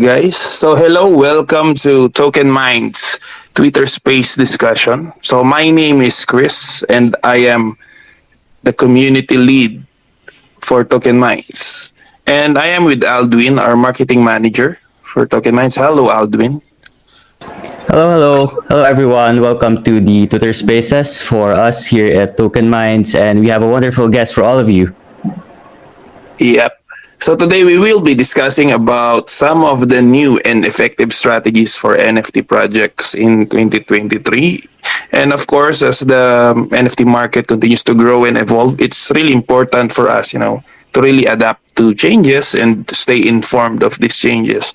guys. 0.00 0.32
So, 0.34 0.74
hello, 0.74 1.12
welcome 1.12 1.76
to 1.84 2.08
Token 2.16 2.48
Minds 2.48 3.20
Twitter 3.52 3.84
Space 3.84 4.34
discussion. 4.34 5.12
So, 5.20 5.44
my 5.44 5.68
name 5.68 6.00
is 6.00 6.24
Chris, 6.24 6.82
and 6.88 7.14
I 7.22 7.52
am 7.52 7.76
the 8.64 8.72
community 8.72 9.36
lead 9.36 9.84
for 10.64 10.88
Token 10.88 11.20
Minds. 11.20 11.92
And 12.26 12.56
I 12.56 12.72
am 12.72 12.88
with 12.88 13.04
Aldwin, 13.04 13.60
our 13.60 13.76
marketing 13.76 14.24
manager 14.24 14.80
for 15.04 15.28
Token 15.28 15.54
Minds. 15.54 15.76
Hello, 15.76 16.08
Aldwin. 16.08 16.64
Hello, 17.84 18.08
hello. 18.16 18.46
Hello, 18.72 18.84
everyone. 18.84 19.44
Welcome 19.44 19.84
to 19.84 20.00
the 20.00 20.26
Twitter 20.28 20.54
Spaces 20.56 21.20
for 21.20 21.52
us 21.52 21.84
here 21.84 22.08
at 22.18 22.38
Token 22.40 22.72
Minds, 22.72 23.14
and 23.14 23.40
we 23.40 23.48
have 23.52 23.62
a 23.62 23.68
wonderful 23.68 24.08
guest 24.08 24.32
for 24.32 24.44
all 24.44 24.58
of 24.58 24.70
you. 24.70 24.96
Yep. 26.40 26.79
So 27.20 27.36
today 27.36 27.64
we 27.64 27.76
will 27.76 28.00
be 28.00 28.14
discussing 28.14 28.72
about 28.72 29.28
some 29.28 29.62
of 29.62 29.90
the 29.90 30.00
new 30.00 30.40
and 30.46 30.64
effective 30.64 31.12
strategies 31.12 31.76
for 31.76 31.94
NFT 31.94 32.48
projects 32.48 33.14
in 33.14 33.46
2023. 33.46 34.64
And 35.12 35.30
of 35.30 35.46
course, 35.46 35.82
as 35.82 36.00
the 36.00 36.54
NFT 36.72 37.04
market 37.04 37.46
continues 37.46 37.84
to 37.84 37.94
grow 37.94 38.24
and 38.24 38.38
evolve, 38.38 38.80
it's 38.80 39.10
really 39.10 39.34
important 39.34 39.92
for 39.92 40.08
us, 40.08 40.32
you 40.32 40.38
know, 40.38 40.64
to 40.94 41.02
really 41.02 41.26
adapt 41.26 41.60
to 41.76 41.94
changes 41.94 42.54
and 42.54 42.88
to 42.88 42.94
stay 42.94 43.20
informed 43.28 43.82
of 43.82 43.98
these 43.98 44.16
changes. 44.16 44.72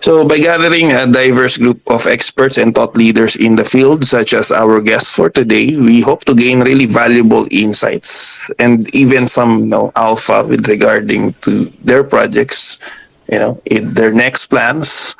So, 0.00 0.26
by 0.26 0.38
gathering 0.38 0.92
a 0.92 1.10
diverse 1.10 1.58
group 1.58 1.82
of 1.90 2.06
experts 2.06 2.56
and 2.56 2.74
thought 2.74 2.96
leaders 2.96 3.34
in 3.36 3.56
the 3.56 3.64
field, 3.64 4.04
such 4.04 4.32
as 4.32 4.52
our 4.52 4.80
guests 4.80 5.14
for 5.14 5.28
today, 5.28 5.76
we 5.76 6.00
hope 6.00 6.24
to 6.26 6.34
gain 6.34 6.60
really 6.60 6.86
valuable 6.86 7.46
insights 7.50 8.50
and 8.58 8.86
even 8.94 9.26
some 9.26 9.60
you 9.60 9.66
know, 9.66 9.92
alpha 9.96 10.46
with 10.46 10.68
regarding 10.68 11.34
to 11.42 11.66
their 11.82 12.04
projects, 12.04 12.78
you 13.30 13.38
know, 13.38 13.60
in 13.66 13.92
their 13.94 14.12
next 14.12 14.46
plans 14.46 15.16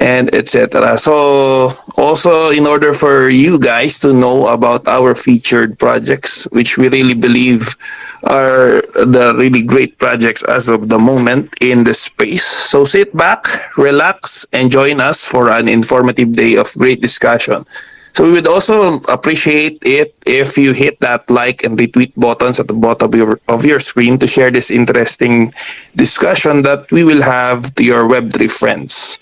and 0.00 0.34
etc. 0.34 0.98
So 0.98 1.70
also 1.96 2.50
in 2.50 2.66
order 2.66 2.92
for 2.92 3.28
you 3.28 3.58
guys 3.58 3.98
to 4.00 4.12
know 4.12 4.52
about 4.52 4.88
our 4.88 5.14
featured 5.14 5.78
projects, 5.78 6.44
which 6.50 6.78
we 6.78 6.88
really 6.88 7.14
believe 7.14 7.76
are 8.24 8.82
the 9.04 9.34
really 9.36 9.62
great 9.62 9.98
projects 9.98 10.42
as 10.44 10.68
of 10.68 10.88
the 10.88 10.98
moment 10.98 11.52
in 11.60 11.84
the 11.84 11.94
space. 11.94 12.44
So 12.44 12.84
sit 12.84 13.16
back, 13.16 13.76
relax, 13.76 14.46
and 14.52 14.70
join 14.70 15.00
us 15.00 15.24
for 15.24 15.50
an 15.50 15.68
informative 15.68 16.32
day 16.32 16.56
of 16.56 16.72
great 16.74 17.00
discussion. 17.02 17.66
So 18.16 18.24
we 18.24 18.32
would 18.32 18.48
also 18.48 18.96
appreciate 19.12 19.76
it 19.82 20.16
if 20.24 20.56
you 20.56 20.72
hit 20.72 20.98
that 21.00 21.28
like 21.28 21.64
and 21.64 21.76
retweet 21.76 22.16
buttons 22.16 22.58
at 22.58 22.66
the 22.66 22.72
bottom 22.72 23.12
of 23.12 23.14
your, 23.14 23.40
of 23.46 23.66
your 23.66 23.78
screen 23.78 24.16
to 24.20 24.26
share 24.26 24.50
this 24.50 24.70
interesting 24.70 25.52
discussion 25.94 26.62
that 26.62 26.90
we 26.90 27.04
will 27.04 27.20
have 27.20 27.74
to 27.74 27.84
your 27.84 28.08
Web3 28.08 28.50
friends. 28.50 29.20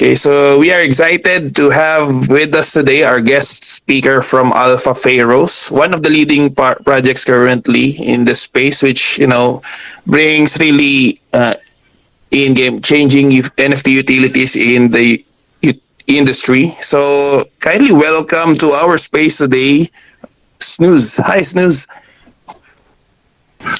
Okay, 0.00 0.14
so 0.14 0.58
we 0.58 0.72
are 0.72 0.80
excited 0.80 1.54
to 1.56 1.68
have 1.68 2.08
with 2.32 2.54
us 2.56 2.72
today 2.72 3.04
our 3.04 3.20
guest 3.20 3.64
speaker 3.64 4.22
from 4.22 4.48
Alpha 4.48 4.94
Pharaohs, 4.94 5.68
one 5.68 5.92
of 5.92 6.00
the 6.00 6.08
leading 6.08 6.54
par- 6.54 6.80
projects 6.86 7.22
currently 7.22 8.00
in 8.00 8.24
the 8.24 8.34
space, 8.34 8.80
which 8.80 9.18
you 9.18 9.26
know 9.26 9.60
brings 10.06 10.56
really 10.56 11.20
uh, 11.34 11.52
in-game 12.32 12.80
changing 12.80 13.28
NFT 13.60 13.92
utilities 13.92 14.56
in 14.56 14.88
the 14.88 15.20
industry. 16.08 16.72
So 16.80 17.44
kindly 17.60 17.92
welcome 17.92 18.56
to 18.56 18.72
our 18.80 18.96
space 18.96 19.36
today, 19.36 19.84
Snooze. 20.60 21.20
Hi, 21.28 21.44
Snooze. 21.44 21.86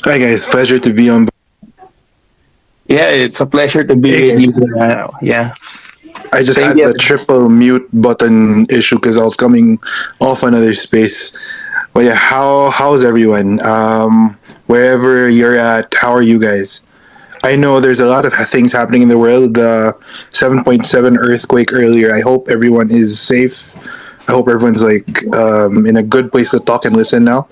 Hi 0.04 0.18
guys, 0.20 0.44
pleasure 0.44 0.78
to 0.84 0.92
be 0.92 1.08
on. 1.08 1.32
Yeah, 2.84 3.08
it's 3.08 3.40
a 3.40 3.46
pleasure 3.46 3.84
to 3.84 3.96
be 3.96 4.10
Hey, 4.12 4.36
with 4.36 4.52
you. 4.52 4.76
Uh, 4.76 5.08
yeah. 5.22 5.48
I 6.32 6.42
just 6.42 6.58
Thank 6.58 6.68
had 6.68 6.78
you. 6.78 6.92
the 6.92 6.98
triple 6.98 7.48
mute 7.48 7.88
button 7.92 8.66
issue 8.70 8.96
because 8.96 9.16
I 9.16 9.24
was 9.24 9.36
coming 9.36 9.78
off 10.20 10.42
another 10.42 10.74
space. 10.74 11.36
But 11.92 12.00
yeah, 12.00 12.14
how 12.14 12.70
how's 12.70 13.04
everyone? 13.04 13.64
Um, 13.64 14.38
wherever 14.66 15.28
you're 15.28 15.56
at, 15.56 15.92
how 15.94 16.12
are 16.12 16.22
you 16.22 16.38
guys? 16.38 16.84
I 17.42 17.56
know 17.56 17.80
there's 17.80 17.98
a 17.98 18.06
lot 18.06 18.26
of 18.26 18.34
things 18.34 18.70
happening 18.70 19.02
in 19.02 19.08
the 19.08 19.18
world. 19.18 19.54
The 19.54 19.96
7.7 20.30 21.18
earthquake 21.18 21.72
earlier. 21.72 22.14
I 22.14 22.20
hope 22.20 22.48
everyone 22.50 22.90
is 22.90 23.18
safe. 23.18 23.74
I 24.28 24.32
hope 24.32 24.48
everyone's 24.48 24.82
like 24.82 25.26
um, 25.34 25.86
in 25.86 25.96
a 25.96 26.02
good 26.02 26.30
place 26.30 26.50
to 26.50 26.60
talk 26.60 26.84
and 26.84 26.94
listen 26.94 27.24
now. 27.24 27.48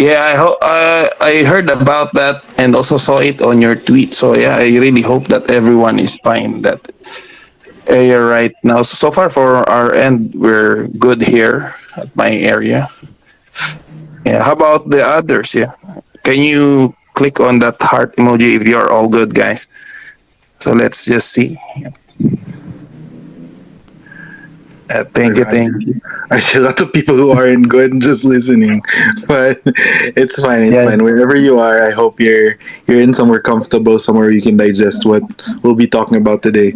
Yeah, 0.00 0.32
I 0.32 0.34
ho- 0.36 0.56
uh, 0.62 1.04
I 1.20 1.44
heard 1.44 1.68
about 1.68 2.14
that 2.14 2.40
and 2.56 2.74
also 2.74 2.96
saw 2.96 3.18
it 3.20 3.42
on 3.42 3.60
your 3.60 3.76
tweet. 3.76 4.14
So 4.14 4.32
yeah, 4.34 4.56
I 4.56 4.72
really 4.80 5.02
hope 5.02 5.28
that 5.28 5.50
everyone 5.50 5.98
is 6.00 6.16
fine 6.24 6.62
that 6.62 6.80
area 7.86 8.20
right 8.22 8.54
now. 8.64 8.82
So, 8.82 8.94
so 8.96 9.10
far 9.10 9.28
for 9.30 9.68
our 9.68 9.92
end, 9.94 10.34
we're 10.34 10.88
good 10.98 11.22
here 11.22 11.74
at 11.96 12.14
my 12.16 12.32
area. 12.32 12.88
Yeah, 14.26 14.42
how 14.44 14.52
about 14.52 14.90
the 14.90 15.02
others? 15.02 15.54
Yeah, 15.54 15.72
can 16.24 16.36
you 16.38 16.94
click 17.14 17.40
on 17.40 17.58
that 17.60 17.76
heart 17.80 18.16
emoji 18.16 18.56
if 18.56 18.66
you're 18.66 18.90
all 18.90 19.08
good, 19.08 19.34
guys? 19.34 19.68
So 20.58 20.72
let's 20.74 21.04
just 21.06 21.32
see. 21.32 21.58
Uh, 24.92 25.04
thank 25.14 25.36
you, 25.36 25.44
thank 25.44 25.80
you. 25.82 25.99
I 26.32 26.40
see 26.40 26.58
a 26.58 26.62
lot 26.62 26.80
of 26.80 26.92
people 26.92 27.16
who 27.16 27.30
aren't 27.32 27.68
good 27.68 28.00
just 28.00 28.24
listening, 28.24 28.82
but 29.26 29.60
it's 30.16 30.40
fine. 30.40 30.62
It's 30.62 30.72
Yeah. 30.72 30.86
fine. 30.86 31.02
Wherever 31.02 31.36
you 31.36 31.58
are, 31.58 31.82
I 31.82 31.90
hope 31.90 32.20
you're 32.20 32.56
you're 32.86 33.00
in 33.00 33.12
somewhere 33.12 33.40
comfortable, 33.40 33.98
somewhere 33.98 34.30
you 34.30 34.40
can 34.42 34.56
digest 34.56 35.04
what 35.04 35.22
we'll 35.62 35.74
be 35.74 35.86
talking 35.88 36.18
about 36.18 36.42
today. 36.42 36.74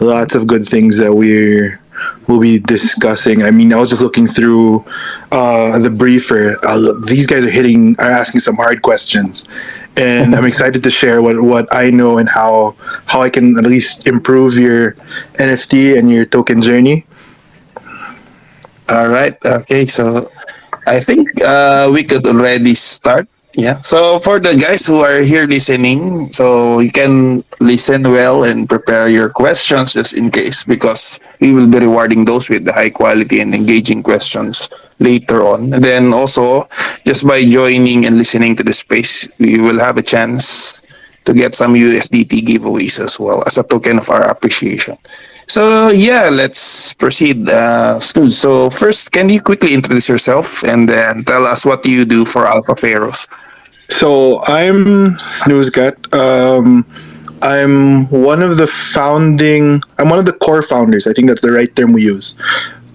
Lots 0.00 0.34
of 0.34 0.46
good 0.46 0.64
things 0.64 0.96
that 0.98 1.14
we're 1.14 1.80
we'll 2.28 2.40
be 2.40 2.58
discussing. 2.58 3.42
I 3.42 3.50
mean, 3.50 3.72
I 3.72 3.76
was 3.76 3.90
just 3.90 4.00
looking 4.00 4.26
through 4.26 4.84
uh, 5.32 5.78
the 5.78 5.90
briefer. 5.90 6.56
Uh, 6.64 6.80
these 7.06 7.26
guys 7.26 7.44
are 7.44 7.50
hitting, 7.50 7.96
are 8.00 8.10
asking 8.10 8.40
some 8.40 8.56
hard 8.56 8.82
questions, 8.82 9.44
and 9.96 10.34
I'm 10.34 10.44
excited 10.52 10.82
to 10.82 10.90
share 10.90 11.20
what 11.22 11.42
what 11.42 11.68
I 11.72 11.90
know 11.90 12.18
and 12.18 12.28
how 12.28 12.74
how 13.06 13.20
I 13.22 13.28
can 13.30 13.58
at 13.58 13.66
least 13.66 14.08
improve 14.08 14.58
your 14.58 14.92
NFT 15.38 15.98
and 15.98 16.10
your 16.10 16.24
token 16.24 16.62
journey. 16.62 17.04
All 18.90 19.08
right. 19.08 19.34
Okay. 19.44 19.86
So 19.86 20.28
I 20.86 21.00
think 21.00 21.28
uh, 21.44 21.90
we 21.92 22.04
could 22.04 22.26
already 22.26 22.74
start. 22.74 23.28
Yeah. 23.56 23.80
So 23.82 24.18
for 24.18 24.40
the 24.40 24.58
guys 24.58 24.84
who 24.86 24.98
are 24.98 25.22
here 25.22 25.46
listening, 25.46 26.32
so 26.32 26.80
you 26.80 26.90
can 26.90 27.44
listen 27.60 28.02
well 28.02 28.42
and 28.42 28.68
prepare 28.68 29.08
your 29.08 29.30
questions 29.30 29.92
just 29.94 30.12
in 30.14 30.30
case 30.30 30.64
because 30.64 31.20
we 31.40 31.52
will 31.52 31.70
be 31.70 31.78
rewarding 31.78 32.24
those 32.24 32.50
with 32.50 32.64
the 32.64 32.72
high 32.72 32.90
quality 32.90 33.40
and 33.40 33.54
engaging 33.54 34.02
questions 34.02 34.68
later 34.98 35.42
on. 35.46 35.72
And 35.72 35.84
then 35.84 36.12
also 36.12 36.66
just 37.06 37.26
by 37.26 37.44
joining 37.46 38.06
and 38.06 38.18
listening 38.18 38.56
to 38.56 38.64
the 38.64 38.72
space, 38.72 39.28
we 39.38 39.60
will 39.60 39.78
have 39.78 39.98
a 39.98 40.02
chance 40.02 40.82
to 41.24 41.32
get 41.32 41.54
some 41.54 41.74
USDT 41.74 42.42
giveaways 42.42 43.00
as 43.00 43.18
well 43.20 43.42
as 43.46 43.56
a 43.56 43.62
token 43.62 43.98
of 43.98 44.10
our 44.10 44.28
appreciation. 44.30 44.98
So 45.46 45.90
yeah, 45.90 46.30
let's 46.32 46.94
proceed. 46.94 47.48
Uh, 47.48 48.00
so 48.00 48.70
first, 48.70 49.12
can 49.12 49.28
you 49.28 49.40
quickly 49.40 49.74
introduce 49.74 50.08
yourself 50.08 50.64
and 50.64 50.88
then 50.88 51.22
tell 51.24 51.44
us 51.44 51.64
what 51.64 51.86
you 51.86 52.04
do 52.04 52.24
for 52.24 52.46
Alpha 52.46 52.74
Pharaohs? 52.74 53.28
So 53.90 54.42
I'm 54.44 55.16
Snoozecat. 55.16 56.14
Um, 56.14 56.86
I'm 57.42 58.08
one 58.10 58.42
of 58.42 58.56
the 58.56 58.66
founding. 58.66 59.82
I'm 59.98 60.08
one 60.08 60.18
of 60.18 60.24
the 60.24 60.32
core 60.32 60.62
founders. 60.62 61.06
I 61.06 61.12
think 61.12 61.28
that's 61.28 61.42
the 61.42 61.52
right 61.52 61.74
term 61.76 61.92
we 61.92 62.02
use. 62.02 62.36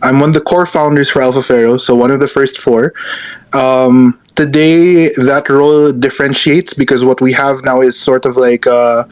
I'm 0.01 0.19
one 0.19 0.29
of 0.29 0.33
the 0.33 0.41
core 0.41 0.65
founders 0.65 1.09
for 1.09 1.21
Alpha 1.21 1.43
Pharaoh. 1.43 1.77
So 1.77 1.93
one 1.93 2.09
of 2.11 2.19
the 2.19 2.27
first 2.27 2.59
four. 2.59 2.93
Um, 3.53 4.19
today, 4.35 5.09
that 5.17 5.49
role 5.49 5.91
differentiates 5.91 6.73
because 6.73 7.05
what 7.05 7.21
we 7.21 7.31
have 7.33 7.63
now 7.63 7.81
is 7.81 7.99
sort 7.99 8.25
of 8.25 8.37
like 8.37 8.65
a, 8.65 9.07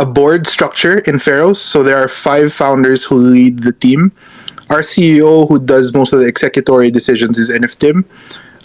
a 0.00 0.06
board 0.06 0.46
structure 0.46 1.00
in 1.00 1.18
Pharaohs. 1.18 1.60
So 1.60 1.82
there 1.82 1.98
are 1.98 2.08
five 2.08 2.52
founders 2.54 3.04
who 3.04 3.16
lead 3.16 3.58
the 3.58 3.72
team. 3.72 4.12
Our 4.70 4.80
CEO, 4.80 5.46
who 5.46 5.58
does 5.60 5.92
most 5.92 6.14
of 6.14 6.20
the 6.20 6.26
executory 6.26 6.90
decisions, 6.90 7.36
is 7.36 7.50
NFTim. 7.52 8.04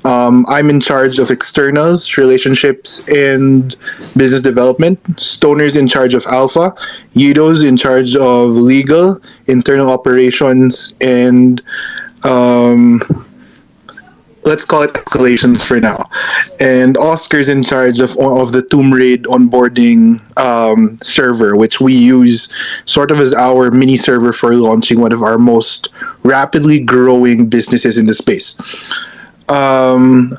Um, 0.06 0.46
I'm 0.48 0.70
in 0.70 0.80
charge 0.80 1.20
of 1.20 1.32
externals, 1.32 2.16
relationships, 2.18 3.02
and 3.12 3.76
business 4.16 4.40
development. 4.40 5.00
Stoner's 5.20 5.76
in 5.76 5.88
charge 5.88 6.14
of 6.14 6.24
Alpha. 6.28 6.74
Yido's 7.16 7.64
in 7.64 7.76
charge 7.76 8.16
of 8.16 8.52
legal, 8.52 9.20
internal 9.48 9.90
operations, 9.90 10.94
and 11.02 11.62
um, 12.24 13.02
let's 14.46 14.66
call 14.66 14.84
it 14.84 14.94
escalations 14.94 15.62
for 15.62 15.80
now. 15.80 16.10
And 16.60 16.98
Oscar's 16.98 17.50
in 17.50 17.64
charge 17.64 18.00
of 18.00 18.18
of 18.18 18.52
the 18.52 18.62
Tomb 18.62 18.94
Raid 18.94 19.24
onboarding 19.24 20.22
um, 20.40 20.98
server, 21.02 21.56
which 21.56 21.82
we 21.82 21.94
use 21.94 22.52
sort 22.86 23.12
of 23.12 23.20
as 23.20 23.34
our 23.34 23.72
mini 23.72 23.98
server 23.98 24.34
for 24.34 24.54
launching 24.54 25.02
one 25.02 25.12
of 25.12 25.24
our 25.24 25.38
most 25.38 25.90
rapidly 26.24 26.80
growing 26.80 27.48
businesses 27.50 27.98
in 27.98 28.06
the 28.06 28.14
space 28.14 28.58
um 29.50 30.32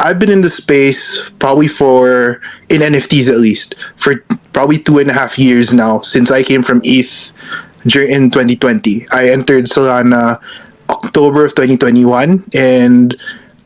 I've 0.00 0.18
been 0.18 0.30
in 0.30 0.42
the 0.42 0.48
space 0.48 1.30
probably 1.38 1.68
for 1.68 2.40
in 2.68 2.82
NFTs 2.82 3.28
at 3.28 3.38
least 3.38 3.74
for 3.96 4.16
probably 4.52 4.78
two 4.78 4.98
and 4.98 5.10
a 5.10 5.12
half 5.12 5.38
years 5.38 5.72
now 5.72 6.00
since 6.00 6.30
I 6.30 6.42
came 6.42 6.62
from 6.62 6.80
ETH 6.84 7.32
in 7.84 8.30
2020. 8.30 9.06
I 9.12 9.28
entered 9.30 9.64
Solana 9.64 10.40
October 11.04 11.44
of 11.44 11.54
2021, 11.54 12.44
and 12.54 13.16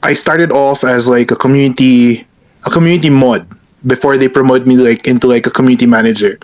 I 0.03 0.15
started 0.15 0.51
off 0.51 0.85
as 0.85 1.09
like 1.09 1.31
a 1.31 1.37
community 1.37 2.27
a 2.67 2.71
community 2.71 3.11
mod 3.11 3.47
before 3.87 4.17
they 4.17 4.29
promoted 4.29 4.69
me 4.69 4.77
like 4.77 5.09
into 5.09 5.27
like 5.27 5.47
a 5.47 5.51
community 5.51 5.87
manager, 5.87 6.39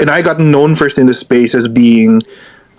and 0.00 0.10
I 0.10 0.22
got 0.22 0.40
known 0.40 0.74
first 0.74 0.98
in 0.98 1.06
the 1.06 1.14
space 1.14 1.54
as 1.54 1.68
being 1.68 2.22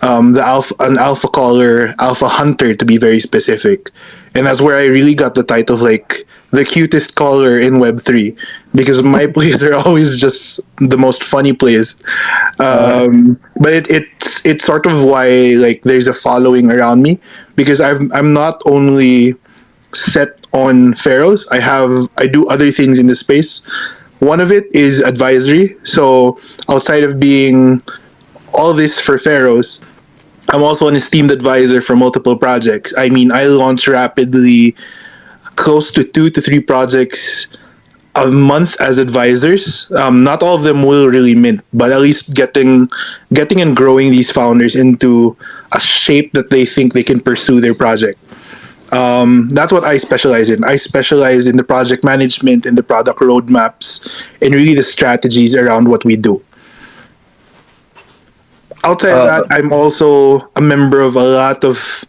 um, 0.02 0.32
the 0.32 0.42
alpha 0.42 0.74
an 0.80 0.98
alpha 0.98 1.28
caller, 1.28 1.94
alpha 1.98 2.28
hunter 2.28 2.74
to 2.74 2.84
be 2.84 2.96
very 2.98 3.20
specific, 3.20 3.90
and 4.34 4.46
that's 4.46 4.60
where 4.60 4.76
I 4.76 4.86
really 4.86 5.14
got 5.14 5.34
the 5.34 5.42
title 5.42 5.76
of 5.76 5.82
like 5.82 6.26
the 6.50 6.64
cutest 6.64 7.14
caller 7.14 7.58
in 7.58 7.78
Web 7.78 8.00
three 8.00 8.36
because 8.74 9.02
my 9.02 9.26
plays 9.34 9.62
are 9.62 9.74
always 9.74 10.16
just 10.18 10.60
the 10.78 10.98
most 10.98 11.22
funny 11.22 11.52
plays. 11.52 12.02
Um, 12.58 13.38
but 13.56 13.72
it, 13.72 13.90
it's 13.90 14.44
it's 14.44 14.64
sort 14.64 14.86
of 14.86 15.04
why 15.04 15.54
like 15.56 15.82
there's 15.82 16.06
a 16.06 16.14
following 16.14 16.70
around 16.70 17.02
me 17.02 17.20
because 17.56 17.80
I'm 17.80 18.10
I'm 18.12 18.32
not 18.32 18.62
only 18.66 19.34
set 19.92 20.28
on 20.52 20.94
pharaohs. 20.94 21.46
I 21.48 21.60
have 21.60 22.08
I 22.16 22.26
do 22.26 22.46
other 22.46 22.70
things 22.70 22.98
in 22.98 23.06
the 23.06 23.14
space. 23.14 23.62
One 24.20 24.40
of 24.40 24.52
it 24.52 24.64
is 24.74 25.00
advisory. 25.00 25.68
So 25.84 26.38
outside 26.68 27.04
of 27.04 27.18
being 27.18 27.82
all 28.52 28.74
this 28.74 29.00
for 29.00 29.16
pharaohs, 29.16 29.80
I'm 30.52 30.62
also 30.62 30.88
an 30.88 30.96
esteemed 30.96 31.30
advisor 31.30 31.80
for 31.80 31.94
multiple 31.94 32.36
projects. 32.36 32.92
I 32.98 33.08
mean, 33.08 33.30
I 33.30 33.44
launch 33.44 33.86
rapidly 33.86 34.74
close 35.54 35.92
to 35.92 36.02
two 36.02 36.28
to 36.30 36.40
three 36.40 36.60
projects 36.60 37.46
a 38.16 38.26
month 38.26 38.80
as 38.80 38.96
advisors. 38.96 39.90
Um, 39.92 40.24
not 40.24 40.42
all 40.42 40.56
of 40.56 40.64
them 40.64 40.82
will 40.82 41.06
really 41.06 41.36
mint, 41.36 41.60
but 41.72 41.92
at 41.92 42.00
least 42.00 42.34
getting 42.34 42.88
getting 43.32 43.60
and 43.60 43.76
growing 43.76 44.10
these 44.10 44.30
founders 44.30 44.74
into 44.74 45.36
a 45.72 45.80
shape 45.80 46.32
that 46.32 46.50
they 46.50 46.64
think 46.64 46.94
they 46.94 47.04
can 47.04 47.20
pursue 47.20 47.60
their 47.60 47.74
project. 47.74 48.18
Um, 48.92 49.48
that's 49.50 49.72
what 49.72 49.84
I 49.84 49.98
specialize 49.98 50.50
in. 50.50 50.64
I 50.64 50.74
specialize 50.74 51.46
in 51.46 51.56
the 51.56 51.62
project 51.62 52.02
management, 52.02 52.66
in 52.66 52.74
the 52.74 52.82
product 52.82 53.20
roadmaps, 53.20 54.26
and 54.42 54.52
really 54.52 54.74
the 54.74 54.82
strategies 54.82 55.54
around 55.54 55.88
what 55.88 56.04
we 56.04 56.16
do. 56.16 56.42
Outside 58.84 59.10
of 59.10 59.18
Uh, 59.18 59.26
that, 59.26 59.46
I'm 59.50 59.72
also 59.72 60.48
a 60.56 60.60
member 60.60 61.00
of 61.00 61.16
a 61.16 61.22
lot 61.22 61.64
of 61.64 62.04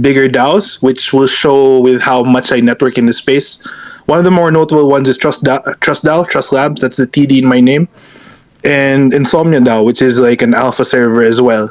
bigger 0.00 0.28
DAOs, 0.28 0.82
which 0.82 1.12
will 1.12 1.28
show 1.28 1.80
with 1.80 2.02
how 2.02 2.22
much 2.22 2.50
I 2.50 2.60
network 2.60 2.98
in 2.98 3.06
the 3.06 3.12
space. 3.12 3.62
One 4.06 4.18
of 4.18 4.24
the 4.24 4.30
more 4.30 4.50
notable 4.50 4.88
ones 4.88 5.08
is 5.08 5.16
Trust 5.16 5.44
DAO, 5.44 5.78
Trust 5.80 6.04
DAO, 6.04 6.28
Trust 6.28 6.52
Labs. 6.52 6.80
That's 6.80 6.96
the 6.96 7.06
TD 7.06 7.38
in 7.42 7.46
my 7.46 7.60
name, 7.60 7.88
and 8.64 9.14
Insomnia 9.14 9.60
DAO, 9.60 9.84
which 9.84 10.02
is 10.02 10.18
like 10.18 10.42
an 10.42 10.54
alpha 10.54 10.84
server 10.84 11.22
as 11.22 11.40
well. 11.40 11.70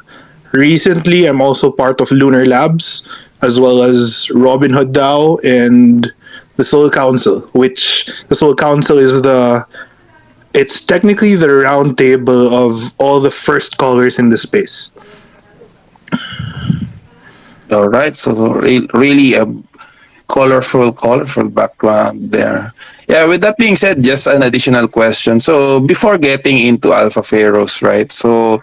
Recently, 0.53 1.25
I'm 1.25 1.41
also 1.41 1.71
part 1.71 1.99
of 1.99 2.11
Lunar 2.11 2.45
Labs, 2.45 3.27
as 3.41 3.59
well 3.59 3.81
as 3.81 4.27
Robinhood 4.31 4.93
DAO 4.93 5.43
and 5.43 6.11
the 6.57 6.63
Soul 6.63 6.89
Council, 6.89 7.41
which 7.53 8.23
the 8.27 8.35
Soul 8.35 8.55
Council 8.55 8.97
is 8.99 9.21
the 9.23 9.65
it's 10.53 10.85
technically 10.85 11.35
the 11.35 11.49
round 11.49 11.97
table 11.97 12.53
of 12.53 12.93
all 12.97 13.19
the 13.19 13.31
first 13.31 13.77
callers 13.77 14.19
in 14.19 14.29
the 14.29 14.37
space. 14.37 14.91
All 17.71 17.89
right, 17.89 18.15
so 18.15 18.53
re- 18.53 18.87
really 18.93 19.33
a 19.33 19.45
colorful, 20.27 20.91
colorful 20.91 21.49
background 21.49 22.31
there. 22.31 22.73
Yeah, 23.07 23.27
with 23.27 23.41
that 23.41 23.57
being 23.57 23.75
said, 23.75 24.03
just 24.03 24.27
an 24.27 24.43
additional 24.43 24.87
question. 24.87 25.39
So 25.39 25.79
before 25.81 26.17
getting 26.17 26.57
into 26.57 26.93
Alpha 26.93 27.23
Pharaohs, 27.23 27.81
right? 27.81 28.11
So 28.11 28.61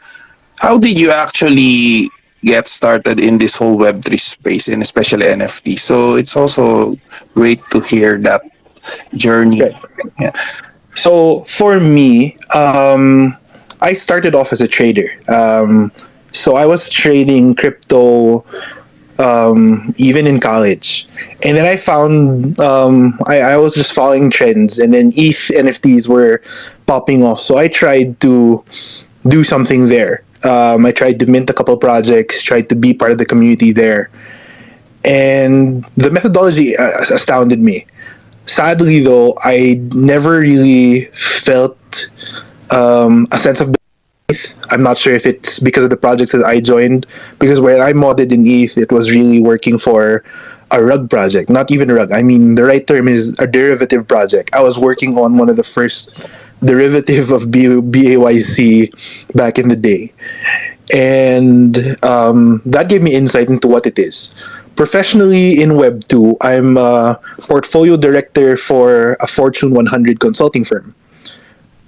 how 0.59 0.79
did 0.79 0.99
you 0.99 1.11
actually 1.11 2.09
get 2.45 2.69
started 2.69 3.21
in 3.21 3.39
this 3.39 3.57
whole 3.57 3.79
Web3 3.79 4.19
space 4.19 4.69
and 4.69 4.83
especially 4.83 5.27
NFT? 5.27 5.79
So 5.79 6.17
it's 6.17 6.37
also 6.37 6.97
great 7.35 7.61
to 7.71 7.81
hear 7.81 8.17
that 8.19 8.43
journey. 9.15 9.63
Okay. 9.63 10.33
So 10.95 11.45
for 11.45 11.81
me, 11.81 12.37
um, 12.55 13.37
I 13.81 13.95
started 13.95 14.35
off 14.35 14.53
as 14.53 14.61
a 14.61 14.69
trader. 14.69 15.11
Um, 15.29 15.93
so 16.33 16.57
I 16.57 16.67
was 16.67 16.89
trading 16.89 17.55
crypto 17.55 18.45
um, 19.19 19.95
even 19.99 20.27
in 20.27 20.41
college, 20.41 21.07
and 21.45 21.57
then 21.57 21.67
I 21.67 21.77
found 21.77 22.59
um, 22.59 23.19
I, 23.27 23.41
I 23.41 23.57
was 23.59 23.75
just 23.75 23.93
following 23.93 24.31
trends, 24.31 24.79
and 24.79 24.95
then 24.95 25.09
ETH 25.09 25.51
NFTs 25.53 26.09
were 26.09 26.41
popping 26.87 27.23
off. 27.23 27.41
So 27.41 27.59
I 27.59 27.69
tried 27.69 28.19
to 28.21 28.65
do 29.29 29.45
something 29.45 29.89
there. 29.89 30.25
Um, 30.45 30.87
I 30.87 30.93
tried 30.93 31.21
to 31.21 31.27
mint 31.27 31.51
a 31.51 31.53
couple 31.53 31.77
projects, 31.77 32.43
tried 32.43 32.71
to 32.71 32.75
be 32.75 32.95
part 32.95 33.13
of 33.13 33.19
the 33.19 33.27
community 33.27 33.73
there, 33.73 34.09
and 35.05 35.85
the 35.97 36.11
methodology 36.11 36.75
uh, 36.77 37.01
astounded 37.13 37.61
me 37.61 37.87
sadly 38.51 39.01
though 39.01 39.35
i 39.45 39.81
never 39.93 40.41
really 40.41 41.05
felt 41.15 42.11
um, 42.71 43.27
a 43.33 43.39
sense 43.39 43.61
of 43.61 43.73
ETH. 44.29 44.57
i'm 44.71 44.83
not 44.83 44.99
sure 44.99 45.15
if 45.15 45.25
it's 45.25 45.61
because 45.61 45.85
of 45.85 45.91
the 45.91 45.97
projects 45.97 46.33
that 46.33 46.45
i 46.45 46.61
joined 46.61 47.07
because 47.39 47.61
when 47.61 47.81
i 47.81 47.93
modded 47.93 48.33
in 48.33 48.47
eth 48.47 48.77
it 48.77 48.91
was 48.91 49.11
really 49.11 49.41
working 49.41 49.79
for 49.79 50.25
a 50.73 50.83
rug 50.83 51.09
project 51.11 51.51
not 51.51 51.71
even 51.71 51.91
a 51.91 51.95
rug. 51.95 52.13
I 52.13 52.23
mean 52.23 52.55
the 52.55 52.65
right 52.65 52.87
term 52.87 53.09
is 53.09 53.37
a 53.41 53.47
derivative 53.47 54.07
project. 54.07 54.55
I 54.55 54.61
was 54.63 54.79
working 54.79 55.19
on 55.19 55.37
one 55.37 55.49
of 55.49 55.57
the 55.57 55.65
first 55.65 56.13
derivative 56.63 57.31
of 57.31 57.51
B- 57.51 57.83
bayc 57.83 59.35
back 59.35 59.59
in 59.59 59.69
the 59.69 59.77
day. 59.77 60.13
And 60.95 61.97
um, 62.05 62.63
that 62.67 62.89
gave 62.89 63.03
me 63.03 63.15
insight 63.15 63.49
into 63.49 63.69
what 63.69 63.87
it 63.87 63.99
is 63.99 64.35
professionally 64.81 65.61
in 65.61 65.77
web 65.77 66.03
2 66.09 66.39
i'm 66.41 66.79
a 66.79 67.21
portfolio 67.41 67.99
director 67.99 68.57
for 68.57 69.15
a 69.21 69.27
fortune 69.27 69.75
100 69.75 70.21
consulting 70.21 70.65
firm 70.65 70.95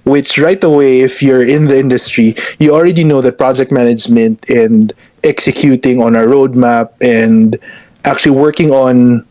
which 0.03 0.37
right 0.37 0.63
away 0.63 1.01
if 1.01 1.23
you're 1.23 1.41
in 1.41 1.65
the 1.65 1.79
industry 1.79 2.35
you 2.59 2.71
already 2.71 3.03
know 3.03 3.19
that 3.19 3.39
project 3.39 3.71
management 3.71 4.47
and 4.47 4.93
executing 5.23 6.03
on 6.03 6.15
a 6.15 6.21
roadmap 6.21 6.93
and 7.01 7.57
actually 8.05 8.35
working 8.45 8.69
on 8.69 9.25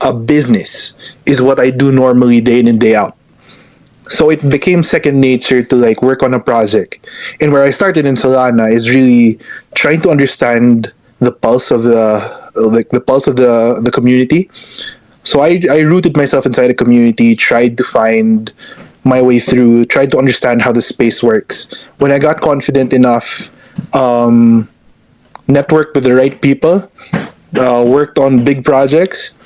a 0.00 0.14
business 0.14 1.14
is 1.26 1.42
what 1.42 1.60
i 1.60 1.68
do 1.68 1.92
normally 1.92 2.40
day 2.40 2.58
in 2.58 2.68
and 2.68 2.80
day 2.80 2.94
out. 2.94 3.14
So 4.08 4.30
it 4.30 4.48
became 4.48 4.82
second 4.82 5.20
nature 5.20 5.62
to 5.62 5.76
like 5.76 6.00
work 6.00 6.22
on 6.22 6.32
a 6.32 6.40
project. 6.40 7.06
And 7.42 7.52
where 7.52 7.64
i 7.64 7.70
started 7.70 8.06
in 8.06 8.14
solana 8.14 8.72
is 8.72 8.88
really 8.88 9.38
trying 9.74 10.00
to 10.02 10.10
understand 10.10 10.90
the 11.20 11.32
pulse 11.32 11.70
of 11.70 11.82
the 11.82 12.20
like 12.56 12.88
the 12.90 13.00
pulse 13.00 13.26
of 13.26 13.36
the 13.36 13.80
the 13.82 13.90
community 13.90 14.50
so 15.24 15.40
i 15.40 15.60
i 15.70 15.78
rooted 15.80 16.16
myself 16.16 16.46
inside 16.46 16.70
a 16.70 16.74
community 16.74 17.34
tried 17.34 17.76
to 17.76 17.84
find 17.84 18.52
my 19.04 19.20
way 19.22 19.38
through 19.38 19.84
tried 19.86 20.10
to 20.10 20.18
understand 20.18 20.62
how 20.62 20.72
the 20.72 20.82
space 20.82 21.22
works 21.22 21.86
when 21.98 22.12
i 22.12 22.18
got 22.18 22.40
confident 22.40 22.92
enough 22.92 23.50
um 23.94 24.68
networked 25.48 25.94
with 25.94 26.04
the 26.04 26.14
right 26.14 26.40
people 26.42 26.90
uh, 27.56 27.84
worked 27.86 28.18
on 28.18 28.44
big 28.44 28.64
projects 28.64 29.38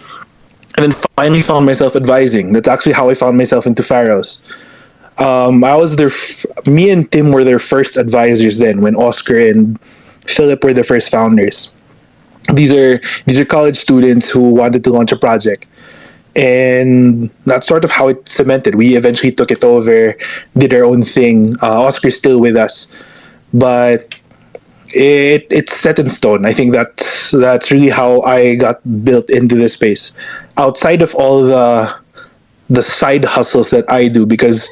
and 0.76 0.91
then 0.91 1.00
finally 1.17 1.43
found 1.43 1.67
myself 1.67 1.95
advising. 1.97 2.52
That's 2.52 2.69
actually 2.69 2.93
how 2.93 3.09
I 3.09 3.14
found 3.14 3.37
myself 3.37 3.67
into 3.67 3.83
Pharaohs. 3.83 4.43
Um, 5.19 5.62
I 5.62 5.76
was 5.76 5.97
their, 5.97 6.09
f- 6.09 6.47
me 6.67 6.91
and 6.91 7.11
Tim 7.12 7.31
were 7.31 7.45
their 7.45 7.59
first 7.59 7.97
advisors 7.97 8.59
then 8.59 8.81
when 8.81 8.97
Oscar 8.97 9.38
and 9.38 9.79
Philip 10.26 10.62
were 10.64 10.75
the 10.75 10.85
first 10.85 11.11
founders. 11.11 11.73
These 12.55 12.73
are 12.73 13.00
these 13.26 13.38
are 13.38 13.45
college 13.45 13.79
students 13.79 14.29
who 14.29 14.55
wanted 14.55 14.85
to 14.85 14.91
launch 14.93 15.12
a 15.12 15.17
project, 15.17 15.67
and 16.35 17.31
that's 17.47 17.67
sort 17.67 17.85
of 17.85 17.91
how 17.91 18.09
it 18.09 18.29
cemented. 18.29 18.75
We 18.75 18.97
eventually 18.97 19.33
took 19.33 19.50
it 19.50 19.62
over, 19.64 20.14
did 20.59 20.75
our 20.75 20.85
own 20.85 21.02
thing. 21.02 21.55
Uh, 21.62 21.83
Oscar's 21.83 22.17
still 22.17 22.41
with 22.41 22.57
us, 22.57 22.88
but 23.55 24.19
it 24.95 25.47
it's 25.50 25.76
set 25.76 25.99
in 25.99 26.11
stone. 26.11 26.45
I 26.45 26.52
think 26.52 26.73
that's 26.73 27.31
that's 27.31 27.71
really 27.71 27.88
how 27.88 28.21
I 28.23 28.57
got 28.57 28.83
built 29.05 29.31
into 29.31 29.55
this 29.55 29.75
space. 29.75 30.14
Outside 30.59 31.02
of 31.02 31.14
all 31.14 31.43
the 31.43 31.95
the 32.71 32.83
side 32.83 33.25
hustles 33.25 33.71
that 33.71 33.91
I 33.91 34.09
do, 34.09 34.26
because 34.26 34.69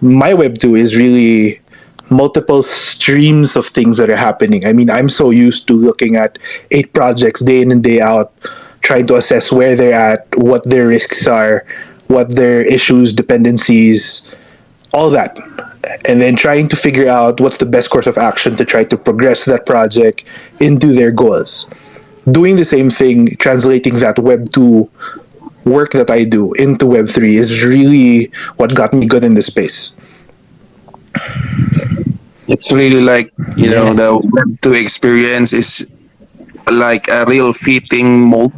my 0.00 0.34
web 0.34 0.58
two 0.58 0.74
is 0.74 0.96
really 0.96 1.60
multiple 2.10 2.62
streams 2.62 3.56
of 3.56 3.66
things 3.66 3.96
that 3.96 4.10
are 4.10 4.16
happening. 4.16 4.66
I 4.66 4.72
mean, 4.72 4.90
I'm 4.90 5.08
so 5.08 5.30
used 5.30 5.66
to 5.68 5.74
looking 5.74 6.16
at 6.16 6.38
eight 6.70 6.92
projects 6.92 7.40
day 7.44 7.62
in 7.62 7.70
and 7.70 7.82
day 7.82 8.00
out, 8.00 8.32
trying 8.80 9.06
to 9.08 9.14
assess 9.14 9.52
where 9.52 9.76
they're 9.76 9.92
at, 9.92 10.26
what 10.36 10.64
their 10.68 10.88
risks 10.88 11.26
are, 11.26 11.64
what 12.08 12.34
their 12.36 12.62
issues, 12.62 13.12
dependencies, 13.12 14.36
all 14.92 15.10
that 15.10 15.38
and 16.08 16.20
then 16.20 16.36
trying 16.36 16.68
to 16.68 16.76
figure 16.76 17.08
out 17.08 17.40
what's 17.40 17.58
the 17.58 17.66
best 17.66 17.90
course 17.90 18.06
of 18.06 18.18
action 18.18 18.56
to 18.56 18.64
try 18.64 18.84
to 18.84 18.96
progress 18.96 19.44
that 19.44 19.66
project 19.66 20.24
into 20.60 20.88
their 20.88 21.10
goals. 21.10 21.68
Doing 22.30 22.56
the 22.56 22.64
same 22.64 22.90
thing, 22.90 23.36
translating 23.36 23.96
that 23.96 24.18
Web 24.18 24.50
2 24.50 24.90
work 25.64 25.92
that 25.92 26.10
I 26.10 26.24
do 26.24 26.52
into 26.54 26.86
Web 26.86 27.08
3 27.08 27.36
is 27.36 27.64
really 27.64 28.30
what 28.56 28.74
got 28.74 28.92
me 28.92 29.06
good 29.06 29.24
in 29.24 29.34
this 29.34 29.46
space. 29.46 29.96
It's 32.48 32.72
really 32.72 33.02
like 33.02 33.32
you 33.56 33.70
know 33.70 33.92
the 33.94 34.10
web 34.32 34.60
two 34.62 34.72
experience 34.72 35.52
is 35.52 35.86
like 36.72 37.06
a 37.08 37.24
real 37.26 37.52
fitting 37.52 38.28
mold 38.28 38.52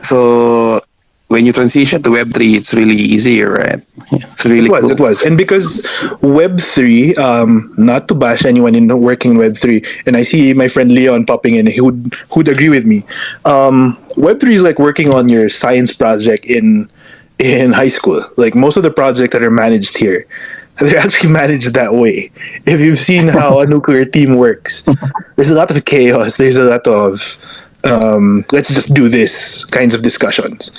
so 0.00 0.80
when 1.28 1.46
you 1.46 1.52
transition 1.52 2.02
to 2.02 2.10
web 2.10 2.30
three 2.32 2.52
it's 2.54 2.74
really 2.74 2.94
easier 2.96 3.52
right 3.52 3.82
it's 4.12 4.44
really 4.44 4.66
It 4.66 4.70
was, 4.70 4.82
cool. 4.82 4.90
it 4.92 5.00
was, 5.00 5.22
and 5.24 5.38
because 5.38 5.86
Web 6.20 6.60
three, 6.60 7.14
um, 7.16 7.72
not 7.78 8.08
to 8.08 8.14
bash 8.14 8.44
anyone 8.44 8.74
in 8.74 8.88
working 9.00 9.38
Web 9.38 9.56
three, 9.56 9.82
and 10.06 10.16
I 10.16 10.22
see 10.22 10.52
my 10.52 10.68
friend 10.68 10.92
Leon 10.92 11.24
popping 11.24 11.54
in, 11.54 11.66
who 11.66 11.84
would 11.84 12.14
who'd 12.30 12.48
agree 12.48 12.68
with 12.68 12.84
me. 12.84 13.04
Um, 13.46 13.96
Web 14.16 14.40
three 14.40 14.54
is 14.54 14.62
like 14.62 14.78
working 14.78 15.14
on 15.14 15.28
your 15.28 15.48
science 15.48 15.92
project 15.96 16.44
in 16.44 16.90
in 17.38 17.72
high 17.72 17.88
school. 17.88 18.20
Like 18.36 18.54
most 18.54 18.76
of 18.76 18.82
the 18.82 18.90
projects 18.90 19.32
that 19.32 19.42
are 19.42 19.50
managed 19.50 19.96
here, 19.96 20.26
they're 20.78 20.98
actually 20.98 21.30
managed 21.32 21.74
that 21.74 21.94
way. 21.94 22.30
If 22.66 22.80
you've 22.80 22.98
seen 22.98 23.28
how 23.28 23.60
a 23.60 23.66
nuclear 23.66 24.04
team 24.04 24.36
works, 24.36 24.82
there's 25.36 25.50
a 25.50 25.54
lot 25.54 25.70
of 25.70 25.84
chaos. 25.84 26.36
There's 26.36 26.58
a 26.58 26.64
lot 26.64 26.86
of 26.86 27.38
um, 27.84 28.44
let's 28.52 28.68
just 28.68 28.94
do 28.94 29.08
this 29.08 29.64
kinds 29.64 29.94
of 29.94 30.02
discussions. 30.02 30.70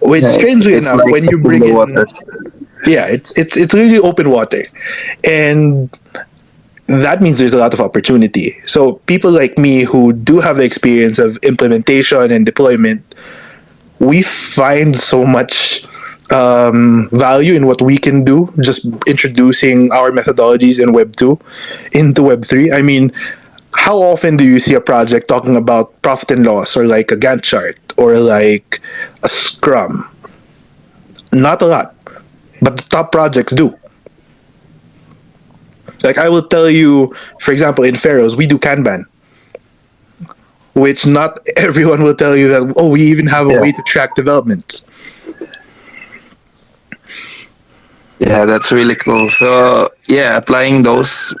Which, 0.00 0.24
Yeah, 0.24 0.32
strangely 0.32 0.74
enough, 0.74 0.98
like 0.98 1.12
when 1.12 1.24
you 1.24 1.38
bring 1.38 1.64
in 1.64 1.74
water. 1.74 2.06
yeah 2.86 3.06
it's 3.06 3.36
it's 3.38 3.56
it's 3.56 3.72
really 3.74 3.98
open 3.98 4.30
water 4.30 4.62
and 5.24 5.88
that 6.86 7.22
means 7.22 7.38
there's 7.38 7.52
a 7.52 7.58
lot 7.58 7.72
of 7.72 7.80
opportunity 7.80 8.50
so 8.64 8.94
people 9.06 9.30
like 9.30 9.56
me 9.56 9.82
who 9.84 10.12
do 10.12 10.40
have 10.40 10.56
the 10.56 10.64
experience 10.64 11.18
of 11.18 11.36
implementation 11.38 12.32
and 12.32 12.44
deployment 12.44 13.14
we 14.00 14.22
find 14.22 14.96
so 14.98 15.24
much 15.24 15.86
um, 16.32 17.08
value 17.12 17.54
in 17.54 17.66
what 17.66 17.82
we 17.82 17.98
can 17.98 18.24
do 18.24 18.52
just 18.60 18.86
introducing 19.06 19.92
our 19.92 20.10
methodologies 20.10 20.82
in 20.82 20.92
web 20.92 21.14
2 21.16 21.38
into 21.92 22.22
web 22.22 22.44
3 22.44 22.72
i 22.72 22.82
mean 22.82 23.12
how 23.74 23.98
often 24.02 24.36
do 24.36 24.44
you 24.44 24.58
see 24.58 24.74
a 24.74 24.80
project 24.80 25.28
talking 25.28 25.56
about 25.56 26.00
profit 26.02 26.30
and 26.30 26.44
loss 26.44 26.76
or 26.76 26.86
like 26.86 27.10
a 27.10 27.16
gantt 27.16 27.42
chart 27.42 27.78
or 27.96 28.16
like 28.18 28.80
a 29.24 29.28
scrum 29.28 30.08
not 31.32 31.60
a 31.62 31.66
lot 31.66 31.94
but 32.62 32.76
the 32.76 32.82
top 32.84 33.10
projects 33.12 33.52
do. 33.52 33.76
Like 36.02 36.18
I 36.18 36.28
will 36.28 36.42
tell 36.46 36.70
you, 36.70 37.14
for 37.40 37.52
example, 37.52 37.84
in 37.84 37.94
Pharaohs, 37.96 38.36
we 38.36 38.46
do 38.46 38.58
Kanban, 38.58 39.04
which 40.74 41.04
not 41.06 41.38
everyone 41.56 42.02
will 42.02 42.14
tell 42.14 42.36
you 42.36 42.48
that. 42.48 42.72
Oh, 42.76 42.88
we 42.88 43.02
even 43.02 43.26
have 43.26 43.46
a 43.48 43.52
Yeah. 43.52 43.60
way 43.60 43.72
to 43.72 43.82
track 43.82 44.14
development. 44.14 44.82
Yeah, 48.22 48.46
that's 48.46 48.70
really 48.72 48.94
cool. 48.94 49.28
So 49.28 49.88
yeah, 50.08 50.36
applying 50.36 50.82
those 50.82 51.34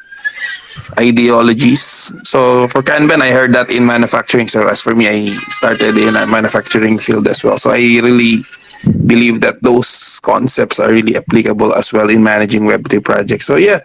ideologies. 0.98 2.10
So 2.28 2.66
for 2.68 2.82
Kanban, 2.82 3.20
I 3.22 3.30
heard 3.30 3.54
that 3.54 3.70
in 3.70 3.86
manufacturing. 3.86 4.48
So 4.48 4.66
as 4.66 4.82
for 4.82 4.94
me, 4.94 5.06
I 5.08 5.30
started 5.48 5.96
in 5.96 6.16
a 6.16 6.26
manufacturing 6.26 6.98
field 6.98 7.28
as 7.28 7.44
well. 7.44 7.56
So 7.56 7.70
I 7.70 7.78
really 8.02 8.42
believe 9.06 9.40
that 9.42 9.62
those 9.62 10.18
concepts 10.24 10.80
are 10.80 10.90
really 10.90 11.14
applicable 11.14 11.72
as 11.74 11.92
well 11.92 12.10
in 12.10 12.22
managing 12.22 12.62
Web3 12.62 13.04
projects. 13.04 13.46
So 13.46 13.56
yeah, 13.56 13.78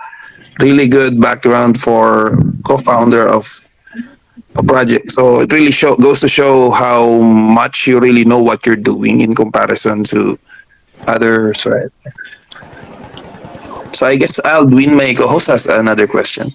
really 0.60 0.88
good 0.88 1.22
background 1.22 1.80
for 1.80 2.40
co-founder 2.66 3.30
of 3.30 3.46
a 4.56 4.64
project. 4.64 5.12
So 5.12 5.42
it 5.42 5.54
really 5.54 5.72
show 5.72 5.96
goes 5.98 6.22
to 6.22 6.28
show 6.28 6.72
how 6.72 7.22
much 7.22 7.86
you 7.86 8.00
really 8.00 8.26
know 8.26 8.42
what 8.42 8.66
you're 8.66 8.76
doing 8.76 9.22
in 9.22 9.36
comparison 9.36 10.04
to 10.06 10.40
others, 11.08 11.68
right? 11.68 11.92
So 13.92 14.06
I 14.06 14.16
guess 14.16 14.40
Aldwin, 14.42 14.96
my 14.96 15.14
co-host, 15.18 15.48
has 15.48 15.66
another 15.66 16.08
question. 16.08 16.52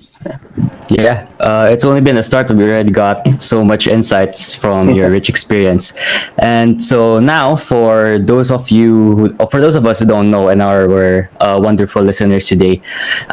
Yeah, 0.89 1.27
uh, 1.41 1.69
it's 1.71 1.85
only 1.85 2.01
been 2.01 2.19
a 2.19 2.23
start, 2.23 2.49
but 2.49 2.57
we 2.57 2.65
already 2.65 2.91
got 2.91 3.43
so 3.43 3.65
much 3.65 3.87
insights 3.87 4.55
from 4.55 4.91
your 4.91 5.11
rich 5.11 5.29
experience. 5.29 5.99
And 6.39 6.83
so 6.83 7.19
now, 7.19 7.57
for 7.57 8.19
those 8.19 8.51
of 8.51 8.71
you, 8.71 9.17
who, 9.17 9.47
for 9.47 9.61
those 9.61 9.75
of 9.75 9.87
us 9.87 10.01
who 10.01 10.07
don't 10.07 10.31
know 10.31 10.49
and 10.49 10.61
are 10.61 10.87
were, 10.89 11.31
uh, 11.41 11.59
wonderful 11.63 12.03
listeners 12.03 12.47
today, 12.47 12.83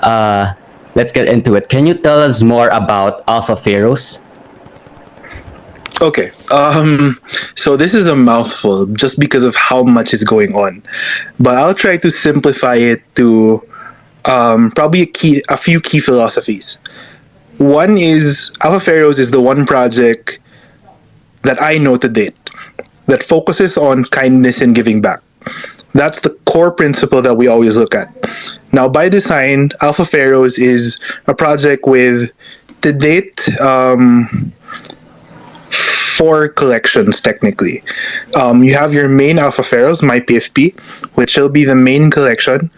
uh, 0.03 0.53
let's 0.95 1.11
get 1.11 1.27
into 1.27 1.55
it. 1.55 1.69
Can 1.69 1.85
you 1.85 1.93
tell 1.93 2.19
us 2.19 2.41
more 2.41 2.69
about 2.69 3.23
Alpha 3.27 3.55
Pharaohs? 3.55 4.25
Okay. 6.01 6.31
Um, 6.51 7.19
so 7.55 7.75
this 7.75 7.93
is 7.93 8.07
a 8.07 8.15
mouthful 8.15 8.85
just 8.87 9.19
because 9.19 9.43
of 9.43 9.53
how 9.55 9.83
much 9.83 10.13
is 10.13 10.23
going 10.23 10.55
on, 10.55 10.81
but 11.39 11.57
I'll 11.57 11.75
try 11.75 11.97
to 11.97 12.09
simplify 12.09 12.75
it 12.75 13.03
to 13.15 13.61
um, 14.25 14.71
probably 14.71 15.01
a 15.01 15.05
key, 15.05 15.43
a 15.49 15.57
few 15.57 15.81
key 15.81 15.99
philosophies. 15.99 16.77
One 17.57 17.97
is 17.97 18.51
Alpha 18.63 18.83
Pharaohs 18.83 19.19
is 19.19 19.31
the 19.31 19.41
one 19.41 19.65
project 19.65 20.39
that 21.41 21.61
I 21.61 21.77
know 21.77 21.97
to 21.97 22.09
date 22.09 22.35
that 23.07 23.23
focuses 23.23 23.77
on 23.77 24.05
kindness 24.05 24.61
and 24.61 24.75
giving 24.75 25.01
back. 25.01 25.19
That's 25.93 26.21
the 26.21 26.29
core 26.45 26.71
principle 26.71 27.21
that 27.21 27.35
we 27.35 27.47
always 27.47 27.75
look 27.75 27.95
at. 27.95 28.13
Now, 28.71 28.87
by 28.87 29.09
design, 29.09 29.71
Alpha 29.81 30.05
Pharaohs 30.05 30.57
is 30.57 30.99
a 31.27 31.33
project 31.33 31.85
with, 31.87 32.29
to 32.81 32.93
date, 32.93 33.49
um, 33.59 34.53
four 36.19 36.49
collections 36.49 37.21
technically. 37.21 37.81
Um, 38.35 38.63
you 38.63 38.73
have 38.75 38.93
your 38.93 39.07
main 39.07 39.39
Alpha 39.39 39.63
Pharaohs, 39.63 40.01
MyPFP, 40.01 40.77
which 41.15 41.37
will 41.37 41.49
be 41.49 41.63
the 41.63 41.75
main 41.75 42.11
collection. 42.11 42.69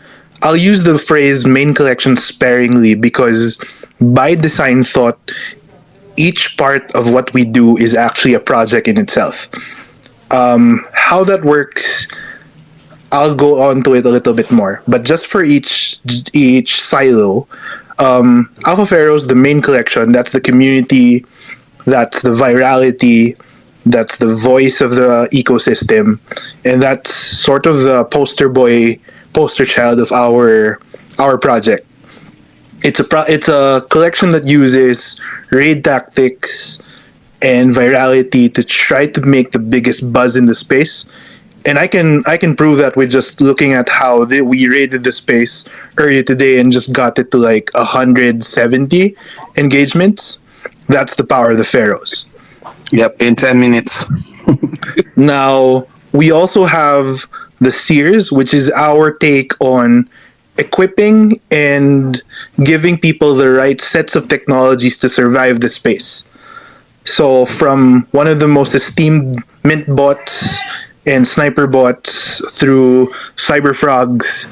I'll 0.41 0.57
use 0.57 0.83
the 0.83 0.97
phrase 0.97 1.45
main 1.45 1.73
collection 1.73 2.17
sparingly 2.17 2.95
because 2.95 3.57
by 3.99 4.35
design 4.35 4.83
thought, 4.83 5.19
each 6.17 6.57
part 6.57 6.91
of 6.95 7.11
what 7.11 7.33
we 7.33 7.45
do 7.45 7.77
is 7.77 7.95
actually 7.95 8.33
a 8.33 8.39
project 8.39 8.87
in 8.87 8.97
itself. 8.97 9.47
Um, 10.31 10.85
how 10.93 11.23
that 11.25 11.43
works, 11.43 12.07
I'll 13.11 13.35
go 13.35 13.61
on 13.61 13.83
to 13.83 13.95
it 13.95 14.05
a 14.05 14.09
little 14.09 14.33
bit 14.33 14.51
more. 14.51 14.81
But 14.87 15.03
just 15.03 15.27
for 15.27 15.43
each 15.43 15.99
each 16.33 16.81
silo, 16.81 17.47
um, 17.99 18.49
Alpha 18.65 18.85
Pharaohs, 18.85 19.27
the 19.27 19.35
main 19.35 19.61
collection, 19.61 20.11
that's 20.11 20.31
the 20.31 20.41
community 20.41 21.25
that's 21.85 22.21
the 22.21 22.29
virality 22.29 23.35
that's 23.87 24.17
the 24.17 24.35
voice 24.35 24.81
of 24.81 24.91
the 24.91 25.27
ecosystem 25.33 26.19
and 26.65 26.81
that's 26.81 27.13
sort 27.13 27.65
of 27.65 27.79
the 27.79 28.05
poster 28.05 28.47
boy 28.47 28.99
poster 29.33 29.65
child 29.65 29.99
of 29.99 30.11
our 30.11 30.79
our 31.19 31.37
project. 31.37 31.85
It's 32.83 32.99
a 32.99 33.03
pro- 33.03 33.27
it's 33.27 33.47
a 33.47 33.85
collection 33.89 34.31
that 34.31 34.45
uses 34.45 35.19
raid 35.51 35.83
tactics 35.83 36.81
and 37.41 37.71
virality 37.71 38.53
to 38.53 38.63
try 38.63 39.07
to 39.07 39.21
make 39.21 39.51
the 39.51 39.59
biggest 39.59 40.11
buzz 40.11 40.35
in 40.35 40.45
the 40.45 40.55
space. 40.55 41.05
And 41.63 41.77
i 41.77 41.85
can 41.85 42.23
i 42.25 42.37
can 42.37 42.55
prove 42.55 42.79
that 42.79 42.95
with 42.95 43.11
just 43.11 43.39
looking 43.39 43.73
at 43.73 43.87
how 43.87 44.25
they, 44.25 44.41
we 44.41 44.67
raided 44.67 45.03
the 45.03 45.11
space 45.11 45.65
earlier 45.97 46.23
today 46.23 46.59
and 46.59 46.71
just 46.71 46.91
got 46.91 47.19
it 47.19 47.29
to 47.31 47.37
like 47.37 47.69
170 47.75 49.15
engagements. 49.57 50.39
That's 50.87 51.13
the 51.15 51.23
power 51.23 51.51
of 51.51 51.57
the 51.57 51.63
pharaohs. 51.63 52.25
Yep, 52.91 53.21
in 53.21 53.35
10 53.35 53.59
minutes. 53.59 54.09
now 55.15 55.85
we 56.13 56.31
also 56.31 56.65
have 56.65 57.27
the 57.61 57.71
seers 57.71 58.31
which 58.31 58.53
is 58.53 58.69
our 58.71 59.11
take 59.11 59.53
on 59.61 60.09
equipping 60.57 61.39
and 61.51 62.21
giving 62.65 62.97
people 62.97 63.33
the 63.35 63.49
right 63.49 63.79
sets 63.79 64.15
of 64.15 64.27
technologies 64.27 64.97
to 64.97 65.07
survive 65.07 65.61
the 65.61 65.69
space. 65.69 66.27
So 67.05 67.45
from 67.45 68.05
one 68.11 68.27
of 68.27 68.39
the 68.39 68.47
most 68.47 68.75
esteemed 68.75 69.35
mint 69.63 69.95
bots 69.95 70.59
and 71.07 71.25
sniper 71.25 71.65
bots 71.65 72.41
through 72.59 73.07
cyber 73.37 73.75
frogs 73.75 74.49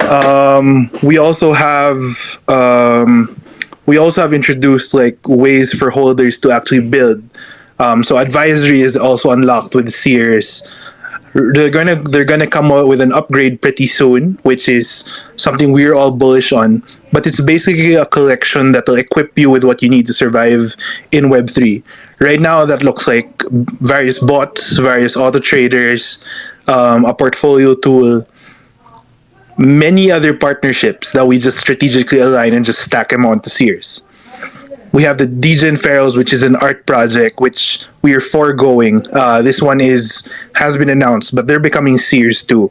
um, 0.00 0.90
we 1.02 1.18
also 1.18 1.52
have 1.52 2.00
um, 2.48 3.40
we 3.86 3.96
also 3.98 4.20
have 4.20 4.32
introduced 4.32 4.94
like 4.94 5.18
ways 5.26 5.72
for 5.72 5.90
holders 5.90 6.38
to 6.38 6.50
actually 6.50 6.80
build. 6.80 7.22
Um, 7.78 8.02
so 8.02 8.18
advisory 8.18 8.80
is 8.80 8.96
also 8.96 9.30
unlocked 9.30 9.74
with 9.74 9.90
seers 9.90 10.66
they're 11.52 11.70
gonna 11.70 11.96
they're 11.96 12.24
gonna 12.24 12.46
come 12.46 12.70
out 12.72 12.88
with 12.88 13.00
an 13.00 13.12
upgrade 13.12 13.60
pretty 13.60 13.86
soon 13.86 14.38
which 14.42 14.68
is 14.68 15.26
something 15.36 15.72
we're 15.72 15.94
all 15.94 16.10
bullish 16.10 16.52
on. 16.52 16.82
But 17.12 17.26
it's 17.26 17.40
basically 17.40 17.94
a 17.94 18.04
collection 18.04 18.72
that 18.72 18.84
will 18.86 18.96
equip 18.96 19.38
you 19.38 19.48
with 19.48 19.64
what 19.64 19.82
you 19.82 19.88
need 19.88 20.06
to 20.06 20.12
survive 20.12 20.76
in 21.12 21.24
web3 21.24 21.82
right 22.20 22.40
now 22.40 22.64
that 22.64 22.82
looks 22.82 23.06
like 23.06 23.42
various 23.80 24.18
bots 24.18 24.78
various 24.78 25.16
auto 25.16 25.38
traders 25.38 26.22
um, 26.66 27.04
a 27.04 27.14
portfolio 27.14 27.74
tool 27.74 28.26
many 29.56 30.10
other 30.10 30.34
partnerships 30.34 31.12
that 31.12 31.26
we 31.26 31.38
just 31.38 31.56
strategically 31.56 32.20
align 32.20 32.52
and 32.54 32.64
just 32.64 32.80
stack 32.80 33.08
them 33.08 33.24
onto 33.24 33.50
seers 33.50 34.02
we 34.92 35.02
have 35.02 35.18
the 35.18 35.26
and 35.66 35.80
Pharaohs, 35.80 36.16
which 36.16 36.32
is 36.32 36.42
an 36.42 36.56
art 36.56 36.86
project 36.86 37.40
which 37.40 37.84
we 38.02 38.14
are 38.14 38.20
foregoing. 38.20 39.04
Uh, 39.12 39.42
this 39.42 39.60
one 39.62 39.80
is 39.80 40.26
has 40.54 40.76
been 40.76 40.88
announced, 40.90 41.34
but 41.34 41.46
they're 41.46 41.60
becoming 41.60 41.98
Seers 41.98 42.42
too. 42.42 42.70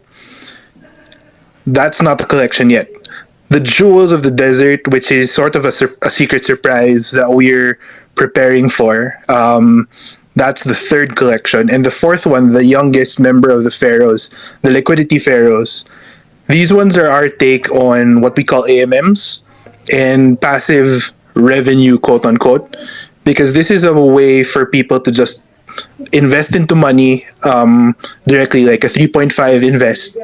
That's 1.66 2.02
not 2.02 2.18
the 2.18 2.26
collection 2.26 2.70
yet. 2.70 2.90
the 3.50 3.60
Jewels 3.60 4.12
of 4.12 4.24
the 4.24 4.32
Desert, 4.32 4.82
which 4.90 5.12
is 5.12 5.34
sort 5.34 5.56
of 5.56 5.66
a, 5.66 5.72
sur- 5.72 5.96
a 6.04 6.10
secret 6.10 6.44
surprise 6.44 7.12
that 7.12 7.32
we're 7.32 7.80
preparing 8.16 8.70
for. 8.70 9.14
Um, 9.30 9.88
that's 10.36 10.64
the 10.64 10.76
third 10.76 11.16
collection. 11.16 11.70
And 11.72 11.86
the 11.86 11.92
fourth 11.92 12.26
one, 12.26 12.54
the 12.54 12.66
youngest 12.66 13.20
member 13.20 13.50
of 13.50 13.64
the 13.64 13.72
Pharaohs, 13.72 14.30
the 14.64 14.72
Liquidity 14.72 15.18
Pharaohs. 15.20 15.86
These 16.48 16.72
ones 16.74 16.98
are 16.98 17.08
our 17.08 17.30
take 17.30 17.70
on 17.72 18.22
what 18.22 18.36
we 18.38 18.44
call 18.44 18.64
AMMs 18.64 19.42
and 19.94 20.40
passive 20.42 21.12
revenue, 21.38 21.98
quote 21.98 22.26
unquote, 22.26 22.76
because 23.24 23.54
this 23.54 23.70
is 23.72 23.84
a 23.84 23.94
way 23.94 24.44
for 24.44 24.66
people 24.66 25.00
to 25.00 25.12
just 25.12 25.44
invest 26.14 26.56
into 26.56 26.76
money 26.76 27.26
um, 27.44 27.96
directly, 28.28 28.66
like 28.66 28.84
a 28.84 28.88
3.5 28.88 29.68
invest, 29.68 30.18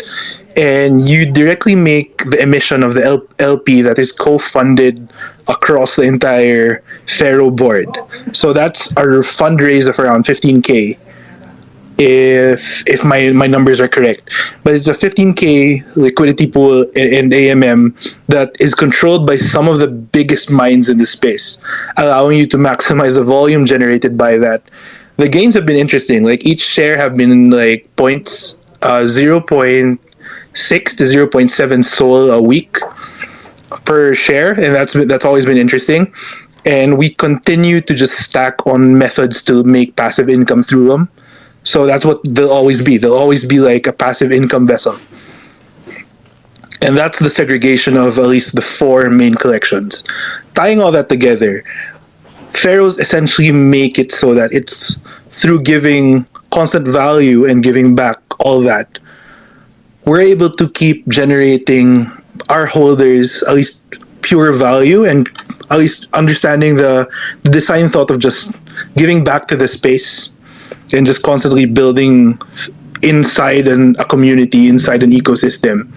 and 0.58 1.01
you 1.01 1.29
directly 1.29 1.75
make 1.75 2.17
the 2.25 2.41
emission 2.41 2.84
of 2.84 2.93
the 2.93 3.25
LP 3.39 3.82
that 3.82 4.00
is 4.00 4.12
co-funded 4.12 5.12
across 5.48 5.96
the 5.96 6.03
entire 6.03 6.84
Pharaoh 7.08 7.51
board. 7.51 7.88
So 8.32 8.53
that's 8.53 8.96
our 8.98 9.24
fundraise 9.24 9.88
of 9.88 10.00
around 10.00 10.25
15k. 10.25 10.98
If 11.97 12.83
if 12.88 13.05
my, 13.05 13.29
my 13.31 13.45
numbers 13.45 13.79
are 13.79 13.88
correct, 13.88 14.33
but 14.63 14.73
it's 14.73 14.88
a 14.88 14.93
15k 14.93 15.95
liquidity 15.95 16.47
pool 16.47 16.81
and, 16.95 17.13
and 17.13 17.31
AMM 17.31 18.15
that 18.27 18.55
is 18.59 18.73
controlled 18.73 19.27
by 19.27 19.38
some 19.38 19.67
of 19.67 19.79
the 19.79 19.88
biggest 19.88 20.50
minds 20.50 20.89
in 20.89 20.97
the 20.97 21.05
space, 21.05 21.62
allowing 21.97 22.38
you 22.38 22.47
to 22.47 22.57
maximize 22.57 23.13
the 23.13 23.23
volume 23.23 23.65
generated 23.65 24.17
by 24.17 24.38
that 24.38 24.63
the 25.17 25.29
gains 25.29 25.53
have 25.53 25.65
been 25.65 25.77
interesting. 25.77 26.23
Like 26.23 26.45
each 26.45 26.62
share 26.62 26.97
have 26.97 27.15
been 27.15 27.50
like 27.50 27.89
points 27.95 28.59
uh, 28.81 29.05
zero 29.05 29.39
point 29.39 30.01
six 30.53 30.95
to 30.97 31.05
zero 31.05 31.27
point 31.27 31.50
seven 31.50 31.83
sol 31.83 32.31
a 32.31 32.41
week 32.41 32.77
per 33.85 34.15
share, 34.15 34.51
and 34.51 34.73
that's 34.73 34.93
that's 35.05 35.25
always 35.25 35.45
been 35.45 35.57
interesting. 35.57 36.13
And 36.65 36.97
we 36.97 37.09
continue 37.09 37.81
to 37.81 37.93
just 37.93 38.13
stack 38.13 38.65
on 38.65 38.97
methods 38.97 39.41
to 39.43 39.63
make 39.63 39.95
passive 39.97 40.29
income 40.29 40.63
through 40.63 40.88
them. 40.88 41.09
So 41.63 41.86
that's 41.86 42.05
what 42.05 42.22
they'll 42.24 42.51
always 42.51 42.82
be. 42.82 42.98
They'll 42.98 43.15
always 43.15 43.48
be 43.48 43.60
like 43.60 43.88
a 43.88 43.93
passive 43.93 44.32
income 44.32 44.67
vessel. 44.67 44.98
And 46.82 46.98
that's 46.98 47.20
the 47.20 47.29
segregation 47.29 47.96
of 47.96 48.17
at 48.17 48.27
least 48.27 48.55
the 48.55 48.62
four 48.62 49.10
main 49.10 49.36
collections. 49.36 50.03
Tying 50.53 50.82
all 50.82 50.91
that 50.91 51.08
together, 51.08 51.63
pharaohs 52.51 53.00
essentially 53.00 53.51
make 53.51 53.98
it 53.98 54.12
so 54.12 54.34
that 54.34 54.51
it's 54.53 54.98
through 55.29 55.63
giving 55.63 56.25
constant 56.51 56.88
value 56.88 57.46
and 57.46 57.63
giving 57.63 57.96
back 57.96 58.17
all 58.39 58.60
that 58.62 59.00
we're 60.05 60.22
able 60.22 60.50
to 60.50 60.70
keep 60.70 61.08
generating 61.08 62.05
our 62.50 62.65
holders 62.65 63.43
at 63.43 63.55
least 63.55 63.82
pure 64.22 64.51
value 64.51 65.05
and 65.05 65.29
at 65.72 65.79
least 65.79 66.08
understanding 66.13 66.75
the, 66.75 67.08
design 67.43 67.88
thought 67.88 68.12
of 68.12 68.20
just 68.20 68.62
giving 68.96 69.24
back 69.24 69.48
to 69.48 69.55
the 69.55 69.67
space 69.67 70.32
and 70.93 71.05
just 71.05 71.21
constantly 71.23 71.65
building 71.65 72.38
inside 73.01 73.67
an, 73.67 73.95
a 73.99 74.06
community 74.06 74.69
inside 74.69 75.03
an 75.03 75.12
ecosystem 75.12 75.91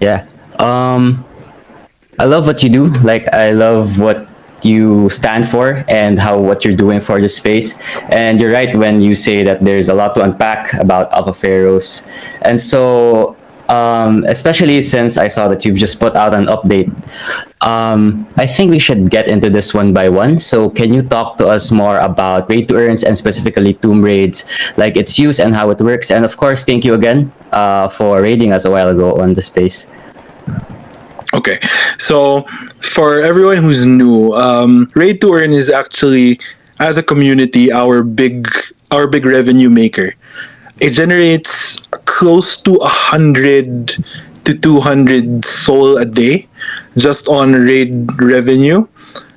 Yeah. 0.00 0.26
Um, 0.58 1.24
I 2.18 2.24
love 2.24 2.46
what 2.46 2.62
you 2.62 2.68
do. 2.68 2.86
Like 3.02 3.32
I 3.32 3.50
love 3.50 3.98
what 3.98 4.28
you 4.62 5.08
stand 5.08 5.48
for 5.48 5.84
and 5.88 6.18
how 6.18 6.38
what 6.38 6.64
you're 6.64 6.76
doing 6.76 7.00
for 7.00 7.20
the 7.20 7.28
space. 7.28 7.80
And 8.10 8.40
you're 8.40 8.52
right 8.52 8.76
when 8.76 9.00
you 9.00 9.14
say 9.14 9.42
that 9.44 9.64
there's 9.64 9.88
a 9.88 9.94
lot 9.94 10.14
to 10.16 10.22
unpack 10.22 10.72
about 10.74 11.12
Alpha 11.12 11.32
Pharaohs. 11.32 12.08
And 12.42 12.60
so, 12.60 13.36
um, 13.68 14.24
especially 14.24 14.80
since 14.80 15.16
I 15.16 15.28
saw 15.28 15.48
that 15.48 15.64
you've 15.64 15.76
just 15.76 16.00
put 16.00 16.16
out 16.16 16.34
an 16.34 16.46
update, 16.46 16.88
um, 17.60 18.26
I 18.36 18.46
think 18.46 18.70
we 18.70 18.78
should 18.78 19.10
get 19.10 19.28
into 19.28 19.50
this 19.50 19.74
one 19.74 19.92
by 19.92 20.08
one. 20.08 20.38
So, 20.38 20.70
can 20.70 20.92
you 20.92 21.02
talk 21.02 21.38
to 21.38 21.46
us 21.46 21.70
more 21.70 21.98
about 21.98 22.48
raid 22.48 22.68
to 22.68 22.76
earns 22.76 23.04
and 23.04 23.16
specifically 23.16 23.74
Tomb 23.74 24.02
Raids, 24.02 24.44
like 24.76 24.96
its 24.96 25.18
use 25.18 25.40
and 25.40 25.54
how 25.54 25.70
it 25.70 25.80
works? 25.80 26.10
And 26.10 26.24
of 26.24 26.36
course, 26.36 26.64
thank 26.64 26.84
you 26.84 26.94
again 26.94 27.32
uh, 27.52 27.88
for 27.88 28.22
raiding 28.22 28.52
us 28.52 28.64
a 28.64 28.70
while 28.70 28.88
ago 28.88 29.20
on 29.20 29.34
the 29.34 29.42
space. 29.42 29.94
Okay, 31.34 31.58
so 31.98 32.42
for 32.80 33.20
everyone 33.20 33.58
who's 33.58 33.84
new, 33.84 34.32
um, 34.32 34.88
Raid 34.94 35.20
to 35.20 35.34
Earn 35.34 35.52
is 35.52 35.68
actually, 35.68 36.40
as 36.80 36.96
a 36.96 37.02
community, 37.02 37.70
our 37.70 38.02
big 38.02 38.48
our 38.90 39.06
big 39.06 39.26
revenue 39.26 39.68
maker. 39.68 40.14
It 40.80 40.90
generates 40.90 41.80
close 42.06 42.60
to 42.62 42.76
a 42.76 42.88
hundred 42.88 43.96
to 44.44 44.54
two 44.54 44.80
hundred 44.80 45.44
sol 45.44 45.98
a 45.98 46.04
day, 46.04 46.46
just 46.96 47.28
on 47.28 47.52
raid 47.52 48.08
revenue. 48.20 48.86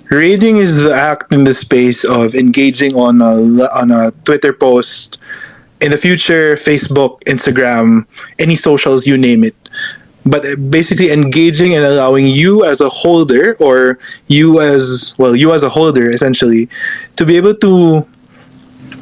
Raiding 0.09 0.57
is 0.57 0.83
the 0.83 0.93
act 0.93 1.33
in 1.33 1.43
the 1.43 1.53
space 1.53 2.03
of 2.03 2.35
engaging 2.35 2.95
on 2.95 3.21
a 3.21 3.33
on 3.73 3.91
a 3.91 4.11
Twitter 4.23 4.53
post, 4.53 5.17
in 5.81 5.91
the 5.91 5.97
future, 5.97 6.55
Facebook, 6.55 7.21
Instagram, 7.23 8.05
any 8.39 8.55
socials, 8.55 9.07
you 9.07 9.17
name 9.17 9.43
it 9.43 9.55
but 10.25 10.45
basically 10.69 11.11
engaging 11.11 11.73
and 11.73 11.83
allowing 11.83 12.27
you 12.27 12.63
as 12.63 12.79
a 12.81 12.89
holder 12.89 13.55
or 13.59 13.97
you 14.27 14.61
as 14.61 15.15
well 15.17 15.35
you 15.35 15.51
as 15.51 15.63
a 15.63 15.69
holder 15.69 16.09
essentially 16.09 16.69
to 17.15 17.25
be 17.25 17.37
able 17.37 17.55
to 17.55 18.05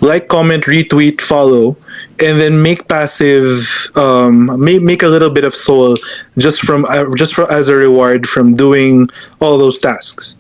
like 0.02 0.28
comment 0.28 0.64
retweet 0.64 1.20
follow 1.22 1.76
and 2.24 2.40
then 2.40 2.62
make 2.62 2.88
passive 2.88 3.68
um, 3.96 4.64
make, 4.64 4.82
make 4.82 5.04
a 5.04 5.08
little 5.08 5.30
bit 5.30 5.44
of 5.44 5.54
sol 5.54 5.98
just 6.38 6.62
from 6.62 6.86
uh, 6.86 7.06
just 7.16 7.34
for, 7.34 7.52
as 7.52 7.68
a 7.68 7.76
reward 7.76 8.28
from 8.28 8.52
doing 8.52 9.10
all 9.42 9.58
those 9.58 9.80
tasks 9.80 10.38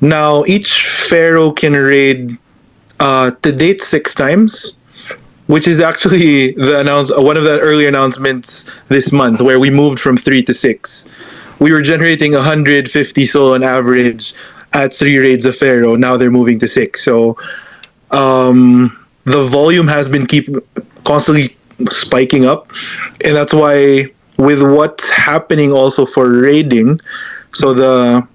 now 0.00 0.44
each 0.44 0.86
pharaoh 0.86 1.50
can 1.50 1.72
raid 1.72 2.38
uh, 3.00 3.30
to 3.42 3.50
date 3.50 3.80
six 3.80 4.14
times 4.14 4.78
which 5.46 5.66
is 5.66 5.80
actually 5.80 6.52
the 6.66 6.80
announce 6.80 7.10
one 7.16 7.36
of 7.36 7.44
the 7.44 7.60
early 7.60 7.86
announcements 7.86 8.78
this 8.88 9.12
month 9.12 9.40
where 9.40 9.60
we 9.60 9.70
moved 9.70 10.00
from 10.00 10.16
three 10.16 10.42
to 10.42 10.54
six. 10.54 11.06
We 11.58 11.72
were 11.72 11.82
generating 11.82 12.32
150 12.32 13.26
sol 13.26 13.54
on 13.54 13.62
average 13.62 14.34
at 14.72 14.92
three 14.92 15.18
raids 15.18 15.44
of 15.44 15.54
Pharaoh. 15.54 15.96
Now 15.96 16.16
they're 16.16 16.30
moving 16.30 16.58
to 16.60 16.68
six. 16.68 17.04
So 17.04 17.36
um, 18.12 18.96
the 19.24 19.44
volume 19.44 19.88
has 19.88 20.08
been 20.08 20.26
keep 20.26 20.48
constantly 21.04 21.56
spiking 21.88 22.46
up, 22.46 22.70
and 23.24 23.34
that's 23.36 23.52
why 23.52 24.06
with 24.38 24.62
what's 24.62 25.10
happening 25.10 25.72
also 25.72 26.06
for 26.06 26.28
raiding, 26.30 27.00
so 27.52 27.74
the 27.74 28.26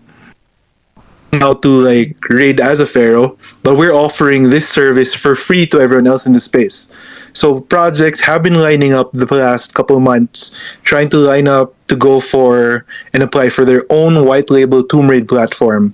how 1.34 1.54
to 1.54 1.68
like 1.68 2.18
raid 2.30 2.60
as 2.60 2.80
a 2.80 2.86
pharaoh 2.86 3.38
but 3.64 3.78
we're 3.78 3.94
offering 3.94 4.50
this 4.50 4.68
service 4.70 5.14
for 5.14 5.36
free 5.36 5.68
to 5.68 5.80
everyone 5.80 6.08
else 6.08 6.26
in 6.26 6.32
the 6.32 6.40
space. 6.40 6.88
So 7.34 7.60
projects 7.60 8.20
have 8.22 8.42
been 8.42 8.56
lining 8.56 8.94
up 8.94 9.12
the 9.12 9.28
past 9.28 9.74
couple 9.74 10.00
months 10.00 10.56
trying 10.84 11.10
to 11.10 11.18
line 11.18 11.50
up 11.50 11.76
to 11.88 11.98
go 11.98 12.22
for 12.22 12.86
and 13.12 13.24
apply 13.24 13.50
for 13.50 13.66
their 13.66 13.84
own 13.90 14.26
white 14.26 14.50
label 14.50 14.84
tomb 14.84 15.10
raid 15.10 15.28
platform. 15.28 15.94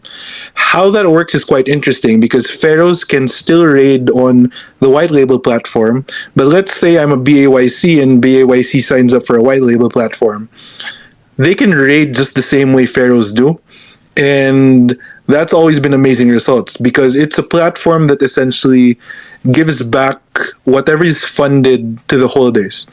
How 0.53 0.91
that 0.91 1.09
works 1.09 1.33
is 1.33 1.43
quite 1.43 1.67
interesting 1.67 2.19
because 2.19 2.49
pharaohs 2.49 3.03
can 3.03 3.27
still 3.27 3.65
raid 3.65 4.11
on 4.11 4.51
the 4.79 4.89
white 4.89 5.11
label 5.11 5.39
platform 5.39 6.05
but 6.35 6.47
let's 6.47 6.73
say 6.75 6.99
i'm 6.99 7.11
a 7.11 7.17
bayc 7.17 8.03
and 8.03 8.21
bayc 8.21 8.81
signs 8.83 9.13
up 9.13 9.25
for 9.25 9.35
a 9.35 9.43
white 9.43 9.63
label 9.63 9.89
platform. 9.89 10.47
They 11.37 11.55
can 11.55 11.71
raid 11.71 12.13
just 12.13 12.35
the 12.35 12.43
same 12.43 12.73
way 12.73 12.85
pharaohs 12.85 13.33
do 13.33 13.59
and 14.15 14.97
that's 15.27 15.53
always 15.53 15.79
been 15.79 15.93
amazing 15.93 16.29
results 16.29 16.77
because 16.77 17.15
it's 17.15 17.37
a 17.37 17.43
platform 17.43 18.07
that 18.07 18.21
essentially 18.21 18.99
gives 19.51 19.81
back 19.81 20.19
whatever 20.65 21.03
is 21.03 21.23
funded 21.23 21.97
to 22.09 22.17
the 22.17 22.27
holders. 22.27 22.87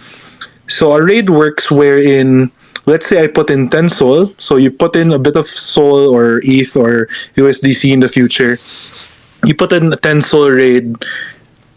So 0.69 0.93
a 0.93 1.03
raid 1.03 1.31
works 1.31 1.71
wherein 1.71 2.51
let's 2.87 3.07
say 3.07 3.23
I 3.23 3.27
put 3.27 3.51
in 3.51 3.69
10 3.69 3.89
sol, 3.89 4.27
so 4.39 4.57
you 4.57 4.71
put 4.71 4.97
in 4.97 5.13
a 5.13 5.19
bit 5.19 5.37
of 5.37 5.49
sol 5.49 6.09
or 6.09 6.41
ETH 6.45 6.77
or 6.77 7.07
USDC 7.37 7.93
in 7.93 8.01
the 8.01 8.09
future. 8.09 8.59
You 9.45 9.55
put 9.55 9.73
in 9.73 9.93
a 9.93 9.97
10 9.97 10.23
sol 10.23 10.51
raid, 10.51 10.97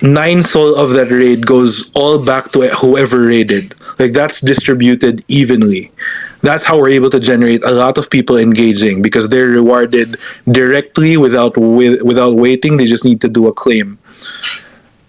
9 0.01 0.43
sol 0.43 0.75
of 0.75 0.91
that 0.91 1.09
raid 1.09 1.45
goes 1.45 1.91
all 1.95 2.23
back 2.23 2.51
to 2.51 2.67
whoever 2.69 3.25
raided. 3.25 3.73
Like 3.99 4.13
that's 4.13 4.39
distributed 4.41 5.23
evenly 5.27 5.91
that's 6.43 6.63
how 6.63 6.77
we're 6.77 6.89
able 6.89 7.09
to 7.09 7.19
generate 7.19 7.63
a 7.63 7.71
lot 7.71 7.97
of 7.97 8.09
people 8.09 8.37
engaging 8.37 9.01
because 9.01 9.29
they're 9.29 9.47
rewarded 9.47 10.17
directly 10.51 11.17
without 11.17 11.57
with, 11.57 12.03
without 12.03 12.35
waiting. 12.35 12.77
They 12.77 12.85
just 12.85 13.05
need 13.05 13.21
to 13.21 13.29
do 13.29 13.47
a 13.47 13.53
claim. 13.53 13.97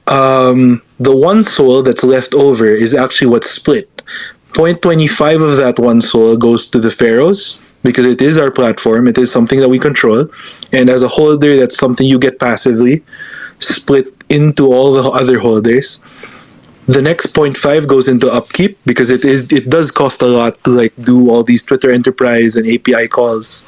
Um, 0.06 0.80
the 1.00 1.14
one 1.14 1.42
sol 1.42 1.82
that's 1.82 2.04
left 2.04 2.34
over 2.34 2.66
is 2.66 2.94
actually 2.94 3.28
what's 3.28 3.50
split. 3.50 3.90
0.25 4.52 5.50
of 5.50 5.56
that 5.56 5.78
one 5.78 6.00
sol 6.00 6.36
goes 6.36 6.70
to 6.70 6.78
the 6.78 6.90
pharaohs 6.90 7.58
because 7.82 8.04
it 8.04 8.22
is 8.22 8.38
our 8.38 8.52
platform. 8.52 9.08
It 9.08 9.18
is 9.18 9.32
something 9.32 9.58
that 9.58 9.68
we 9.68 9.78
control, 9.78 10.28
and 10.72 10.88
as 10.88 11.02
a 11.02 11.08
holder, 11.08 11.56
that's 11.56 11.76
something 11.76 12.06
you 12.06 12.18
get 12.18 12.38
passively 12.38 13.02
split 13.60 14.10
into 14.28 14.72
all 14.72 14.92
the 14.92 15.08
other 15.10 15.38
holders. 15.38 16.00
The 16.86 17.00
next 17.00 17.34
0.5 17.34 17.86
goes 17.86 18.08
into 18.08 18.30
upkeep 18.30 18.78
because 18.84 19.08
it 19.10 19.24
is 19.24 19.42
it 19.50 19.70
does 19.70 19.90
cost 19.90 20.20
a 20.22 20.26
lot 20.26 20.62
to 20.64 20.70
like 20.70 20.92
do 21.02 21.30
all 21.30 21.42
these 21.42 21.62
Twitter 21.62 21.90
enterprise 21.90 22.56
and 22.56 22.66
API 22.68 23.08
calls. 23.08 23.64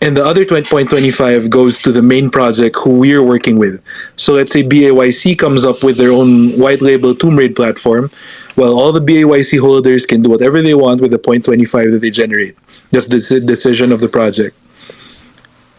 And 0.00 0.16
the 0.16 0.24
other 0.24 0.44
20.25 0.44 1.48
goes 1.48 1.78
to 1.78 1.92
the 1.92 2.02
main 2.02 2.28
project 2.28 2.76
who 2.76 2.98
we're 2.98 3.22
working 3.22 3.56
with. 3.56 3.80
So 4.16 4.32
let's 4.32 4.50
say 4.52 4.64
BAYC 4.64 5.38
comes 5.38 5.64
up 5.64 5.84
with 5.84 5.96
their 5.96 6.10
own 6.10 6.58
white 6.58 6.82
label 6.82 7.14
Tomb 7.14 7.36
Raid 7.36 7.54
platform. 7.54 8.10
Well, 8.56 8.76
all 8.76 8.90
the 8.90 9.00
BAYC 9.00 9.60
holders 9.60 10.04
can 10.04 10.22
do 10.22 10.28
whatever 10.28 10.60
they 10.60 10.74
want 10.74 11.00
with 11.00 11.12
the 11.12 11.20
0.25 11.20 11.92
that 11.92 12.00
they 12.00 12.10
generate. 12.10 12.56
That's 12.90 13.06
the 13.06 13.40
decision 13.40 13.92
of 13.92 14.00
the 14.00 14.08
project. 14.08 14.56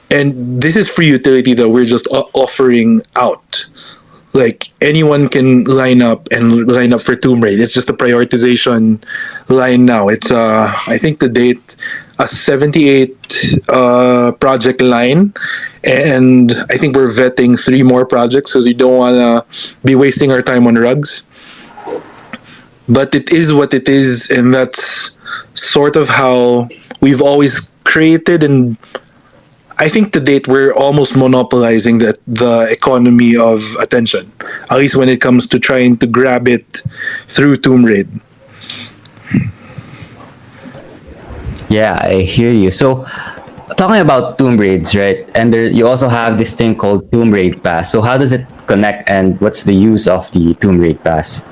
And 0.10 0.62
this 0.62 0.77
is 0.77 0.88
free 0.89 1.08
utility 1.08 1.53
that 1.56 1.67
we're 1.67 1.86
just 1.86 2.08
offering 2.34 3.01
out 3.17 3.67
like 4.34 4.69
anyone 4.82 5.28
can 5.28 5.63
line 5.65 6.02
up 6.02 6.28
and 6.32 6.67
line 6.67 6.93
up 6.93 7.02
for 7.02 7.15
Tomb 7.15 7.41
Raid. 7.41 7.60
It's 7.60 7.74
just 7.74 7.89
a 7.89 7.93
prioritization 7.93 9.04
line 9.50 9.86
now. 9.86 10.10
It's 10.10 10.32
uh 10.32 10.72
I 10.88 10.98
think 10.98 11.19
the 11.19 11.30
date 11.30 11.76
a 12.19 12.28
78 12.28 13.62
uh 13.69 14.32
project 14.39 14.82
line 14.82 15.34
and 15.84 16.52
I 16.69 16.78
think 16.78 16.96
we're 16.96 17.12
vetting 17.12 17.60
three 17.60 17.84
more 17.84 18.06
projects 18.06 18.52
because 18.52 18.65
we 18.65 18.74
don't 18.74 18.98
want 18.98 19.15
to 19.15 19.78
be 19.86 19.96
wasting 19.96 20.32
our 20.32 20.41
time 20.41 20.65
on 20.67 20.76
rugs. 20.76 21.26
But 22.89 23.15
it 23.15 23.32
is 23.32 23.54
what 23.54 23.74
it 23.74 23.88
is 23.88 24.30
and 24.32 24.54
that's 24.54 25.15
sort 25.54 25.96
of 25.96 26.08
how 26.10 26.67
we've 27.02 27.22
always 27.22 27.72
created 27.84 28.43
and 28.43 28.78
I 29.78 29.90
think 29.90 30.14
to 30.14 30.20
date 30.20 30.48
we're 30.48 30.74
almost 30.74 31.16
monopolizing 31.16 31.98
the 31.98 32.18
the 32.28 32.68
economy 32.70 33.36
of 33.36 33.64
attention. 33.82 34.32
At 34.70 34.78
least 34.78 34.96
when 34.96 35.10
it 35.10 35.20
comes 35.20 35.48
to 35.50 35.60
trying 35.60 35.98
to 35.98 36.08
grab 36.08 36.48
it 36.48 36.84
through 37.28 37.58
Tomb 37.58 37.84
Raid. 37.84 38.08
Yeah, 41.70 41.98
I 42.00 42.22
hear 42.22 42.54
you. 42.54 42.70
So, 42.70 43.06
talking 43.78 44.02
about 44.02 44.38
Tomb 44.38 44.58
Raids, 44.58 44.96
right? 44.96 45.26
And 45.34 45.52
there, 45.52 45.66
you 45.66 45.88
also 45.88 46.08
have 46.08 46.38
this 46.38 46.54
thing 46.54 46.76
called 46.76 47.12
Tomb 47.12 47.32
Raid 47.32 47.64
Pass. 47.64 47.92
So, 47.92 48.02
how 48.02 48.16
does 48.16 48.32
it 48.32 48.46
connect, 48.68 49.10
and 49.10 49.42
what's 49.42 49.64
the 49.64 49.74
use 49.74 50.08
of 50.08 50.30
the 50.34 50.54
Tomb 50.62 50.78
Raid 50.78 51.04
Pass? 51.04 51.50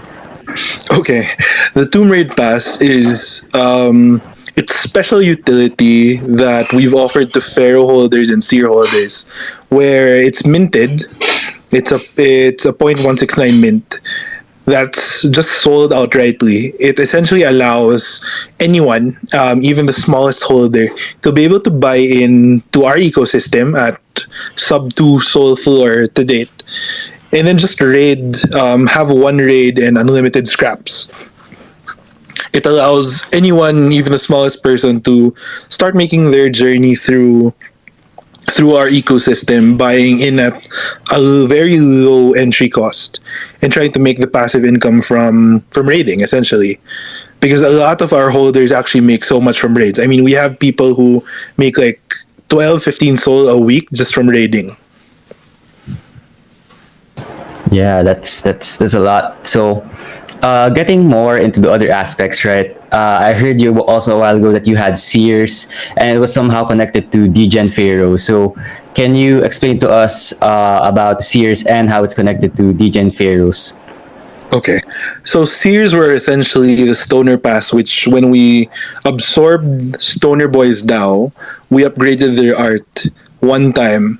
Okay, 0.94 1.26
the 1.74 1.88
Tomb 1.90 2.10
Raid 2.10 2.36
Pass 2.38 2.82
is 2.82 3.46
um, 3.56 4.22
it's 4.56 4.76
special 4.80 5.22
utility 5.22 6.18
that 6.18 6.72
we've 6.74 6.94
offered 6.94 7.32
to 7.34 7.42
Pharaoh 7.42 7.86
holders 7.86 8.30
and 8.30 8.44
Seer 8.44 8.68
holders, 8.68 9.24
where 9.70 10.18
it's 10.18 10.46
minted. 10.46 11.04
It's 11.72 11.92
a 11.92 12.00
it's 12.18 12.66
a 12.66 12.74
0.169 12.74 13.60
mint 13.60 14.02
that's 14.66 15.24
just 15.30 15.62
sold 15.62 15.92
outrightly. 15.92 16.76
It 16.80 17.00
essentially 17.00 17.44
allows 17.44 18.24
anyone, 18.60 19.18
um, 19.38 19.64
even 19.64 19.86
the 19.86 19.94
smallest 19.94 20.44
holder, 20.44 20.88
to 21.22 21.32
be 21.32 21.44
able 21.44 21.60
to 21.62 21.72
buy 21.72 21.96
in 21.98 22.62
to 22.74 22.86
our 22.86 22.96
ecosystem 22.96 23.78
at 23.78 24.00
sub 24.56 24.94
two 24.94 25.20
sol 25.22 25.56
floor 25.56 26.08
to 26.08 26.24
date, 26.26 26.52
and 27.34 27.48
then 27.48 27.58
just 27.58 27.80
raid, 27.82 28.36
um, 28.54 28.86
have 28.88 29.10
one 29.10 29.38
raid 29.38 29.80
and 29.80 29.98
unlimited 29.98 30.48
scraps. 30.48 31.28
It 32.54 32.66
allows 32.66 33.24
anyone, 33.32 33.92
even 33.92 34.12
the 34.12 34.18
smallest 34.18 34.64
person, 34.64 35.02
to 35.02 35.34
start 35.70 35.96
making 35.96 36.32
their 36.32 36.50
journey 36.50 36.96
through 36.96 37.54
through 38.50 38.76
our 38.76 38.88
ecosystem, 38.88 39.78
buying 39.78 40.20
in 40.20 40.40
at 40.40 40.68
a 41.12 41.48
very 41.48 41.80
low 41.80 42.34
entry 42.34 42.68
cost, 42.68 43.20
and 43.62 43.72
trying 43.72 43.92
to 43.94 44.00
make 44.00 44.20
the 44.20 44.28
passive 44.28 44.66
income 44.66 45.02
from 45.02 45.62
from 45.72 45.88
raiding, 45.88 46.22
essentially. 46.22 46.80
Because 47.40 47.62
a 47.62 47.70
lot 47.70 48.02
of 48.02 48.14
our 48.14 48.30
holders 48.30 48.72
actually 48.72 49.02
make 49.02 49.24
so 49.24 49.42
much 49.42 49.60
from 49.60 49.76
raids. 49.76 49.98
I 49.98 50.06
mean, 50.06 50.24
we 50.24 50.34
have 50.34 50.60
people 50.60 50.94
who 50.94 51.26
make 51.58 51.78
like 51.78 52.00
12, 52.50 52.84
15 52.84 53.18
sol 53.18 53.48
a 53.50 53.58
week 53.58 53.90
just 53.94 54.14
from 54.14 54.30
raiding. 54.30 54.76
Yeah, 57.72 58.04
that's 58.04 58.42
that's 58.42 58.76
that's 58.76 58.94
a 58.94 59.00
lot. 59.00 59.48
So, 59.48 59.82
uh, 60.41 60.69
getting 60.69 61.06
more 61.06 61.38
into 61.38 61.60
the 61.60 61.69
other 61.69 61.89
aspects, 61.89 62.43
right? 62.45 62.75
Uh, 62.91 63.19
I 63.21 63.34
heard 63.34 63.62
you 63.62 63.84
also 63.84 64.15
a 64.15 64.19
while 64.19 64.38
ago 64.38 64.51
that 64.51 64.67
you 64.67 64.75
had 64.75 64.97
Seers, 64.97 65.71
and 65.97 66.17
it 66.17 66.19
was 66.19 66.34
somehow 66.34 66.65
connected 66.65 67.12
to 67.12 67.27
Degen 67.27 67.69
Pharaoh. 67.69 68.17
So, 68.17 68.56
can 68.93 69.15
you 69.15 69.43
explain 69.43 69.80
to 69.80 69.89
us 69.89 70.34
uh, 70.41 70.82
about 70.84 71.21
Seers 71.21 71.65
and 71.65 71.89
how 71.89 72.04
it's 72.04 72.13
connected 72.13 72.58
to 72.58 72.73
Degen 72.73 73.12
Pharaohs? 73.12 73.80
Okay. 74.54 74.82
So 75.23 75.45
Seers 75.45 75.93
were 75.93 76.13
essentially 76.13 76.75
the 76.75 76.93
Stoner 76.93 77.38
Pass, 77.38 77.71
which 77.71 78.06
when 78.08 78.30
we 78.30 78.69
absorbed 79.06 80.01
Stoner 80.04 80.49
Boys 80.49 80.84
DAO, 80.84 81.32
we 81.69 81.84
upgraded 81.84 82.36
their 82.36 82.58
art 82.58 83.06
one 83.39 83.71
time 83.71 84.19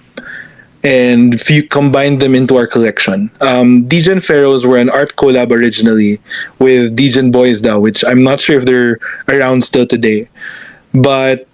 and 0.84 1.40
few 1.40 1.64
combined 1.68 2.20
them 2.20 2.36
into 2.36 2.56
our 2.58 2.68
collection. 2.68 3.30
Um, 3.42 3.88
Degen 3.88 4.20
Pharaohs 4.20 4.66
were 4.66 4.78
an 4.78 4.90
art 4.90 5.16
collab 5.16 5.52
originally 5.52 6.20
with 6.60 6.96
Degen 6.96 7.32
Boys 7.32 7.62
DAO, 7.62 7.82
which 7.82 8.04
I'm 8.06 8.24
not 8.24 8.42
sure 8.42 8.58
if 8.58 8.66
they're 8.66 9.00
around 9.28 9.64
still 9.64 9.86
today. 9.86 10.28
But 10.94 11.48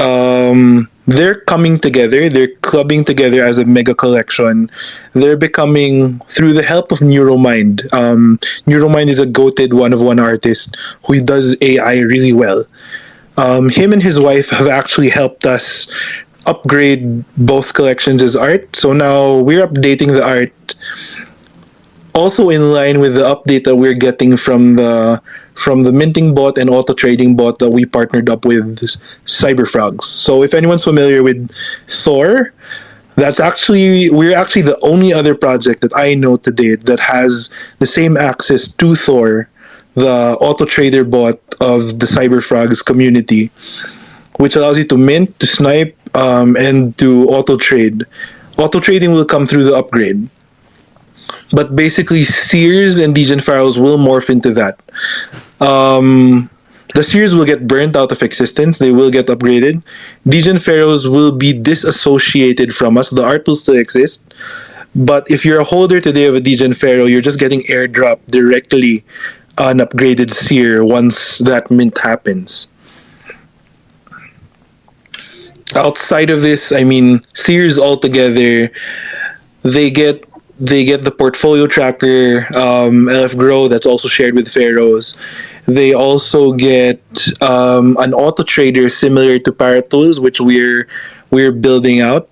um, 0.00 0.88
they're 1.06 1.40
coming 1.40 1.78
together. 1.78 2.28
They're 2.28 2.54
clubbing 2.62 3.04
together 3.04 3.42
as 3.42 3.58
a 3.58 3.64
mega 3.64 3.94
collection. 3.94 4.70
They're 5.14 5.36
becoming 5.36 6.18
through 6.28 6.52
the 6.54 6.62
help 6.62 6.92
of 6.92 6.98
Neuromind. 6.98 7.92
Um, 7.92 8.38
Neuromind 8.66 9.08
is 9.08 9.18
a 9.18 9.26
goated 9.26 9.72
one 9.72 9.92
of 9.92 10.00
one 10.00 10.18
artist 10.18 10.76
who 11.06 11.22
does 11.22 11.56
AI 11.60 12.00
really 12.00 12.32
well. 12.32 12.64
Um, 13.36 13.70
him 13.70 13.92
and 13.92 14.02
his 14.02 14.20
wife 14.20 14.50
have 14.50 14.68
actually 14.68 15.08
helped 15.08 15.46
us 15.46 15.90
upgrade 16.46 17.24
both 17.36 17.74
collections 17.74 18.22
as 18.22 18.34
art. 18.34 18.74
So 18.76 18.92
now 18.92 19.38
we're 19.38 19.66
updating 19.66 20.08
the 20.08 20.24
art 20.26 20.74
also 22.14 22.50
in 22.50 22.72
line 22.72 23.00
with 23.00 23.14
the 23.14 23.22
update 23.22 23.64
that 23.64 23.76
we're 23.76 23.94
getting 23.94 24.36
from 24.36 24.76
the 24.76 25.20
from 25.54 25.82
the 25.82 25.92
minting 25.92 26.34
bot 26.34 26.56
and 26.58 26.70
auto 26.70 26.94
trading 26.94 27.36
bot 27.36 27.58
that 27.58 27.70
we 27.70 27.84
partnered 27.84 28.28
up 28.28 28.44
with 28.44 28.78
Cyberfrogs. 29.26 30.02
So 30.02 30.42
if 30.42 30.54
anyone's 30.54 30.84
familiar 30.84 31.22
with 31.22 31.50
Thor, 31.88 32.52
that's 33.16 33.38
actually 33.38 34.10
we're 34.10 34.36
actually 34.36 34.62
the 34.62 34.78
only 34.80 35.12
other 35.12 35.34
project 35.34 35.82
that 35.82 35.94
I 35.94 36.14
know 36.14 36.36
to 36.36 36.50
date 36.50 36.86
that 36.86 37.00
has 37.00 37.50
the 37.78 37.86
same 37.86 38.16
access 38.16 38.72
to 38.72 38.94
Thor, 38.94 39.48
the 39.94 40.36
auto 40.40 40.64
trader 40.64 41.04
bot 41.04 41.38
of 41.60 41.98
the 41.98 42.06
Cyberfrogs 42.06 42.84
community, 42.84 43.50
which 44.36 44.56
allows 44.56 44.78
you 44.78 44.84
to 44.84 44.96
mint, 44.96 45.38
to 45.40 45.46
snipe, 45.46 45.96
um, 46.14 46.56
and 46.56 46.96
to 46.98 47.28
auto 47.28 47.56
trade. 47.56 48.04
Auto 48.58 48.80
trading 48.80 49.12
will 49.12 49.24
come 49.24 49.46
through 49.46 49.64
the 49.64 49.74
upgrade 49.74 50.28
but 51.52 51.76
basically 51.76 52.24
Seers 52.24 52.98
and 52.98 53.14
Degen 53.14 53.38
Pharaohs 53.38 53.78
will 53.78 53.98
morph 53.98 54.30
into 54.30 54.52
that. 54.54 54.80
Um, 55.60 56.48
the 56.94 57.04
Seers 57.04 57.34
will 57.34 57.44
get 57.44 57.66
burnt 57.66 57.96
out 57.96 58.10
of 58.10 58.22
existence. 58.22 58.78
They 58.78 58.92
will 58.92 59.10
get 59.10 59.26
upgraded. 59.26 59.82
Degen 60.26 60.58
Pharaohs 60.58 61.06
will 61.08 61.32
be 61.32 61.52
disassociated 61.52 62.74
from 62.74 62.98
us. 62.98 63.10
The 63.10 63.24
art 63.24 63.46
will 63.46 63.54
still 63.54 63.76
exist. 63.76 64.22
But 64.94 65.30
if 65.30 65.44
you're 65.44 65.60
a 65.60 65.64
holder 65.64 66.00
today 66.00 66.26
of 66.26 66.34
a 66.34 66.40
Degen 66.40 66.74
Pharaoh, 66.74 67.06
you're 67.06 67.22
just 67.22 67.38
getting 67.38 67.60
airdropped 67.62 68.26
directly 68.26 69.04
an 69.58 69.78
upgraded 69.78 70.30
Seer 70.30 70.84
once 70.84 71.38
that 71.38 71.70
mint 71.70 71.96
happens. 71.98 72.68
Outside 75.74 76.30
of 76.30 76.42
this, 76.42 76.72
I 76.72 76.84
mean, 76.84 77.22
Seers 77.34 77.78
altogether, 77.78 78.70
they 79.62 79.90
get 79.90 80.24
they 80.60 80.84
get 80.84 81.02
the 81.02 81.10
portfolio 81.10 81.66
tracker 81.66 82.46
um, 82.54 83.06
LF 83.06 83.36
Grow 83.36 83.68
that's 83.68 83.86
also 83.86 84.06
shared 84.06 84.34
with 84.34 84.48
Pharaohs. 84.48 85.16
They 85.66 85.92
also 85.92 86.52
get 86.52 87.00
um, 87.42 87.96
an 87.98 88.14
auto 88.14 88.44
trader 88.44 88.88
similar 88.88 89.38
to 89.40 89.52
Paratools, 89.52 90.20
which 90.20 90.40
we're 90.40 90.86
we're 91.30 91.52
building 91.52 92.00
out, 92.00 92.28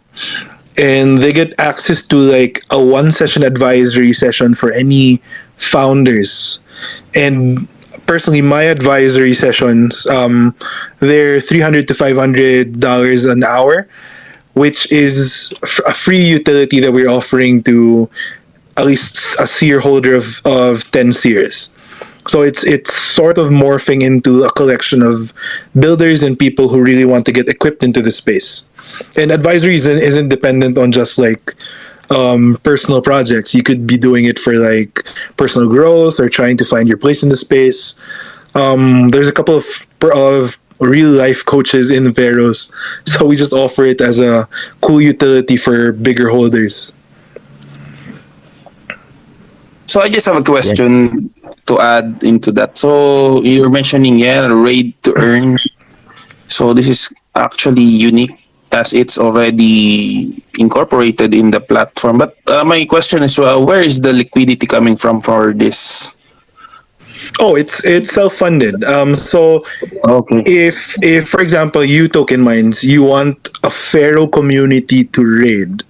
and 0.79 1.19
they 1.19 1.33
get 1.33 1.59
access 1.59 2.07
to 2.09 2.17
like 2.17 2.63
a 2.71 2.83
one 2.83 3.11
session 3.11 3.43
advisory 3.43 4.13
session 4.13 4.55
for 4.55 4.71
any 4.73 5.21
founders. 5.57 6.61
And 7.17 7.69
personally, 8.11 8.43
my 8.43 8.65
advisory 8.77 9.35
sessions 9.35 10.05
um, 10.07 10.53
they're 10.99 11.39
three 11.39 11.61
hundred 11.61 11.87
to 11.87 11.95
five 11.95 12.17
hundred 12.17 12.81
dollars 12.81 13.25
an 13.25 13.45
hour 13.45 13.87
which 14.55 14.91
is 14.91 15.55
a 15.87 15.95
free 15.95 16.25
utility 16.39 16.81
that 16.81 16.93
we're 16.93 17.09
offering 17.09 17.63
to 17.63 18.11
at 18.79 18.85
least 18.85 19.39
a 19.39 19.47
seer 19.47 19.79
holder 19.79 20.15
of, 20.17 20.43
of 20.45 20.91
10 20.91 21.13
seers. 21.13 21.71
So 22.27 22.43
it's 22.43 22.65
it's 22.65 22.93
sort 22.93 23.39
of 23.39 23.47
morphing 23.47 24.03
into 24.03 24.43
a 24.43 24.53
collection 24.53 25.03
of 25.03 25.33
builders 25.79 26.23
and 26.23 26.39
people 26.39 26.69
who 26.69 26.83
really 26.83 27.05
want 27.05 27.25
to 27.27 27.33
get 27.33 27.49
equipped 27.49 27.83
into 27.83 28.03
the 28.03 28.11
space. 28.11 28.69
And 29.17 29.31
advisory 29.31 29.77
isn't, 29.77 29.99
isn't 30.11 30.29
dependent 30.29 30.79
on 30.79 30.91
just 30.93 31.17
like 31.17 31.55
um, 32.11 32.59
personal 32.63 33.01
projects. 33.01 33.55
You 33.55 33.63
could 33.63 33.87
be 33.87 33.97
doing 33.97 34.25
it 34.25 34.39
for 34.39 34.55
like 34.55 35.05
personal 35.37 35.69
growth 35.69 36.21
or 36.21 36.29
trying 36.29 36.57
to 36.59 36.65
find 36.65 36.89
your 36.89 36.99
place 36.99 37.23
in 37.23 37.29
the 37.29 37.37
space. 37.37 37.99
Um, 38.55 39.09
there's 39.11 39.29
a 39.29 39.33
couple 39.33 39.57
of 39.57 39.65
of 40.15 40.59
real 40.81 41.11
life 41.11 41.45
coaches 41.45 41.91
in 41.91 42.05
Veros, 42.13 42.73
so 43.07 43.27
we 43.27 43.37
just 43.37 43.53
offer 43.53 43.85
it 43.85 44.01
as 44.01 44.19
a 44.19 44.49
cool 44.81 45.01
utility 45.01 45.57
for 45.57 45.93
bigger 45.93 46.29
holders. 46.29 46.93
So 49.87 50.01
I 50.01 50.09
just 50.09 50.27
have 50.27 50.37
a 50.37 50.43
question 50.43 51.35
to 51.67 51.81
add 51.81 52.23
into 52.23 52.53
that. 52.53 52.79
So 52.79 53.43
you're 53.43 53.71
mentioning 53.71 54.19
yeah, 54.19 54.47
raid 54.47 54.95
to 55.03 55.15
earn. 55.19 55.59
So 56.47 56.75
this 56.75 56.89
is 56.89 57.13
actually 57.35 57.83
unique 57.83 58.40
as 58.73 58.93
it's 58.93 59.19
already 59.19 60.43
incorporated 60.59 61.35
in 61.35 61.51
the 61.51 61.61
platform. 61.61 62.19
But 62.19 62.37
uh, 62.49 62.65
my 62.65 62.85
question 62.87 63.23
is, 63.23 63.39
well, 63.39 63.65
where 63.67 63.81
is 63.83 64.01
the 64.01 64.13
liquidity 64.13 64.67
coming 64.67 64.97
from 64.97 65.21
for 65.21 65.53
this? 65.53 66.17
Oh, 67.41 67.55
it's 67.57 67.85
it's 67.85 68.13
self 68.13 68.35
funded. 68.37 68.83
Um, 68.85 69.17
so 69.19 69.65
Okay. 70.07 70.43
if 70.47 70.97
if 71.03 71.29
for 71.29 71.41
example 71.41 71.85
you 71.85 72.09
Token 72.09 72.41
Minds 72.41 72.83
you 72.83 73.03
want 73.03 73.51
a 73.65 73.71
pharaoh 73.71 74.27
community 74.27 75.05
to 75.05 75.21
raid 75.25 75.83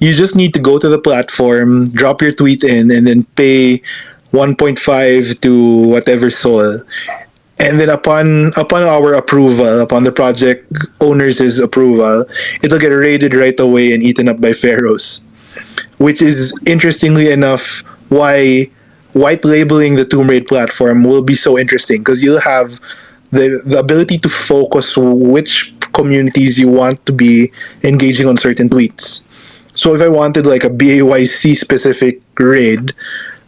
you 0.00 0.14
just 0.14 0.36
need 0.36 0.52
to 0.54 0.60
go 0.60 0.78
to 0.78 0.88
the 0.88 0.98
platform 0.98 1.84
drop 1.86 2.20
your 2.22 2.32
tweet 2.32 2.62
in 2.64 2.90
and 2.90 3.06
then 3.06 3.24
pay 3.36 3.82
1.5 4.32 5.40
to 5.40 5.52
whatever 5.88 6.30
sol 6.30 6.80
and 7.60 7.80
then 7.80 7.88
upon 7.88 8.52
upon 8.56 8.82
our 8.82 9.14
approval 9.14 9.80
upon 9.80 10.04
the 10.04 10.12
project 10.12 10.70
owners' 11.00 11.58
approval 11.58 12.24
it'll 12.62 12.78
get 12.78 12.88
raided 12.88 13.34
right 13.34 13.58
away 13.60 13.92
and 13.92 14.02
eaten 14.02 14.28
up 14.28 14.40
by 14.40 14.52
pharaohs 14.52 15.20
which 15.98 16.22
is 16.22 16.54
interestingly 16.66 17.30
enough 17.30 17.82
why 18.08 18.68
white 19.12 19.44
labeling 19.44 19.96
the 19.96 20.04
Tomb 20.04 20.28
Raid 20.28 20.46
platform 20.46 21.04
will 21.04 21.22
be 21.22 21.34
so 21.34 21.58
interesting 21.58 21.98
because 21.98 22.22
you'll 22.22 22.40
have 22.40 22.80
the 23.30 23.60
the 23.66 23.78
ability 23.78 24.18
to 24.18 24.28
focus 24.28 24.96
which 24.96 25.74
communities 25.92 26.58
you 26.58 26.68
want 26.68 27.04
to 27.06 27.12
be 27.12 27.50
engaging 27.82 28.26
on 28.26 28.36
certain 28.36 28.68
tweets. 28.68 29.22
So 29.74 29.94
if 29.94 30.00
I 30.00 30.08
wanted 30.08 30.46
like 30.46 30.64
a 30.64 30.70
BAYC 30.70 31.56
specific 31.56 32.20
raid, 32.38 32.94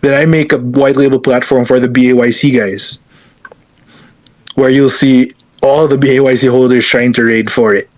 then 0.00 0.14
I 0.14 0.26
make 0.26 0.52
a 0.52 0.58
white 0.58 0.96
label 0.96 1.20
platform 1.20 1.64
for 1.64 1.80
the 1.80 1.88
BAYC 1.88 2.56
guys, 2.56 2.98
where 4.54 4.70
you'll 4.70 4.90
see 4.90 5.32
all 5.62 5.86
the 5.88 5.96
BAYC 5.96 6.48
holders 6.50 6.86
trying 6.86 7.12
to 7.14 7.24
raid 7.24 7.50
for 7.50 7.74
it. 7.74 7.88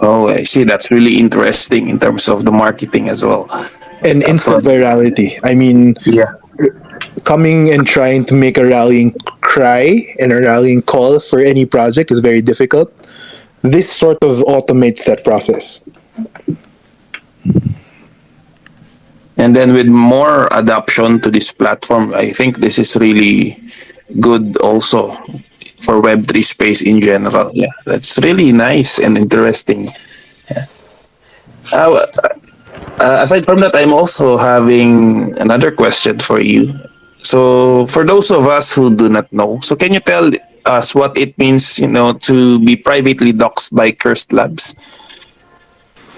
Oh, 0.00 0.28
I 0.28 0.42
see. 0.44 0.64
That's 0.64 0.90
really 0.90 1.18
interesting 1.18 1.88
in 1.88 1.98
terms 1.98 2.28
of 2.28 2.44
the 2.44 2.52
marketing 2.52 3.08
as 3.08 3.22
well. 3.24 3.46
And 4.04 4.22
instant 4.24 4.64
virality. 4.64 5.38
I 5.44 5.54
mean, 5.54 5.94
Yeah. 6.04 6.32
coming 7.24 7.70
and 7.70 7.86
trying 7.86 8.24
to 8.26 8.34
make 8.34 8.56
a 8.56 8.64
rallying 8.64 9.14
cry 9.42 10.00
and 10.18 10.32
a 10.32 10.40
rallying 10.40 10.80
call 10.82 11.20
for 11.20 11.40
any 11.40 11.66
project 11.66 12.10
is 12.10 12.20
very 12.20 12.40
difficult. 12.40 12.90
This 13.62 13.92
sort 13.92 14.16
of 14.24 14.38
automates 14.38 15.04
that 15.04 15.22
process. 15.22 15.80
And 19.40 19.56
then 19.56 19.72
with 19.72 19.88
more 19.88 20.52
adoption 20.52 21.18
to 21.24 21.30
this 21.32 21.50
platform, 21.50 22.12
I 22.12 22.28
think 22.28 22.60
this 22.60 22.78
is 22.78 22.94
really 22.94 23.56
good 24.20 24.60
also 24.60 25.16
for 25.80 25.96
Web3 26.04 26.44
space 26.44 26.82
in 26.82 27.00
general. 27.00 27.48
Yeah, 27.54 27.72
that's 27.86 28.20
really 28.20 28.52
nice 28.52 29.00
and 29.00 29.16
interesting. 29.16 29.88
Yeah. 30.50 30.66
Uh, 31.72 32.04
uh, 33.00 33.24
aside 33.24 33.46
from 33.46 33.60
that, 33.64 33.72
I'm 33.74 33.94
also 33.94 34.36
having 34.36 35.32
another 35.40 35.72
question 35.72 36.18
for 36.18 36.40
you. 36.40 36.76
So, 37.22 37.86
for 37.86 38.04
those 38.04 38.30
of 38.30 38.44
us 38.44 38.74
who 38.76 38.94
do 38.94 39.08
not 39.08 39.32
know, 39.32 39.58
so 39.62 39.74
can 39.74 39.94
you 39.94 40.00
tell 40.00 40.30
us 40.66 40.94
what 40.94 41.16
it 41.16 41.36
means, 41.38 41.78
you 41.78 41.88
know, 41.88 42.12
to 42.28 42.60
be 42.60 42.76
privately 42.76 43.32
doxed 43.32 43.74
by 43.74 43.92
Cursed 43.92 44.34
Labs? 44.34 44.76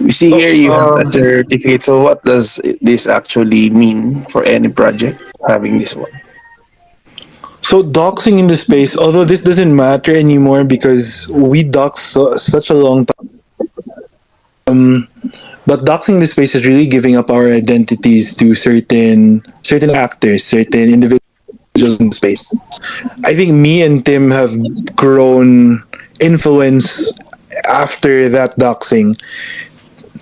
We 0.02 0.10
see 0.10 0.30
here 0.30 0.52
you 0.52 0.70
have 0.72 0.98
a 0.98 1.00
Um, 1.00 1.04
certificate. 1.06 1.82
So, 1.82 2.02
what 2.02 2.24
does 2.24 2.60
this 2.80 3.06
actually 3.06 3.70
mean 3.70 4.24
for 4.28 4.42
any 4.44 4.68
project 4.68 5.22
having 5.46 5.78
this 5.78 5.94
one? 5.96 6.10
So 7.62 7.82
doxing 7.82 8.38
in 8.38 8.48
the 8.48 8.56
space, 8.56 8.98
although 8.98 9.24
this 9.24 9.40
doesn't 9.40 9.74
matter 9.74 10.14
anymore 10.14 10.64
because 10.64 11.30
we 11.30 11.62
dox 11.62 12.02
so, 12.02 12.36
such 12.36 12.68
a 12.70 12.74
long 12.74 13.06
time. 13.06 13.30
Um, 14.66 15.08
but 15.66 15.86
doxing 15.86 16.18
in 16.18 16.20
the 16.20 16.26
space 16.26 16.54
is 16.54 16.66
really 16.66 16.86
giving 16.86 17.16
up 17.16 17.30
our 17.30 17.48
identities 17.48 18.34
to 18.36 18.54
certain 18.54 19.42
certain 19.62 19.90
actors, 19.90 20.44
certain 20.44 20.90
individuals 20.90 21.96
in 22.02 22.10
the 22.10 22.16
space. 22.18 22.44
I 23.24 23.34
think 23.34 23.54
me 23.54 23.82
and 23.82 24.04
Tim 24.04 24.30
have 24.30 24.52
grown 24.96 25.82
influence 26.20 27.14
after 27.64 28.28
that 28.28 28.58
doxing 28.58 29.16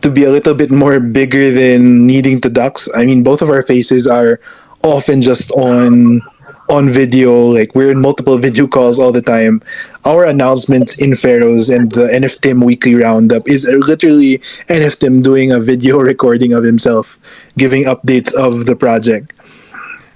to 0.02 0.10
be 0.10 0.24
a 0.24 0.30
little 0.30 0.54
bit 0.54 0.70
more 0.70 1.00
bigger 1.00 1.50
than 1.50 2.06
needing 2.06 2.40
to 2.42 2.50
dox. 2.50 2.88
I 2.96 3.04
mean, 3.06 3.22
both 3.22 3.42
of 3.42 3.50
our 3.50 3.62
faces 3.62 4.06
are 4.06 4.40
often 4.84 5.22
just 5.22 5.50
on 5.52 6.20
on 6.68 6.88
video. 6.88 7.32
Like 7.50 7.74
we're 7.74 7.90
in 7.90 8.00
multiple 8.00 8.38
video 8.38 8.66
calls 8.66 8.98
all 8.98 9.12
the 9.12 9.22
time. 9.22 9.62
Our 10.04 10.24
announcements 10.24 10.94
in 11.00 11.14
Pharaohs 11.16 11.68
and 11.68 11.90
the 11.92 12.08
NFTM 12.08 12.64
weekly 12.64 12.94
roundup 12.94 13.48
is 13.48 13.64
literally 13.66 14.40
NFTM 14.68 15.22
doing 15.22 15.52
a 15.52 15.60
video 15.60 15.98
recording 16.12 16.54
of 16.54 16.64
himself, 16.64 17.18
giving 17.58 17.84
updates 17.84 18.32
of 18.34 18.66
the 18.66 18.76
project. 18.76 19.32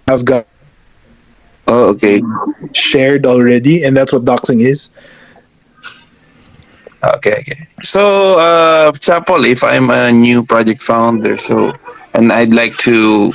I've 0.08 0.24
got 0.24 0.46
Oh, 1.66 1.90
okay. 1.90 2.20
shared 2.72 3.26
already, 3.26 3.82
and 3.84 3.96
that's 3.96 4.12
what 4.12 4.24
doxing 4.24 4.60
is. 4.60 4.88
Okay, 7.16 7.34
okay. 7.38 7.66
So, 7.82 8.38
uh, 8.38 8.92
for 8.92 8.96
example, 8.96 9.44
if 9.44 9.62
I'm 9.64 9.90
a 9.90 10.12
new 10.12 10.44
project 10.44 10.82
founder, 10.82 11.36
so 11.36 11.72
and 12.14 12.32
I'd 12.32 12.54
like 12.54 12.76
to 12.88 13.32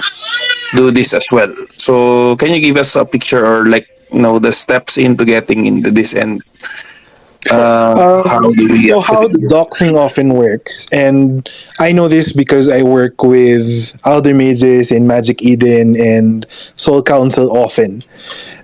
do 0.75 0.91
this 0.91 1.13
as 1.13 1.27
well. 1.31 1.53
So, 1.77 2.35
can 2.37 2.53
you 2.53 2.61
give 2.61 2.77
us 2.77 2.95
a 2.95 3.05
picture 3.05 3.45
or 3.45 3.67
like 3.67 3.87
you 4.11 4.19
know 4.19 4.39
the 4.39 4.51
steps 4.51 4.97
into 4.97 5.25
getting 5.25 5.65
into 5.65 5.91
this 5.91 6.13
and 6.15 6.41
uh, 7.49 7.95
Um, 7.95 8.23
how 8.25 8.39
do 8.39 8.65
we 8.69 8.89
So 8.89 8.99
how 8.99 9.23
it? 9.23 9.49
doxing 9.49 9.95
often 9.95 10.33
works, 10.33 10.85
and 10.91 11.47
I 11.79 11.91
know 11.91 12.07
this 12.07 12.31
because 12.33 12.67
I 12.67 12.83
work 12.83 13.23
with 13.23 13.93
Elder 14.05 14.33
Mages 14.33 14.91
in 14.91 15.07
Magic 15.07 15.41
Eden 15.41 15.95
and 15.95 16.45
Soul 16.75 17.01
Council 17.01 17.55
often. 17.55 18.03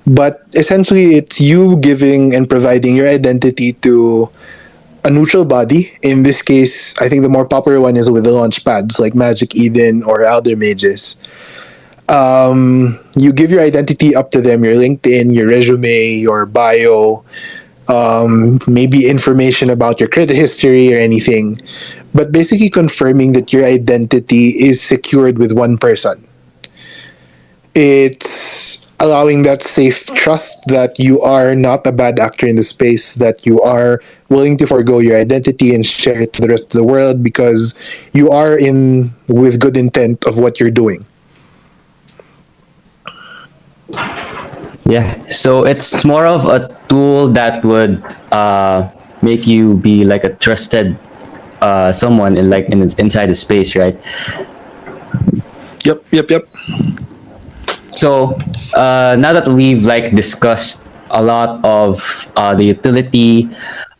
But 0.05 0.45
essentially, 0.53 1.15
it's 1.15 1.39
you 1.39 1.77
giving 1.77 2.35
and 2.35 2.49
providing 2.49 2.95
your 2.95 3.07
identity 3.07 3.73
to 3.85 4.29
a 5.05 5.09
neutral 5.09 5.45
body. 5.45 5.91
In 6.01 6.23
this 6.23 6.41
case, 6.41 6.99
I 6.99 7.07
think 7.07 7.21
the 7.21 7.29
more 7.29 7.47
popular 7.47 7.79
one 7.79 7.95
is 7.95 8.09
with 8.09 8.23
the 8.25 8.31
launch 8.31 8.65
pads 8.65 8.99
like 8.99 9.13
Magic 9.13 9.55
Eden 9.55 10.03
or 10.03 10.23
Elder 10.23 10.57
Mages. 10.57 11.15
Um, 12.09 12.99
you 13.15 13.31
give 13.31 13.51
your 13.51 13.61
identity 13.61 14.15
up 14.15 14.31
to 14.31 14.41
them, 14.41 14.65
your 14.65 14.73
LinkedIn, 14.73 15.33
your 15.33 15.47
resume, 15.47 16.15
your 16.15 16.45
bio, 16.45 17.23
um, 17.87 18.59
maybe 18.67 19.07
information 19.07 19.69
about 19.69 19.99
your 19.99 20.09
credit 20.09 20.35
history 20.35 20.93
or 20.93 20.97
anything, 20.97 21.57
but 22.13 22.31
basically 22.31 22.69
confirming 22.69 23.33
that 23.33 23.53
your 23.53 23.63
identity 23.63 24.49
is 24.49 24.81
secured 24.81 25.37
with 25.37 25.51
one 25.51 25.77
person. 25.77 26.27
It's 27.75 28.84
allowing 28.99 29.43
that 29.43 29.61
safe 29.61 30.05
trust 30.15 30.63
that 30.67 30.99
you 30.99 31.21
are 31.21 31.55
not 31.55 31.85
a 31.85 31.91
bad 31.91 32.19
actor 32.19 32.47
in 32.47 32.55
the 32.55 32.63
space, 32.63 33.15
that 33.15 33.45
you 33.45 33.61
are 33.61 34.01
willing 34.29 34.57
to 34.57 34.65
forego 34.65 34.99
your 34.99 35.17
identity 35.17 35.75
and 35.75 35.85
share 35.85 36.21
it 36.21 36.33
to 36.33 36.41
the 36.41 36.47
rest 36.47 36.65
of 36.65 36.71
the 36.71 36.83
world 36.83 37.23
because 37.23 37.75
you 38.13 38.29
are 38.29 38.57
in 38.57 39.13
with 39.27 39.59
good 39.59 39.77
intent 39.77 40.23
of 40.25 40.39
what 40.39 40.59
you're 40.59 40.71
doing. 40.71 41.05
Yeah, 44.87 45.25
so 45.25 45.65
it's 45.65 46.05
more 46.05 46.27
of 46.27 46.45
a 46.45 46.69
tool 46.87 47.27
that 47.29 47.65
would 47.65 48.03
uh, 48.31 48.89
make 49.21 49.47
you 49.47 49.75
be 49.77 50.05
like 50.05 50.23
a 50.23 50.33
trusted 50.35 50.97
uh, 51.61 51.91
someone 51.91 52.37
in 52.37 52.49
like 52.49 52.69
in 52.69 52.81
inside 52.99 53.27
the 53.27 53.33
space, 53.33 53.75
right? 53.75 53.97
Yep, 55.83 56.03
yep, 56.11 56.29
yep. 56.29 56.43
So 57.95 58.35
uh, 58.73 59.15
now 59.17 59.31
that 59.31 59.47
we've 59.47 59.85
like 59.85 60.13
discussed 60.13 60.85
a 61.11 61.23
lot 61.23 61.63
of 61.63 62.27
uh, 62.35 62.53
the 62.53 62.65
utility 62.65 63.49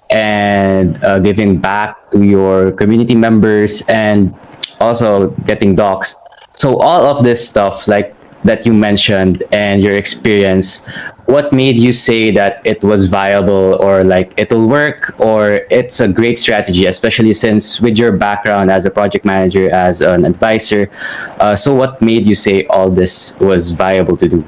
and 0.10 1.01
uh, 1.03 1.19
giving 1.19 1.58
back 1.58 2.12
to 2.12 2.21
your 2.21 2.71
community 2.73 3.15
members 3.15 3.88
and 3.88 4.36
also 4.79 5.29
getting 5.47 5.75
doxxed. 5.75 6.15
So 6.51 6.77
all 6.77 7.05
of 7.05 7.23
this 7.23 7.47
stuff 7.47 7.88
like 7.88 8.15
that 8.43 8.65
you 8.65 8.73
mentioned 8.73 9.43
and 9.51 9.81
your 9.81 9.95
experience, 9.95 10.88
what 11.25 11.51
made 11.51 11.79
you 11.79 11.91
say 11.91 12.31
that 12.31 12.61
it 12.65 12.83
was 12.83 13.05
viable 13.05 13.77
or 13.81 14.03
like 14.03 14.33
it'll 14.38 14.67
work 14.67 15.13
or 15.19 15.61
it's 15.71 15.99
a 15.99 16.07
great 16.07 16.38
strategy, 16.38 16.85
especially 16.85 17.33
since 17.33 17.81
with 17.81 17.97
your 17.97 18.11
background 18.11 18.69
as 18.69 18.85
a 18.85 18.91
project 18.91 19.25
manager, 19.25 19.69
as 19.71 20.01
an 20.01 20.25
advisor. 20.25 20.89
Uh, 21.39 21.55
so, 21.55 21.73
what 21.73 22.01
made 22.01 22.27
you 22.27 22.35
say 22.35 22.65
all 22.67 22.89
this 22.89 23.39
was 23.39 23.71
viable 23.71 24.17
to 24.17 24.27
do? 24.27 24.45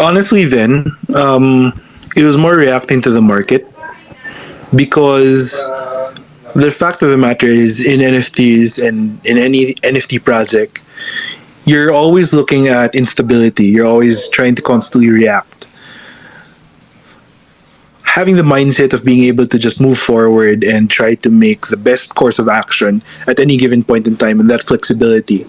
honestly 0.00 0.44
then 0.44 0.84
um, 1.14 1.72
it 2.16 2.24
was 2.24 2.36
more 2.36 2.56
reacting 2.56 3.00
to 3.02 3.10
the 3.10 3.20
market 3.20 3.66
because 4.74 5.52
the 6.54 6.70
fact 6.70 7.02
of 7.02 7.10
the 7.10 7.18
matter 7.18 7.46
is 7.46 7.86
in 7.86 8.00
nfts 8.00 8.84
and 8.86 9.24
in 9.26 9.36
any 9.38 9.74
nft 9.82 10.24
project 10.24 10.80
you're 11.64 11.92
always 11.92 12.32
looking 12.32 12.68
at 12.68 12.94
instability 12.94 13.64
you're 13.64 13.86
always 13.86 14.28
trying 14.28 14.54
to 14.54 14.62
constantly 14.62 15.10
react 15.10 15.66
having 18.02 18.34
the 18.34 18.42
mindset 18.42 18.92
of 18.92 19.04
being 19.04 19.22
able 19.24 19.46
to 19.46 19.58
just 19.58 19.80
move 19.80 19.98
forward 19.98 20.64
and 20.64 20.90
try 20.90 21.14
to 21.14 21.30
make 21.30 21.68
the 21.68 21.76
best 21.76 22.14
course 22.16 22.38
of 22.38 22.48
action 22.48 23.02
at 23.26 23.38
any 23.38 23.56
given 23.56 23.84
point 23.84 24.06
in 24.06 24.16
time 24.16 24.40
and 24.40 24.50
that 24.50 24.62
flexibility 24.62 25.46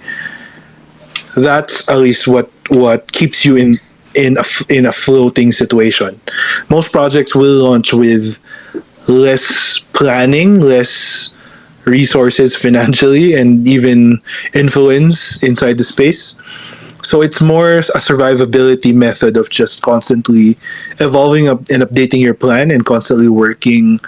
that's 1.36 1.89
at 1.89 1.97
least 1.97 2.28
what 2.28 2.50
what 2.69 3.12
keeps 3.12 3.45
you 3.45 3.56
in 3.56 3.80
in 4.15 4.38
a 4.38 4.43
in 4.69 4.86
a 4.86 4.91
floating 4.91 5.52
situation. 5.52 6.19
Most 6.69 6.91
projects 6.91 7.36
will 7.36 7.63
launch 7.63 7.93
with 7.93 8.39
less 9.08 9.80
planning, 9.93 10.60
less 10.60 11.36
resources 11.86 12.56
financially, 12.56 13.34
and 13.34 13.67
even 13.67 14.22
influence 14.54 15.44
inside 15.44 15.78
the 15.78 15.84
space. 15.84 16.38
So 17.04 17.22
it's 17.22 17.41
more 17.41 17.80
a 17.80 18.00
survivability 18.00 18.94
method 18.94 19.36
of 19.36 19.50
just 19.50 19.82
constantly 19.82 20.58
evolving 21.00 21.48
up 21.50 21.60
and 21.70 21.84
updating 21.84 22.22
your 22.22 22.36
plan 22.36 22.72
and 22.72 22.86
constantly 22.86 23.28
working 23.28 24.00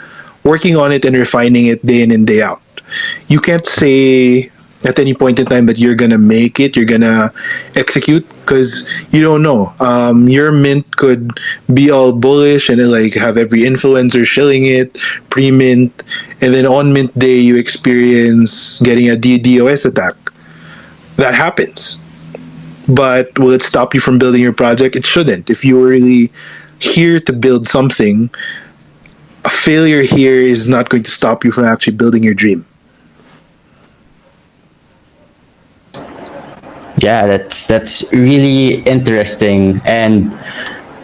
working 0.44 0.78
on 0.78 0.92
it 0.92 1.06
and 1.06 1.16
refining 1.16 1.68
it 1.68 1.84
day 1.86 2.02
in 2.04 2.12
and 2.12 2.28
day 2.28 2.42
out. 2.42 2.62
You 3.28 3.40
can't 3.40 3.66
say 3.66 4.52
at 4.86 5.00
any 5.00 5.14
point 5.14 5.40
in 5.40 5.46
time 5.46 5.66
that 5.68 5.78
you're 5.78 5.96
gonna 5.96 6.18
make 6.18 6.60
it, 6.60 6.76
you're 6.76 6.86
gonna 6.86 7.32
execute 7.76 8.28
because 8.42 9.06
you 9.12 9.22
don't 9.22 9.42
know. 9.42 9.74
Um, 9.80 10.28
your 10.28 10.52
mint 10.52 10.98
could 10.98 11.32
be 11.74 11.90
all 11.92 12.14
bullish 12.14 12.70
and 12.70 12.80
like 12.92 13.14
have 13.14 13.38
every 13.38 13.62
influencer 13.62 14.26
shilling 14.26 14.66
it 14.66 14.98
pre-mint, 15.30 16.04
and 16.42 16.54
then 16.54 16.66
on 16.66 16.94
mint 16.94 17.18
day 17.18 17.38
you 17.38 17.58
experience 17.58 18.80
getting 18.82 19.10
a 19.10 19.16
DDoS 19.16 19.86
attack. 19.86 20.16
That 21.18 21.34
happens, 21.34 22.00
but 22.88 23.38
will 23.40 23.52
it 23.52 23.62
stop 23.62 23.94
you 23.94 24.00
from 24.00 24.18
building 24.18 24.42
your 24.42 24.54
project? 24.54 24.96
It 24.96 25.06
shouldn't. 25.06 25.50
If 25.50 25.64
you're 25.64 25.88
really 25.88 26.32
here 26.80 27.20
to 27.20 27.34
build 27.34 27.68
something, 27.68 28.30
a 29.46 29.50
failure 29.50 30.02
here 30.02 30.42
is 30.42 30.68
not 30.68 30.90
going 30.90 31.04
to 31.04 31.12
stop 31.12 31.44
you 31.44 31.52
from 31.52 31.66
actually 31.66 31.96
building 31.96 32.24
your 32.24 32.34
dream. 32.34 32.66
Yeah, 36.98 37.26
that's 37.26 37.68
that's 37.68 38.06
really 38.14 38.84
interesting. 38.84 39.82
And 39.86 40.38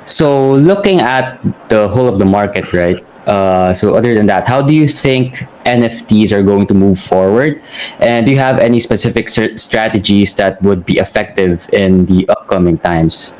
so, 0.05 0.53
looking 0.53 0.99
at 1.01 1.39
the 1.69 1.87
whole 1.87 2.07
of 2.07 2.19
the 2.19 2.25
market, 2.25 2.73
right? 2.73 2.97
Uh, 3.27 3.73
so, 3.73 3.95
other 3.95 4.13
than 4.13 4.25
that, 4.27 4.47
how 4.47 4.61
do 4.61 4.73
you 4.73 4.87
think 4.87 5.45
NFTs 5.65 6.31
are 6.31 6.41
going 6.41 6.67
to 6.67 6.73
move 6.73 6.99
forward? 6.99 7.61
And 7.99 8.25
do 8.25 8.31
you 8.31 8.39
have 8.39 8.59
any 8.59 8.79
specific 8.79 9.29
strategies 9.29 10.35
that 10.35 10.61
would 10.61 10.85
be 10.85 10.97
effective 10.97 11.69
in 11.73 12.05
the 12.05 12.27
upcoming 12.29 12.77
times? 12.79 13.35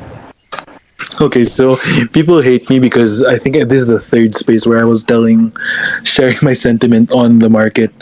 Okay, 1.20 1.44
so 1.44 1.76
people 2.12 2.40
hate 2.40 2.68
me 2.70 2.78
because 2.78 3.26
I 3.26 3.36
think 3.36 3.56
this 3.68 3.82
is 3.82 3.86
the 3.86 4.00
third 4.00 4.34
space 4.34 4.66
where 4.66 4.78
I 4.78 4.84
was 4.84 5.02
telling, 5.02 5.52
sharing 6.04 6.38
my 6.42 6.52
sentiment 6.52 7.10
on 7.10 7.38
the 7.38 7.50
market. 7.50 7.92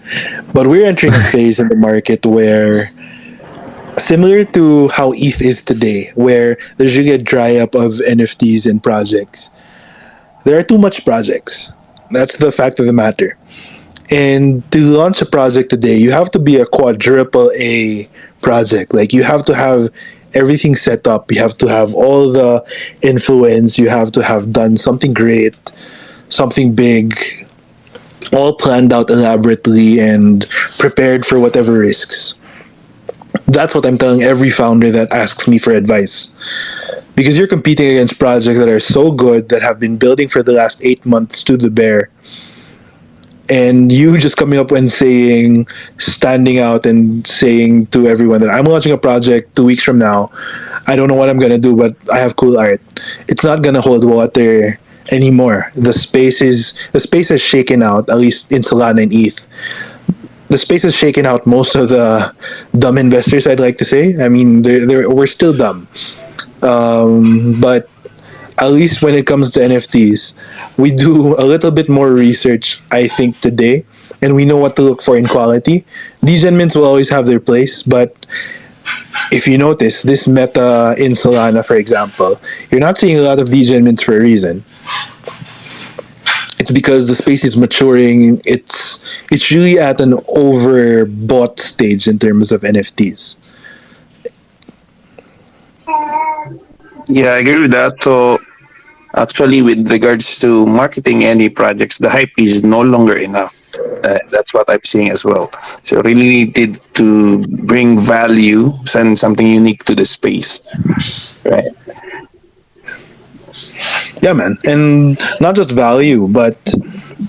But 0.53 0.67
we're 0.67 0.87
entering 0.87 1.15
a 1.15 1.23
phase 1.33 1.59
in 1.59 1.69
the 1.69 1.77
market 1.77 2.25
where, 2.27 2.91
similar 3.99 4.45
to 4.45 4.89
how 4.89 5.13
ETH 5.13 5.41
is 5.41 5.63
today, 5.63 6.11
where 6.15 6.57
there's 6.77 6.97
a 6.97 7.19
dry 7.19 7.57
up 7.57 7.75
of 7.75 7.93
NFTs 7.95 8.69
and 8.69 8.83
projects, 8.83 9.51
there 10.45 10.59
are 10.59 10.63
too 10.63 10.79
much 10.79 11.05
projects. 11.05 11.73
That's 12.11 12.37
the 12.37 12.53
fact 12.53 12.79
of 12.81 12.87
the 12.87 12.93
matter. 12.93 13.37
And 14.11 14.69
to 14.73 14.81
launch 14.81 15.21
a 15.21 15.27
project 15.27 15.71
today, 15.71 15.97
you 15.97 16.11
have 16.13 16.31
to 16.31 16.39
be 16.39 16.57
a 16.57 16.67
quadruple 16.67 17.51
A 17.55 18.09
project. 18.41 18.95
Like 18.95 19.13
you 19.13 19.23
have 19.23 19.45
to 19.47 19.55
have 19.55 19.91
everything 20.35 20.75
set 20.75 21.07
up. 21.07 21.31
You 21.31 21.41
have 21.41 21.57
to 21.59 21.69
have 21.69 21.95
all 21.95 22.33
the 22.33 22.65
influence. 23.03 23.79
You 23.79 23.89
have 23.89 24.13
to 24.13 24.23
have 24.23 24.51
done 24.51 24.77
something 24.77 25.13
great, 25.13 25.57
something 26.31 26.75
big, 26.75 27.15
all 28.33 28.55
planned 28.55 28.93
out 28.93 29.11
elaborately 29.11 30.01
and 30.01 30.49
prepared 30.79 31.27
for 31.27 31.39
whatever 31.39 31.73
risks. 31.73 32.38
That's 33.49 33.75
what 33.75 33.87
I'm 33.87 33.99
telling 33.99 34.23
every 34.23 34.51
founder 34.51 34.91
that 34.91 35.13
asks 35.13 35.49
me 35.49 35.59
for 35.59 35.73
advice. 35.73 36.35
Because 37.15 37.37
you're 37.37 37.49
competing 37.49 37.89
against 37.89 38.19
projects 38.19 38.59
that 38.59 38.69
are 38.69 38.81
so 38.81 39.11
good 39.11 39.49
that 39.49 39.63
have 39.63 39.81
been 39.81 39.97
building 39.97 40.29
for 40.29 40.43
the 40.43 40.53
last 40.53 40.85
eight 40.85 41.05
months 41.05 41.43
to 41.45 41.57
the 41.57 41.71
bear 41.71 42.11
and 43.51 43.91
you 43.91 44.19
just 44.19 44.37
coming 44.37 44.59
up 44.59 44.71
and 44.73 44.91
saying 44.93 45.67
standing 45.97 46.59
out 46.59 46.85
and 46.85 47.27
saying 47.27 47.87
to 47.87 48.07
everyone 48.07 48.41
that 48.41 48.51
i'm 48.51 48.65
launching 48.65 48.93
a 48.93 48.99
project 48.99 49.55
two 49.57 49.65
weeks 49.65 49.83
from 49.83 49.99
now 49.99 50.31
i 50.87 50.95
don't 50.95 51.09
know 51.09 51.15
what 51.15 51.29
i'm 51.29 51.39
going 51.39 51.51
to 51.51 51.59
do 51.59 51.75
but 51.75 51.97
i 52.13 52.19
have 52.19 52.37
cool 52.37 52.59
art. 52.59 52.81
It's 53.29 53.45
not 53.45 53.63
going 53.63 53.75
to 53.75 53.81
hold 53.81 54.05
water 54.05 54.79
anymore. 55.11 55.73
The 55.75 55.93
space 55.93 56.43
is 56.43 56.89
the 56.93 57.01
space 57.01 57.29
has 57.29 57.41
shaken 57.41 57.83
out 57.83 58.11
at 58.11 58.19
least 58.19 58.53
in 58.53 58.63
solana 58.63 59.03
and 59.05 59.13
eth 59.13 59.47
the 60.49 60.59
space 60.59 60.83
has 60.83 60.95
shaken 60.95 61.27
out 61.27 61.47
most 61.47 61.75
of 61.75 61.89
the 61.89 62.35
dumb 62.79 62.99
investors 62.99 63.47
i'd 63.47 63.61
like 63.61 63.77
to 63.77 63.85
say 63.85 64.15
i 64.25 64.29
mean 64.29 64.63
they're, 64.63 64.87
they're, 64.87 65.11
we're 65.11 65.27
still 65.27 65.53
dumb 65.53 65.87
um, 66.63 67.61
but 67.61 67.89
at 68.61 68.73
least 68.73 69.03
when 69.03 69.15
it 69.15 69.27
comes 69.27 69.53
to 69.53 69.61
NFTs, 69.61 70.35
we 70.77 70.91
do 70.91 71.35
a 71.37 71.45
little 71.45 71.71
bit 71.71 71.89
more 71.89 72.11
research, 72.11 72.83
I 72.91 73.09
think, 73.09 73.41
today, 73.41 73.85
and 74.21 74.35
we 74.35 74.45
know 74.45 74.57
what 74.57 74.75
to 74.77 74.83
look 74.83 75.01
for 75.01 75.17
in 75.17 75.27
quality. 75.27 75.85
Degen 76.25 76.57
mints 76.57 76.75
will 76.75 76.85
always 76.85 77.09
have 77.09 77.27
their 77.27 77.41
place, 77.41 77.83
but 77.83 78.27
if 79.31 79.47
you 79.47 79.59
notice, 79.59 80.03
this 80.03 80.27
meta 80.27 80.95
in 80.99 81.13
Solana, 81.13 81.65
for 81.65 81.77
example, 81.77 82.41
you're 82.71 82.81
not 82.81 82.99
seeing 82.99 83.19
a 83.19 83.23
lot 83.23 83.39
of 83.39 83.51
Degen 83.51 83.85
mints 83.85 84.03
for 84.03 84.17
a 84.17 84.21
reason. 84.21 84.65
It's 86.69 86.75
because 86.75 87.07
the 87.07 87.15
space 87.15 87.45
is 87.45 87.57
maturing. 87.57 88.43
It's 88.45 89.03
it's 89.33 89.51
really 89.51 89.79
at 89.79 90.03
an 90.03 90.13
overbought 90.37 91.59
stage 91.59 92.07
in 92.07 92.19
terms 92.19 92.53
of 92.53 92.61
NFTs. 92.61 93.41
Yeah, 97.09 97.29
I 97.33 97.39
agree 97.39 97.61
with 97.63 97.71
that. 97.71 98.03
So, 98.03 98.37
actually, 99.17 99.63
with 99.63 99.91
regards 99.91 100.39
to 100.41 100.67
marketing 100.67 101.25
any 101.25 101.49
projects, 101.49 101.97
the 101.97 102.11
hype 102.11 102.33
is 102.37 102.63
no 102.63 102.83
longer 102.83 103.17
enough. 103.17 103.57
Uh, 104.05 104.19
that's 104.29 104.53
what 104.53 104.69
I'm 104.69 104.85
seeing 104.85 105.09
as 105.09 105.25
well. 105.25 105.51
So, 105.85 106.03
really 106.03 106.45
needed 106.45 106.83
to 107.01 107.47
bring 107.65 107.99
value 107.99 108.75
and 108.95 109.19
something 109.19 109.47
unique 109.47 109.85
to 109.85 109.95
the 109.95 110.05
space, 110.05 110.61
right? 111.45 111.73
Yeah, 114.23 114.33
man, 114.33 114.59
and 114.65 115.19
not 115.41 115.55
just 115.55 115.71
value, 115.71 116.27
but 116.29 116.59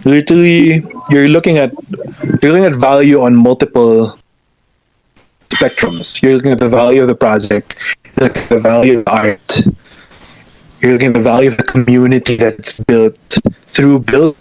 literally, 0.06 0.86
you're 1.10 1.28
looking 1.28 1.58
at 1.58 1.72
you're 2.42 2.52
looking 2.52 2.66
at 2.66 2.76
value 2.76 3.22
on 3.22 3.36
multiple 3.36 4.18
spectrums. 5.50 6.22
You're 6.22 6.36
looking 6.36 6.52
at 6.52 6.60
the 6.60 6.70
value 6.70 7.02
of 7.02 7.08
the 7.08 7.16
project, 7.16 7.76
the 8.16 8.60
value 8.62 9.00
of 9.00 9.04
art, 9.08 9.62
you're 10.82 10.94
looking 10.94 11.10
at 11.10 11.14
the 11.14 11.22
value 11.22 11.50
of 11.50 11.58
the 11.58 11.64
community 11.64 12.36
that's 12.38 12.74
built 12.74 13.38
through 13.68 14.00
build. 14.00 14.36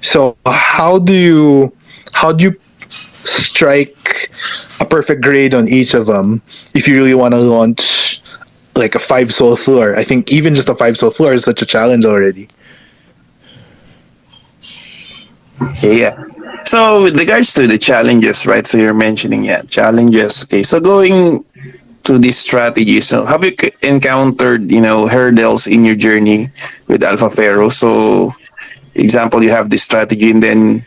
So 0.00 0.36
how 0.44 0.98
do 0.98 1.14
you 1.14 1.72
how 2.12 2.32
do 2.32 2.44
you 2.44 2.60
strike 3.26 4.30
a 4.80 4.84
perfect 4.84 5.22
grade 5.22 5.54
on 5.54 5.68
each 5.68 5.94
of 5.94 6.06
them 6.06 6.42
if 6.74 6.86
you 6.88 6.94
really 6.94 7.14
want 7.14 7.34
to 7.34 7.40
launch 7.40 8.22
like 8.74 8.94
a 8.94 8.98
five 8.98 9.32
sol 9.32 9.56
floor? 9.56 9.96
I 9.96 10.04
think 10.04 10.32
even 10.32 10.54
just 10.54 10.68
a 10.68 10.74
five 10.74 10.96
sol 10.96 11.10
floor 11.10 11.32
is 11.32 11.44
such 11.44 11.62
a 11.62 11.66
challenge 11.66 12.04
already. 12.04 12.48
Yeah. 15.82 16.22
So 16.64 17.04
with 17.04 17.18
regards 17.18 17.54
to 17.54 17.66
the 17.66 17.78
challenges, 17.78 18.46
right? 18.46 18.66
So 18.66 18.78
you're 18.78 18.94
mentioning 18.94 19.44
yeah, 19.44 19.62
challenges. 19.62 20.44
Okay. 20.44 20.62
So 20.62 20.80
going 20.80 21.44
to 22.02 22.18
this 22.18 22.38
strategy, 22.38 23.00
so 23.00 23.24
have 23.24 23.44
you 23.44 23.54
encountered 23.82 24.70
you 24.70 24.80
know 24.80 25.06
hurdles 25.08 25.66
in 25.66 25.84
your 25.84 25.94
journey 25.94 26.50
with 26.88 27.02
Alpha 27.02 27.30
Pharaoh? 27.30 27.68
So, 27.68 28.32
example, 28.94 29.42
you 29.42 29.50
have 29.50 29.70
this 29.70 29.82
strategy, 29.82 30.30
and 30.30 30.42
then 30.42 30.86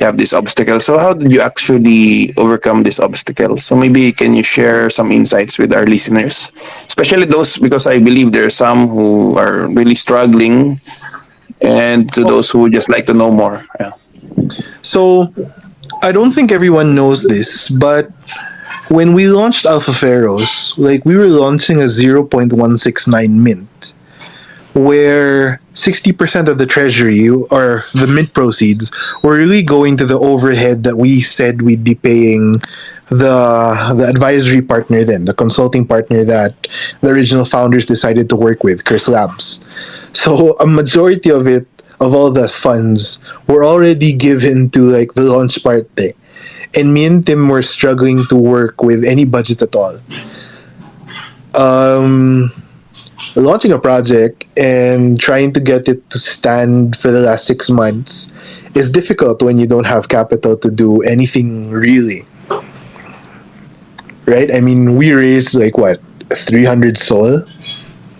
you 0.00 0.06
have 0.06 0.16
this 0.16 0.32
obstacle. 0.32 0.80
So 0.80 0.98
how 0.98 1.12
did 1.12 1.30
you 1.30 1.40
actually 1.40 2.32
overcome 2.38 2.82
this 2.82 2.98
obstacle? 2.98 3.56
So 3.58 3.76
maybe 3.76 4.12
can 4.12 4.32
you 4.32 4.42
share 4.42 4.88
some 4.88 5.12
insights 5.12 5.58
with 5.58 5.72
our 5.72 5.84
listeners, 5.84 6.52
especially 6.86 7.26
those 7.26 7.58
because 7.58 7.86
I 7.86 7.98
believe 7.98 8.32
there 8.32 8.46
are 8.46 8.50
some 8.50 8.88
who 8.88 9.36
are 9.36 9.68
really 9.68 9.94
struggling, 9.94 10.80
and 11.60 12.10
to 12.12 12.24
those 12.24 12.50
who 12.50 12.60
would 12.60 12.72
just 12.72 12.88
like 12.88 13.04
to 13.06 13.14
know 13.14 13.30
more. 13.30 13.66
Yeah. 13.78 13.92
So 14.82 15.34
I 16.02 16.12
don't 16.12 16.32
think 16.32 16.50
everyone 16.50 16.94
knows 16.94 17.22
this, 17.22 17.68
but 17.68 18.08
when 18.88 19.12
we 19.12 19.28
launched 19.28 19.66
Alpha 19.66 19.92
Pharaohs, 19.92 20.74
like 20.78 21.04
we 21.04 21.14
were 21.14 21.28
launching 21.28 21.80
a 21.80 21.84
0.169 21.84 23.30
mint, 23.30 23.94
where 24.74 25.60
60% 25.74 26.48
of 26.48 26.58
the 26.58 26.66
treasury 26.66 27.28
or 27.28 27.82
the 27.94 28.10
mint 28.12 28.32
proceeds 28.32 28.92
were 29.22 29.36
really 29.36 29.62
going 29.62 29.96
to 29.96 30.06
the 30.06 30.18
overhead 30.18 30.84
that 30.84 30.96
we 30.96 31.20
said 31.20 31.62
we'd 31.62 31.84
be 31.84 31.94
paying 31.94 32.62
the 33.10 33.74
the 33.96 34.06
advisory 34.06 34.62
partner 34.62 35.02
then, 35.02 35.24
the 35.24 35.34
consulting 35.34 35.84
partner 35.84 36.22
that 36.22 36.54
the 37.00 37.10
original 37.10 37.44
founders 37.44 37.84
decided 37.84 38.28
to 38.28 38.36
work 38.36 38.62
with, 38.62 38.84
Curse 38.84 39.08
Labs. 39.08 39.64
So 40.12 40.54
a 40.58 40.66
majority 40.66 41.30
of 41.30 41.48
it 41.48 41.66
of 42.00 42.14
all 42.14 42.30
the 42.30 42.48
funds 42.48 43.20
were 43.46 43.64
already 43.64 44.12
given 44.12 44.70
to 44.70 44.80
like 44.80 45.14
the 45.14 45.22
launch 45.22 45.62
party. 45.62 46.14
And 46.76 46.94
me 46.94 47.04
and 47.04 47.26
Tim 47.26 47.48
were 47.48 47.62
struggling 47.62 48.26
to 48.26 48.36
work 48.36 48.82
with 48.82 49.04
any 49.04 49.24
budget 49.24 49.60
at 49.60 49.74
all. 49.74 49.98
Um, 51.58 52.50
launching 53.36 53.72
a 53.72 53.78
project 53.78 54.46
and 54.58 55.20
trying 55.20 55.52
to 55.52 55.60
get 55.60 55.88
it 55.88 56.08
to 56.10 56.18
stand 56.18 56.96
for 56.96 57.10
the 57.10 57.20
last 57.20 57.46
six 57.46 57.70
months 57.70 58.32
is 58.74 58.90
difficult 58.90 59.42
when 59.42 59.58
you 59.58 59.66
don't 59.66 59.86
have 59.86 60.08
capital 60.08 60.56
to 60.56 60.70
do 60.70 61.02
anything 61.02 61.70
really. 61.70 62.22
Right? 64.26 64.54
I 64.54 64.60
mean, 64.60 64.96
we 64.96 65.12
raised 65.12 65.54
like 65.54 65.76
what, 65.76 65.98
300 66.32 66.96
sol 66.96 67.40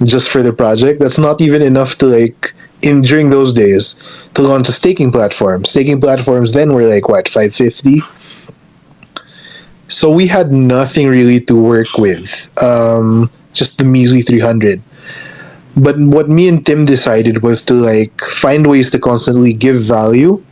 just 0.04 0.28
for 0.28 0.42
the 0.42 0.52
project. 0.52 1.00
That's 1.00 1.18
not 1.18 1.40
even 1.40 1.62
enough 1.62 1.96
to 1.98 2.06
like 2.06 2.52
in 2.82 3.02
during 3.02 3.30
those 3.30 3.52
days 3.52 4.00
to 4.34 4.42
launch 4.42 4.68
a 4.68 4.72
staking 4.72 5.12
platform. 5.12 5.64
Staking 5.64 6.00
platforms 6.00 6.52
then 6.52 6.72
were 6.72 6.84
like 6.84 7.08
what, 7.08 7.28
550? 7.28 8.00
So 9.88 10.10
we 10.10 10.26
had 10.26 10.52
nothing 10.52 11.08
really 11.08 11.40
to 11.40 11.54
work 11.60 11.98
with. 11.98 12.50
Um, 12.62 13.30
just 13.52 13.78
the 13.78 13.84
measly 13.84 14.22
300 14.22 14.80
but 15.76 15.96
what 15.98 16.28
me 16.28 16.48
and 16.48 16.64
Tim 16.64 16.84
decided 16.84 17.42
was 17.42 17.64
to 17.66 17.74
like 17.74 18.20
find 18.20 18.66
ways 18.66 18.90
to 18.90 18.98
constantly 18.98 19.52
give 19.52 19.82
value. 19.82 20.42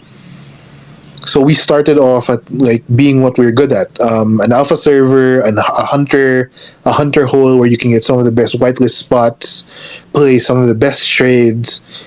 So 1.26 1.42
we 1.42 1.54
started 1.54 1.98
off 1.98 2.30
at 2.30 2.40
like 2.50 2.84
being 2.96 3.22
what 3.22 3.36
we 3.36 3.44
are 3.44 3.52
good 3.52 3.70
at, 3.70 4.00
um, 4.00 4.40
an 4.40 4.50
alpha 4.50 4.76
server, 4.76 5.40
an, 5.40 5.58
a 5.58 5.62
hunter, 5.62 6.50
a 6.86 6.92
hunter 6.92 7.26
hole 7.26 7.58
where 7.58 7.68
you 7.68 7.76
can 7.76 7.90
get 7.90 8.02
some 8.02 8.18
of 8.18 8.24
the 8.24 8.32
best 8.32 8.58
whitelist 8.58 8.96
spots, 8.96 9.68
play 10.14 10.38
some 10.38 10.58
of 10.58 10.68
the 10.68 10.74
best 10.74 11.06
trades, 11.06 12.04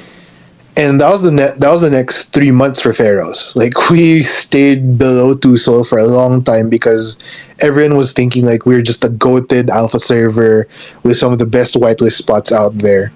and 0.78 1.02
that 1.02 1.10
was 1.10 1.22
the 1.22 1.32
ne- 1.32 1.56
that 1.58 1.70
was 1.70 1.82
the 1.82 1.90
next 1.90 2.30
three 2.30 2.52
months 2.52 2.80
for 2.80 2.94
Pharaohs. 2.94 3.56
Like 3.56 3.90
we 3.90 4.24
stayed 4.24 4.98
below 4.98 5.34
two 5.34 5.58
sol 5.58 5.84
for 5.84 6.00
a 6.00 6.06
long 6.06 6.44
time 6.44 6.70
because 6.70 7.20
everyone 7.62 7.98
was 7.98 8.14
thinking 8.14 8.46
like 8.46 8.66
we 8.66 8.76
are 8.76 8.82
just 8.82 9.04
a 9.04 9.10
goated 9.10 9.70
alpha 9.70 10.00
server 10.00 10.68
with 11.04 11.18
some 11.18 11.34
of 11.34 11.40
the 11.40 11.46
best 11.46 11.76
whitelist 11.76 12.14
spots 12.14 12.52
out 12.52 12.78
there. 12.78 13.12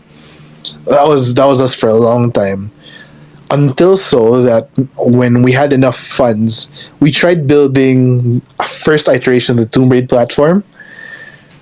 That 0.85 1.07
was 1.07 1.35
that 1.35 1.45
was 1.45 1.61
us 1.61 1.73
for 1.73 1.89
a 1.89 1.95
long 1.95 2.31
time. 2.31 2.71
Until 3.51 3.95
so 3.95 4.41
that 4.41 4.69
when 4.97 5.43
we 5.43 5.51
had 5.51 5.71
enough 5.71 5.97
funds, 5.97 6.89
we 6.99 7.11
tried 7.11 7.47
building 7.47 8.41
a 8.59 8.67
first 8.67 9.07
iteration 9.07 9.57
of 9.57 9.63
the 9.63 9.69
Tomb 9.69 9.89
Raid 9.89 10.09
platform, 10.09 10.63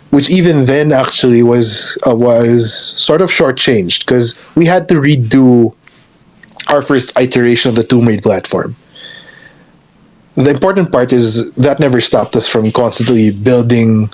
which 0.10 0.30
even 0.30 0.66
then 0.66 0.94
actually 0.94 1.44
was 1.44 1.98
uh, 2.08 2.16
was 2.16 2.96
sort 2.98 3.22
of 3.22 3.30
shortchanged 3.30 4.00
because 4.00 4.34
we 4.56 4.66
had 4.66 4.88
to 4.88 4.96
redo 4.96 5.76
our 6.74 6.82
first 6.82 7.18
iteration 7.20 7.70
of 7.70 7.76
the 7.76 7.84
Tomb 7.84 8.08
Raid 8.08 8.24
platform. 8.24 8.76
The 10.36 10.50
important 10.50 10.92
part 10.92 11.14
is 11.14 11.54
that 11.56 11.80
never 11.80 12.02
stopped 12.02 12.36
us 12.36 12.48
from 12.48 12.72
constantly 12.72 13.32
building 13.32 14.10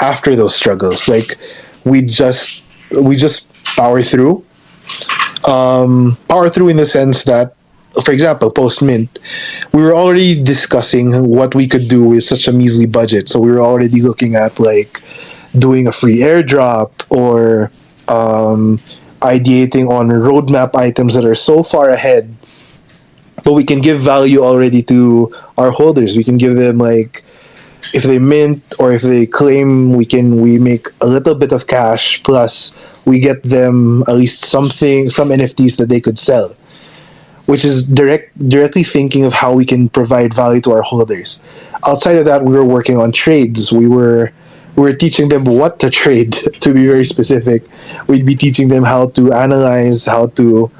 after 0.00 0.36
those 0.36 0.54
struggles. 0.54 1.08
Like 1.08 1.36
we 1.84 2.02
just 2.02 2.62
we 2.90 3.16
just 3.16 3.52
power 3.76 4.00
through. 4.00 4.44
Um, 5.48 6.16
power 6.28 6.48
through 6.48 6.68
in 6.68 6.76
the 6.76 6.86
sense 6.86 7.24
that, 7.24 7.54
for 8.04 8.12
example, 8.12 8.50
post 8.50 8.80
mint, 8.80 9.18
we 9.72 9.82
were 9.82 9.94
already 9.94 10.40
discussing 10.40 11.28
what 11.28 11.54
we 11.54 11.66
could 11.66 11.88
do 11.88 12.04
with 12.04 12.24
such 12.24 12.46
a 12.46 12.52
measly 12.52 12.86
budget. 12.86 13.28
So 13.28 13.40
we 13.40 13.50
were 13.50 13.60
already 13.60 14.00
looking 14.00 14.36
at 14.36 14.58
like 14.60 15.02
doing 15.58 15.86
a 15.88 15.92
free 15.92 16.18
airdrop 16.18 16.90
or 17.10 17.70
um, 18.08 18.78
ideating 19.24 19.88
on 19.88 20.08
roadmap 20.08 20.74
items 20.74 21.14
that 21.14 21.24
are 21.24 21.34
so 21.34 21.62
far 21.62 21.90
ahead 21.90 22.34
but 23.44 23.52
we 23.52 23.64
can 23.64 23.80
give 23.80 24.00
value 24.00 24.40
already 24.42 24.82
to 24.82 25.34
our 25.58 25.70
holders. 25.70 26.16
We 26.16 26.24
can 26.24 26.38
give 26.38 26.56
them 26.56 26.78
like 26.78 27.24
if 27.92 28.02
they 28.02 28.18
mint 28.18 28.62
or 28.78 28.92
if 28.92 29.02
they 29.02 29.26
claim 29.26 29.92
we 29.92 30.06
can 30.06 30.40
we 30.40 30.58
make 30.58 30.88
a 31.02 31.06
little 31.06 31.34
bit 31.34 31.52
of 31.52 31.66
cash 31.66 32.22
plus 32.22 32.74
we 33.04 33.20
get 33.20 33.42
them 33.42 34.02
at 34.08 34.16
least 34.16 34.40
something 34.40 35.10
some 35.10 35.28
nfts 35.28 35.76
that 35.76 35.90
they 35.90 36.00
could 36.00 36.18
sell 36.18 36.56
which 37.44 37.62
is 37.62 37.86
direct 37.86 38.26
directly 38.48 38.82
thinking 38.82 39.24
of 39.24 39.34
how 39.34 39.52
we 39.52 39.66
can 39.66 39.90
provide 39.90 40.32
value 40.32 40.62
to 40.62 40.72
our 40.72 40.80
holders. 40.80 41.42
Outside 41.86 42.16
of 42.16 42.24
that 42.24 42.42
we 42.42 42.54
were 42.54 42.64
working 42.64 42.96
on 42.96 43.12
trades. 43.12 43.70
We 43.70 43.86
were 43.86 44.32
we 44.32 44.32
were 44.76 44.92
teaching 44.92 45.28
them 45.28 45.44
what 45.44 45.78
to 45.80 45.90
trade 45.90 46.32
to 46.60 46.72
be 46.72 46.86
very 46.86 47.04
specific. 47.04 47.64
We'd 48.06 48.26
be 48.26 48.34
teaching 48.34 48.68
them 48.68 48.84
how 48.84 49.10
to 49.10 49.32
analyze 49.32 50.04
how 50.04 50.28
to 50.38 50.70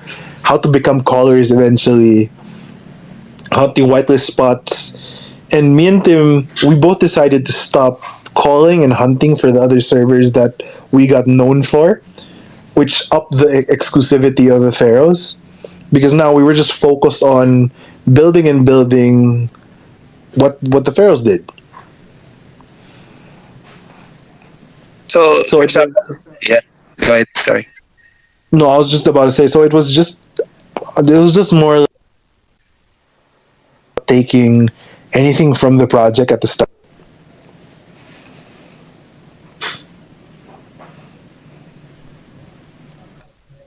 how 0.43 0.59
to 0.59 0.69
become 0.69 1.03
callers 1.03 1.53
eventually 1.53 2.31
hunting 3.53 3.87
whitelist 3.87 4.27
spots. 4.27 5.33
And 5.53 5.77
me 5.77 5.87
and 5.89 6.05
tim 6.05 6.49
we 6.67 6.75
both 6.75 6.99
decided 6.99 7.47
to 7.47 7.53
stop 7.53 8.03
calling 8.35 8.83
and 8.83 8.93
hunting 8.93 9.37
for 9.37 9.53
the 9.53 9.61
other 9.61 9.81
servers 9.81 10.33
that 10.33 10.61
we 10.91 11.07
got 11.07 11.27
known 11.27 11.63
for 11.63 12.03
which 12.75 13.03
upped 13.13 13.33
the 13.33 13.65
exclusivity 13.71 14.55
of 14.55 14.63
the 14.63 14.73
pharaohs 14.73 15.37
because 15.93 16.13
now 16.13 16.33
we 16.33 16.43
were 16.43 16.55
just 16.55 16.73
focused 16.73 17.23
on 17.23 17.71
building 18.13 18.49
and 18.49 18.67
building 18.67 19.49
what 20.35 20.61
what 20.65 20.85
the 20.85 20.93
pharaohs 20.93 21.23
did 21.23 21.49
So, 25.15 25.43
So 25.45 25.63
it's- 25.63 25.77
yeah. 26.49 26.59
Go 27.07 27.13
ahead. 27.15 27.27
Sorry. 27.37 27.69
No, 28.51 28.69
I 28.69 28.77
was 28.77 28.91
just 28.91 29.07
about 29.07 29.27
to 29.27 29.31
say. 29.31 29.47
So 29.47 29.63
it 29.63 29.73
was 29.73 29.95
just, 29.95 30.21
it 30.99 31.19
was 31.19 31.33
just 31.33 31.53
more 31.53 31.79
like 31.81 31.91
taking 34.07 34.69
anything 35.13 35.55
from 35.55 35.77
the 35.77 35.87
project 35.87 36.33
at 36.33 36.41
the 36.41 36.49
start. 36.49 36.71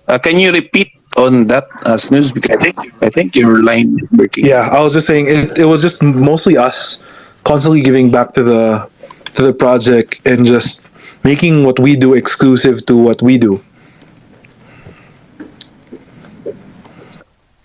Uh, 0.07 0.17
can 0.17 0.37
you 0.37 0.51
repeat 0.51 0.91
on 1.17 1.47
that 1.47 1.67
uh, 1.85 1.97
snooze? 1.97 2.31
Because 2.31 2.57
I 2.57 2.63
think 2.63 2.79
I 3.03 3.09
think 3.09 3.35
your 3.35 3.61
line 3.63 3.97
is 4.01 4.07
breaking. 4.09 4.45
Yeah, 4.45 4.69
I 4.71 4.79
was 4.81 4.93
just 4.93 5.07
saying 5.07 5.27
it. 5.27 5.57
It 5.57 5.65
was 5.65 5.81
just 5.81 6.01
mostly 6.01 6.57
us 6.57 7.03
constantly 7.43 7.81
giving 7.81 8.09
back 8.11 8.31
to 8.33 8.43
the 8.43 8.89
to 9.35 9.41
the 9.43 9.53
project 9.53 10.25
and 10.25 10.45
just 10.45 10.86
making 11.27 11.65
what 11.67 11.77
we 11.85 11.91
do 11.99 12.09
exclusive 12.15 12.77
to 12.87 12.95
what 12.95 13.19
we 13.21 13.35
do. 13.37 13.53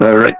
All 0.02 0.16
right. 0.18 0.34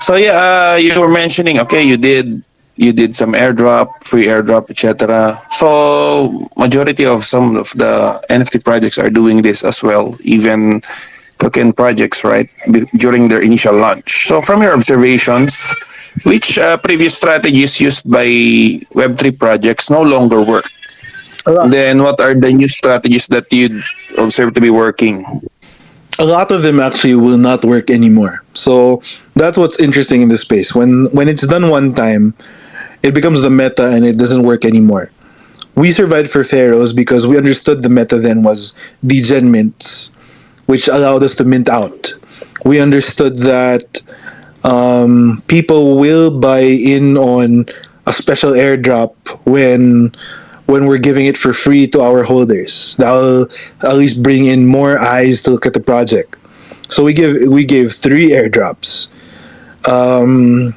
So 0.00 0.16
yeah, 0.16 0.34
uh, 0.34 0.76
you 0.76 0.98
were 1.00 1.08
mentioning 1.22 1.58
okay, 1.62 1.82
you 1.86 1.96
did 1.96 2.42
you 2.76 2.90
did 2.92 3.14
some 3.14 3.32
airdrop, 3.38 4.02
free 4.02 4.26
airdrop, 4.26 4.68
etc. 4.70 5.38
So 5.48 6.48
majority 6.58 7.06
of 7.06 7.22
some 7.22 7.54
of 7.54 7.70
the 7.78 8.18
NFT 8.30 8.64
projects 8.64 8.98
are 8.98 9.10
doing 9.10 9.42
this 9.42 9.62
as 9.62 9.78
well, 9.86 10.10
even 10.26 10.82
token 11.38 11.72
projects, 11.72 12.24
right? 12.24 12.50
b- 12.72 12.86
During 12.98 13.28
their 13.28 13.42
initial 13.42 13.74
launch. 13.78 14.26
So 14.26 14.42
from 14.42 14.62
your 14.62 14.74
observations, 14.74 15.70
which 16.26 16.58
uh, 16.58 16.76
previous 16.78 17.14
strategies 17.16 17.80
used 17.80 18.10
by 18.10 18.26
Web3 18.98 19.38
projects 19.38 19.86
no 19.90 20.02
longer 20.02 20.42
work? 20.42 20.66
Then 21.44 22.02
what 22.02 22.20
are 22.20 22.34
the 22.34 22.52
new 22.52 22.68
strategies 22.68 23.26
that 23.28 23.52
you 23.52 23.80
observe 24.18 24.54
to 24.54 24.60
be 24.60 24.70
working? 24.70 25.24
a 26.18 26.24
lot 26.24 26.52
of 26.52 26.62
them 26.62 26.80
actually 26.80 27.14
will 27.14 27.38
not 27.38 27.64
work 27.64 27.90
anymore. 27.90 28.42
So 28.54 29.02
that's 29.34 29.56
what's 29.56 29.78
interesting 29.80 30.22
in 30.22 30.28
this 30.28 30.42
space. 30.42 30.74
When 30.74 31.06
when 31.12 31.28
it's 31.28 31.46
done 31.46 31.68
one 31.70 31.94
time, 31.94 32.34
it 33.02 33.14
becomes 33.14 33.42
the 33.42 33.50
meta 33.50 33.90
and 33.90 34.04
it 34.04 34.16
doesn't 34.16 34.42
work 34.42 34.64
anymore. 34.64 35.10
We 35.74 35.90
survived 35.90 36.30
for 36.30 36.44
Pharaohs 36.44 36.92
because 36.92 37.26
we 37.26 37.36
understood 37.36 37.82
the 37.82 37.88
meta 37.88 38.18
then 38.18 38.42
was 38.44 38.74
degen 39.04 39.50
mints, 39.50 40.14
which 40.66 40.86
allowed 40.86 41.24
us 41.24 41.34
to 41.36 41.44
mint 41.44 41.68
out. 41.68 42.14
We 42.64 42.78
understood 42.78 43.38
that 43.38 44.00
um, 44.62 45.42
people 45.48 45.98
will 45.98 46.30
buy 46.30 46.60
in 46.60 47.16
on 47.18 47.66
a 48.06 48.12
special 48.12 48.52
airdrop 48.52 49.14
when 49.44 50.14
when 50.66 50.86
we're 50.86 50.98
giving 50.98 51.26
it 51.26 51.36
for 51.36 51.52
free 51.52 51.86
to 51.88 52.00
our 52.00 52.22
holders. 52.22 52.96
That'll 52.98 53.46
at 53.82 53.96
least 53.96 54.22
bring 54.22 54.46
in 54.46 54.66
more 54.66 54.98
eyes 54.98 55.42
to 55.42 55.50
look 55.50 55.66
at 55.66 55.74
the 55.74 55.80
project. 55.80 56.36
So 56.88 57.04
we 57.04 57.12
give 57.12 57.48
we 57.48 57.64
gave 57.64 57.92
three 57.92 58.30
airdrops. 58.30 59.08
Um, 59.88 60.74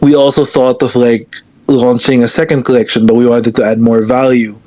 we 0.00 0.14
also 0.14 0.44
thought 0.44 0.82
of 0.82 0.94
like 0.96 1.36
launching 1.68 2.22
a 2.22 2.28
second 2.28 2.64
collection, 2.64 3.06
but 3.06 3.14
we 3.14 3.26
wanted 3.26 3.54
to 3.56 3.64
add 3.64 3.78
more 3.78 4.02
value 4.02 4.58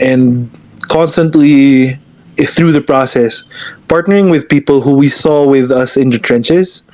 and 0.00 0.50
constantly 0.88 1.94
through 2.38 2.72
the 2.72 2.80
process 2.80 3.44
partnering 3.88 4.30
with 4.30 4.48
people 4.48 4.80
who 4.80 4.96
we 4.96 5.08
saw 5.08 5.46
with 5.46 5.70
us 5.70 5.96
in 5.96 6.10
the 6.10 6.18
trenches 6.18 6.84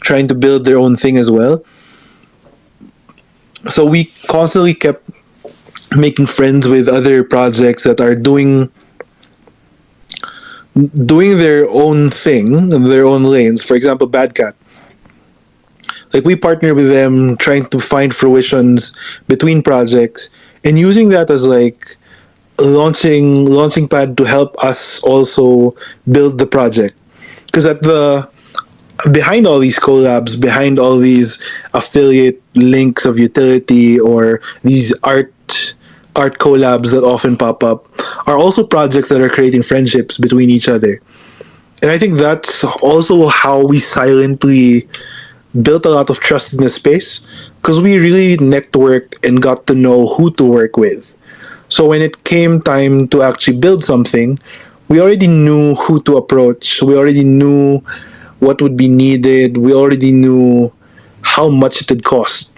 trying 0.00 0.28
to 0.28 0.34
build 0.34 0.64
their 0.64 0.78
own 0.78 0.96
thing 0.96 1.18
as 1.18 1.30
well 1.30 1.64
so 3.68 3.84
we 3.84 4.04
constantly 4.28 4.72
kept 4.72 5.10
making 5.94 6.26
friends 6.26 6.66
with 6.66 6.88
other 6.88 7.22
projects 7.22 7.82
that 7.84 8.00
are 8.00 8.14
doing 8.14 8.70
doing 11.06 11.38
their 11.38 11.68
own 11.70 12.10
thing 12.10 12.68
their 12.68 13.06
own 13.06 13.24
lanes. 13.24 13.62
For 13.62 13.74
example 13.74 14.06
bad 14.06 14.34
cat. 14.34 14.54
Like 16.12 16.24
we 16.24 16.36
partner 16.36 16.74
with 16.74 16.88
them 16.88 17.36
trying 17.36 17.66
to 17.66 17.78
find 17.78 18.14
fruitions 18.14 18.96
between 19.28 19.62
projects 19.62 20.30
and 20.64 20.78
using 20.78 21.08
that 21.10 21.30
as 21.30 21.46
like 21.46 21.96
launching 22.60 23.44
launching 23.44 23.88
pad 23.88 24.16
to 24.16 24.24
help 24.24 24.56
us 24.62 25.02
also 25.02 25.74
build 26.10 26.38
the 26.38 26.46
project. 26.46 26.94
Because 27.46 27.64
at 27.64 27.82
the 27.82 28.28
behind 29.12 29.46
all 29.46 29.58
these 29.58 29.78
collabs 29.78 30.40
behind 30.40 30.78
all 30.78 30.98
these 30.98 31.38
affiliate 31.74 32.42
links 32.54 33.04
of 33.04 33.18
utility 33.18 34.00
or 34.00 34.40
these 34.62 34.94
art 35.02 35.32
art 36.16 36.38
collabs 36.38 36.90
that 36.90 37.04
often 37.04 37.36
pop 37.36 37.62
up 37.62 37.86
are 38.26 38.38
also 38.38 38.66
projects 38.66 39.08
that 39.08 39.20
are 39.20 39.28
creating 39.28 39.62
friendships 39.62 40.18
between 40.18 40.50
each 40.50 40.68
other 40.68 41.00
and 41.82 41.90
i 41.90 41.98
think 41.98 42.18
that's 42.18 42.64
also 42.82 43.26
how 43.26 43.64
we 43.64 43.78
silently 43.78 44.88
built 45.62 45.86
a 45.86 45.90
lot 45.90 46.10
of 46.10 46.20
trust 46.20 46.52
in 46.52 46.62
the 46.62 46.68
space 46.68 47.50
because 47.62 47.80
we 47.80 47.98
really 47.98 48.36
networked 48.36 49.14
and 49.26 49.40
got 49.40 49.66
to 49.66 49.74
know 49.74 50.08
who 50.08 50.30
to 50.32 50.44
work 50.44 50.76
with 50.76 51.16
so 51.68 51.86
when 51.86 52.00
it 52.00 52.24
came 52.24 52.60
time 52.60 53.08
to 53.08 53.22
actually 53.22 53.58
build 53.58 53.84
something, 53.84 54.38
we 54.88 55.00
already 55.00 55.26
knew 55.26 55.74
who 55.74 56.00
to 56.02 56.16
approach. 56.16 56.82
We 56.82 56.96
already 56.96 57.24
knew 57.24 57.82
what 58.38 58.62
would 58.62 58.76
be 58.76 58.88
needed. 58.88 59.56
We 59.56 59.74
already 59.74 60.12
knew 60.12 60.72
how 61.22 61.48
much 61.48 61.80
it 61.80 61.90
would 61.90 62.04
cost. 62.04 62.55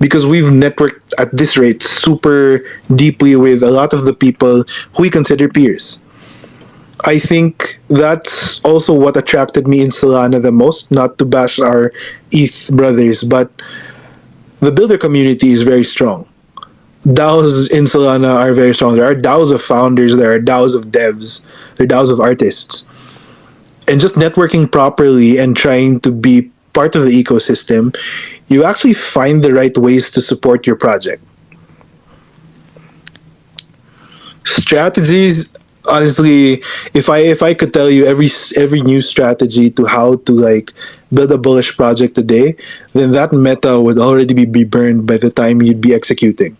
Because 0.00 0.26
we've 0.26 0.44
networked 0.44 1.12
at 1.18 1.36
this 1.36 1.56
rate 1.56 1.82
super 1.82 2.64
deeply 2.96 3.36
with 3.36 3.62
a 3.62 3.70
lot 3.70 3.92
of 3.92 4.04
the 4.04 4.14
people 4.14 4.64
who 4.96 5.02
we 5.02 5.10
consider 5.10 5.48
peers. 5.48 6.02
I 7.06 7.18
think 7.18 7.78
that's 7.88 8.62
also 8.64 8.92
what 8.92 9.16
attracted 9.16 9.68
me 9.68 9.80
in 9.80 9.88
Solana 9.88 10.42
the 10.42 10.52
most, 10.52 10.90
not 10.90 11.18
to 11.18 11.24
bash 11.24 11.58
our 11.58 11.92
ETH 12.30 12.70
brothers, 12.74 13.22
but 13.22 13.50
the 14.58 14.72
builder 14.72 14.98
community 14.98 15.50
is 15.50 15.62
very 15.62 15.84
strong 15.84 16.30
DAOs 17.02 17.72
in 17.72 17.84
Solana 17.84 18.36
are 18.36 18.52
very 18.52 18.74
strong. 18.74 18.94
There 18.94 19.10
are 19.10 19.14
DAOs 19.14 19.52
of 19.52 19.62
founders, 19.62 20.16
there 20.16 20.34
are 20.34 20.40
DAOs 20.40 20.76
of 20.76 20.86
devs, 20.86 21.40
there 21.76 21.84
are 21.84 21.88
DAOs 21.88 22.12
of 22.12 22.20
artists. 22.20 22.84
And 23.88 24.00
just 24.00 24.14
networking 24.16 24.70
properly 24.70 25.38
and 25.38 25.56
trying 25.56 26.00
to 26.00 26.12
be 26.12 26.50
part 26.72 26.94
of 26.96 27.04
the 27.04 27.22
ecosystem, 27.22 27.96
you 28.48 28.64
actually 28.64 28.94
find 28.94 29.42
the 29.42 29.52
right 29.52 29.76
ways 29.76 30.10
to 30.12 30.20
support 30.20 30.66
your 30.66 30.76
project. 30.76 31.22
Strategies 34.44 35.52
honestly 35.88 36.62
if 36.92 37.08
i 37.08 37.18
if 37.18 37.42
i 37.42 37.54
could 37.54 37.72
tell 37.72 37.88
you 37.88 38.04
every 38.04 38.28
every 38.56 38.82
new 38.82 39.00
strategy 39.00 39.70
to 39.70 39.86
how 39.86 40.16
to 40.16 40.32
like 40.32 40.72
build 41.12 41.32
a 41.32 41.38
bullish 41.38 41.74
project 41.76 42.14
today 42.14 42.54
then 42.92 43.12
that 43.12 43.32
meta 43.32 43.80
would 43.80 43.98
already 43.98 44.34
be, 44.34 44.44
be 44.44 44.62
burned 44.62 45.06
by 45.06 45.16
the 45.16 45.30
time 45.30 45.62
you'd 45.62 45.80
be 45.80 45.94
executing 45.94 46.56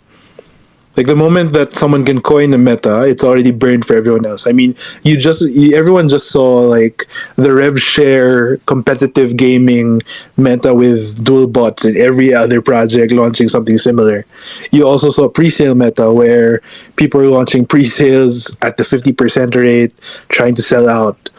like 0.96 1.06
the 1.06 1.14
moment 1.14 1.52
that 1.52 1.72
someone 1.74 2.04
can 2.04 2.20
coin 2.20 2.52
a 2.52 2.58
meta, 2.58 3.04
it's 3.04 3.22
already 3.22 3.52
burned 3.52 3.84
for 3.86 3.94
everyone 3.94 4.26
else. 4.26 4.46
I 4.46 4.52
mean, 4.52 4.74
you 5.02 5.16
just 5.16 5.42
everyone 5.72 6.08
just 6.08 6.28
saw 6.28 6.58
like 6.58 7.06
the 7.36 7.54
rev 7.54 7.78
share 7.80 8.56
competitive 8.66 9.36
gaming 9.36 10.02
meta 10.36 10.74
with 10.74 11.24
DuelBots 11.24 11.84
and 11.84 11.96
every 11.96 12.34
other 12.34 12.60
project 12.60 13.12
launching 13.12 13.48
something 13.48 13.78
similar. 13.78 14.26
You 14.72 14.86
also 14.86 15.10
saw 15.10 15.28
pre-sale 15.28 15.76
meta 15.76 16.12
where 16.12 16.60
people 16.96 17.20
are 17.20 17.28
launching 17.28 17.66
pre-sales 17.66 18.56
at 18.62 18.76
the 18.76 18.82
50% 18.82 19.54
rate 19.54 19.94
trying 20.28 20.56
to 20.56 20.62
sell 20.62 20.88
out. 20.88 21.30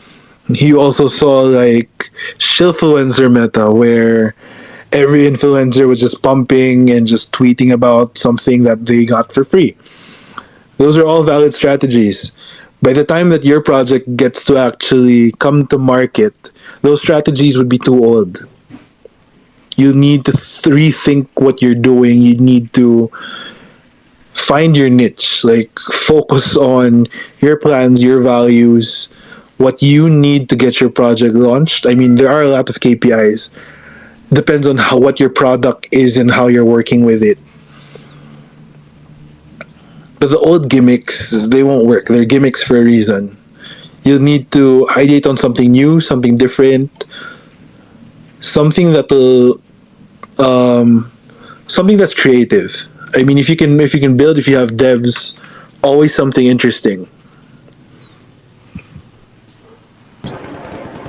You 0.48 0.80
also 0.80 1.08
saw 1.08 1.42
like 1.42 2.10
shillfluencer 2.38 3.32
meta 3.32 3.72
where 3.72 4.34
every 4.92 5.22
influencer 5.22 5.88
was 5.88 6.00
just 6.00 6.22
pumping 6.22 6.90
and 6.90 7.08
just 7.08 7.32
tweeting 7.32 7.72
about 7.72 8.18
something 8.18 8.64
that 8.64 8.86
they 8.86 9.06
got 9.06 9.32
for 9.32 9.44
free. 9.44 9.76
Those 10.78 10.98
are 10.98 11.06
all 11.06 11.24
valid 11.24 11.54
strategies. 11.54 12.32
By 12.82 12.94
the 12.94 13.06
time 13.06 13.30
that 13.30 13.46
your 13.46 13.62
project 13.62 14.16
gets 14.18 14.44
to 14.46 14.58
actually 14.58 15.32
come 15.34 15.62
to 15.68 15.78
market, 15.78 16.50
those 16.82 17.02
strategies 17.02 17.58
would 17.58 17.70
be 17.70 17.78
too 17.78 18.04
old. 18.04 18.48
You 19.78 19.94
need 19.94 20.26
to 20.26 20.32
rethink 20.32 21.30
what 21.36 21.62
you're 21.62 21.76
doing. 21.76 22.20
You 22.20 22.38
need 22.38 22.74
to 22.74 23.10
find 24.34 24.76
your 24.76 24.90
niche, 24.90 25.44
like 25.44 25.78
focus 25.80 26.58
on 26.58 27.06
your 27.40 27.58
plans, 27.58 28.04
your 28.04 28.22
values, 28.22 29.10
what 29.58 29.82
you 29.82 30.10
need 30.10 30.50
to 30.50 30.56
get 30.56 30.82
your 30.82 30.90
project 30.90 31.36
launched. 31.36 31.86
I 31.86 31.94
mean, 31.94 32.16
there 32.16 32.30
are 32.30 32.42
a 32.42 32.50
lot 32.50 32.70
of 32.70 32.76
KPIs 32.78 33.52
depends 34.34 34.66
on 34.66 34.78
how 34.78 34.98
what 34.98 35.20
your 35.20 35.30
product 35.30 35.88
is 35.92 36.18
and 36.18 36.32
how 36.32 36.48
you're 36.48 36.66
working 36.66 37.06
with 37.06 37.22
it. 37.24 37.38
But 40.20 40.30
the 40.30 40.40
old 40.40 40.70
gimmicks, 40.70 41.48
they 41.48 41.64
won't 41.64 41.88
work. 41.88 42.06
They're 42.06 42.26
gimmicks 42.26 42.64
for 42.64 42.78
a 42.78 42.84
reason. 42.84 43.38
You 44.04 44.20
need 44.20 44.52
to 44.52 44.88
ideate 44.92 45.28
on 45.28 45.38
something 45.38 45.72
new, 45.72 46.00
something 46.00 46.38
different, 46.38 47.06
something 48.40 48.94
that'll, 48.94 49.60
um, 50.40 51.12
something 51.68 51.98
that's 51.98 52.14
creative. 52.14 52.88
I 53.16 53.24
mean, 53.24 53.38
if 53.38 53.50
you 53.50 53.56
can, 53.56 53.80
if 53.80 53.94
you 53.94 54.00
can 54.00 54.16
build, 54.16 54.38
if 54.38 54.48
you 54.48 54.56
have 54.56 54.72
devs, 54.72 55.40
always 55.84 56.16
something 56.16 56.46
interesting. 56.46 57.08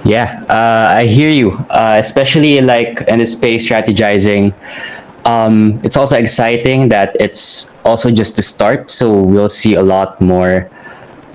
Yeah, 0.05 0.44
uh, 0.48 0.94
I 0.98 1.07
hear 1.07 1.30
you. 1.30 1.53
Uh, 1.70 1.96
especially 1.98 2.61
like 2.61 3.03
in 3.03 3.18
the 3.18 3.26
space 3.26 3.68
strategizing. 3.68 4.53
Um, 5.24 5.80
it's 5.84 5.96
also 5.96 6.16
exciting 6.16 6.88
that 6.88 7.16
it's 7.20 7.72
also 7.84 8.11
just 8.11 8.36
the 8.36 8.42
start, 8.42 8.90
so 8.90 9.22
we'll 9.22 9.48
see 9.48 9.74
a 9.74 9.82
lot 9.82 10.20
more 10.20 10.68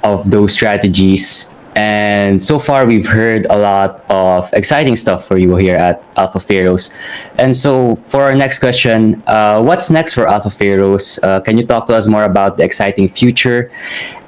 of 0.04 0.30
those 0.30 0.52
strategies. 0.54 1.57
And 1.78 2.42
so 2.42 2.58
far, 2.58 2.88
we've 2.88 3.06
heard 3.06 3.46
a 3.52 3.56
lot 3.56 4.04
of 4.10 4.52
exciting 4.54 4.96
stuff 4.96 5.28
for 5.28 5.38
you 5.38 5.56
here 5.58 5.78
at 5.78 6.04
Alpha 6.18 6.40
Pharaohs. 6.40 6.90
And 7.38 7.56
so, 7.56 7.98
for 8.10 8.24
our 8.24 8.34
next 8.34 8.58
question, 8.58 9.22
uh, 9.28 9.62
what's 9.62 9.92
next 9.92 10.16
for 10.16 10.28
Alpha 10.28 10.50
Pharaohs? 10.50 11.20
Uh, 11.22 11.40
can 11.40 11.56
you 11.56 11.68
talk 11.68 11.86
to 11.86 11.96
us 11.96 12.08
more 12.08 12.24
about 12.24 12.58
the 12.58 12.64
exciting 12.64 13.08
future 13.08 13.72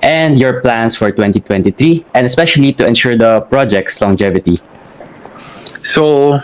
and 0.03 0.37
your 0.37 0.61
plans 0.61 0.95
for 0.95 1.09
2023, 1.09 2.05
and 2.13 2.23
especially 2.27 2.71
to 2.73 2.85
ensure 2.85 3.17
the 3.17 3.41
project's 3.49 3.99
longevity? 3.99 4.61
So, 5.81 6.43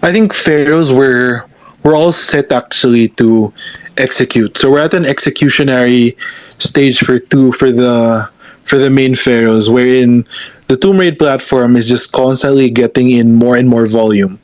I 0.00 0.10
think 0.10 0.32
pharaohs 0.32 0.90
were 0.90 1.44
we're 1.82 1.94
all 1.94 2.12
set 2.12 2.50
actually 2.50 3.08
to 3.20 3.52
execute. 3.98 4.56
So 4.56 4.70
we're 4.70 4.80
at 4.80 4.94
an 4.94 5.04
executionary 5.04 6.16
stage 6.58 6.98
for 7.00 7.18
two 7.18 7.52
for 7.52 7.70
the 7.70 8.28
for 8.66 8.78
the 8.78 8.90
main 8.90 9.14
pharaohs, 9.14 9.70
wherein 9.70 10.26
the 10.68 10.76
Tomb 10.76 10.98
Raid 10.98 11.18
platform 11.18 11.76
is 11.76 11.88
just 11.88 12.12
constantly 12.12 12.68
getting 12.68 13.10
in 13.10 13.34
more 13.34 13.56
and 13.56 13.68
more 13.68 13.86
volume. 13.86 14.38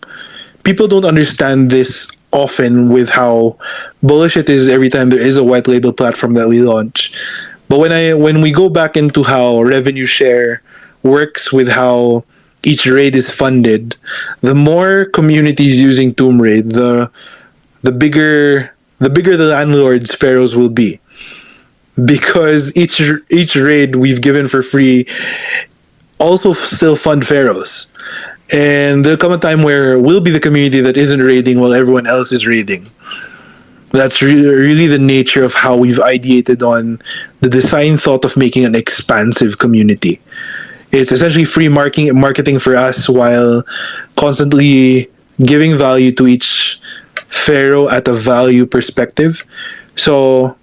People 0.62 0.86
don't 0.86 1.04
understand 1.04 1.70
this 1.70 2.10
often 2.30 2.88
with 2.88 3.08
how 3.08 3.58
bullish 4.02 4.36
it 4.36 4.48
is 4.48 4.68
every 4.68 4.88
time 4.88 5.10
there 5.10 5.20
is 5.20 5.36
a 5.36 5.44
white 5.44 5.68
label 5.68 5.92
platform 5.92 6.34
that 6.34 6.48
we 6.48 6.62
launch. 6.62 7.12
But 7.68 7.78
when 7.78 7.92
I 7.92 8.14
when 8.14 8.40
we 8.40 8.52
go 8.52 8.68
back 8.68 8.96
into 8.96 9.22
how 9.22 9.62
revenue 9.62 10.06
share 10.06 10.62
works 11.02 11.52
with 11.52 11.68
how 11.68 12.24
each 12.62 12.86
raid 12.86 13.16
is 13.16 13.28
funded, 13.28 13.96
the 14.40 14.54
more 14.54 15.06
communities 15.06 15.80
using 15.80 16.14
Tomb 16.14 16.40
Raid, 16.40 16.70
the 16.70 17.10
the 17.82 17.92
bigger 17.92 18.72
the 19.00 19.10
bigger 19.10 19.36
the 19.36 19.50
landlords 19.50 20.14
pharaohs 20.14 20.54
will 20.54 20.70
be 20.70 21.00
because 22.04 22.74
each 22.76 23.00
each 23.30 23.54
raid 23.56 23.96
we've 23.96 24.20
given 24.20 24.48
for 24.48 24.62
free 24.62 25.06
also 26.18 26.52
still 26.52 26.96
fund 26.96 27.26
pharaohs 27.26 27.88
and 28.52 29.04
there'll 29.04 29.16
come 29.16 29.32
a 29.32 29.38
time 29.38 29.62
where 29.62 29.98
we'll 29.98 30.20
be 30.20 30.30
the 30.30 30.40
community 30.40 30.80
that 30.82 30.96
isn't 30.96 31.20
raiding 31.20 31.58
while 31.58 31.72
everyone 31.72 32.06
else 32.06 32.32
is 32.32 32.46
raiding. 32.46 32.88
That's 33.92 34.20
really, 34.20 34.46
really 34.46 34.86
the 34.86 34.98
nature 34.98 35.42
of 35.42 35.54
how 35.54 35.76
we've 35.76 35.98
ideated 35.98 36.62
on 36.62 37.00
the 37.40 37.48
design 37.48 37.96
thought 37.96 38.24
of 38.24 38.36
making 38.36 38.64
an 38.64 38.74
expansive 38.74 39.58
community. 39.58 40.20
It's 40.92 41.10
essentially 41.10 41.46
free 41.46 41.68
marketing 41.68 42.18
marketing 42.18 42.58
for 42.58 42.76
us 42.76 43.08
while 43.08 43.62
constantly 44.16 45.10
giving 45.44 45.78
value 45.78 46.12
to 46.12 46.26
each 46.26 46.78
pharaoh 47.28 47.88
at 47.88 48.06
a 48.06 48.12
value 48.12 48.66
perspective. 48.66 49.42
So 49.96 50.56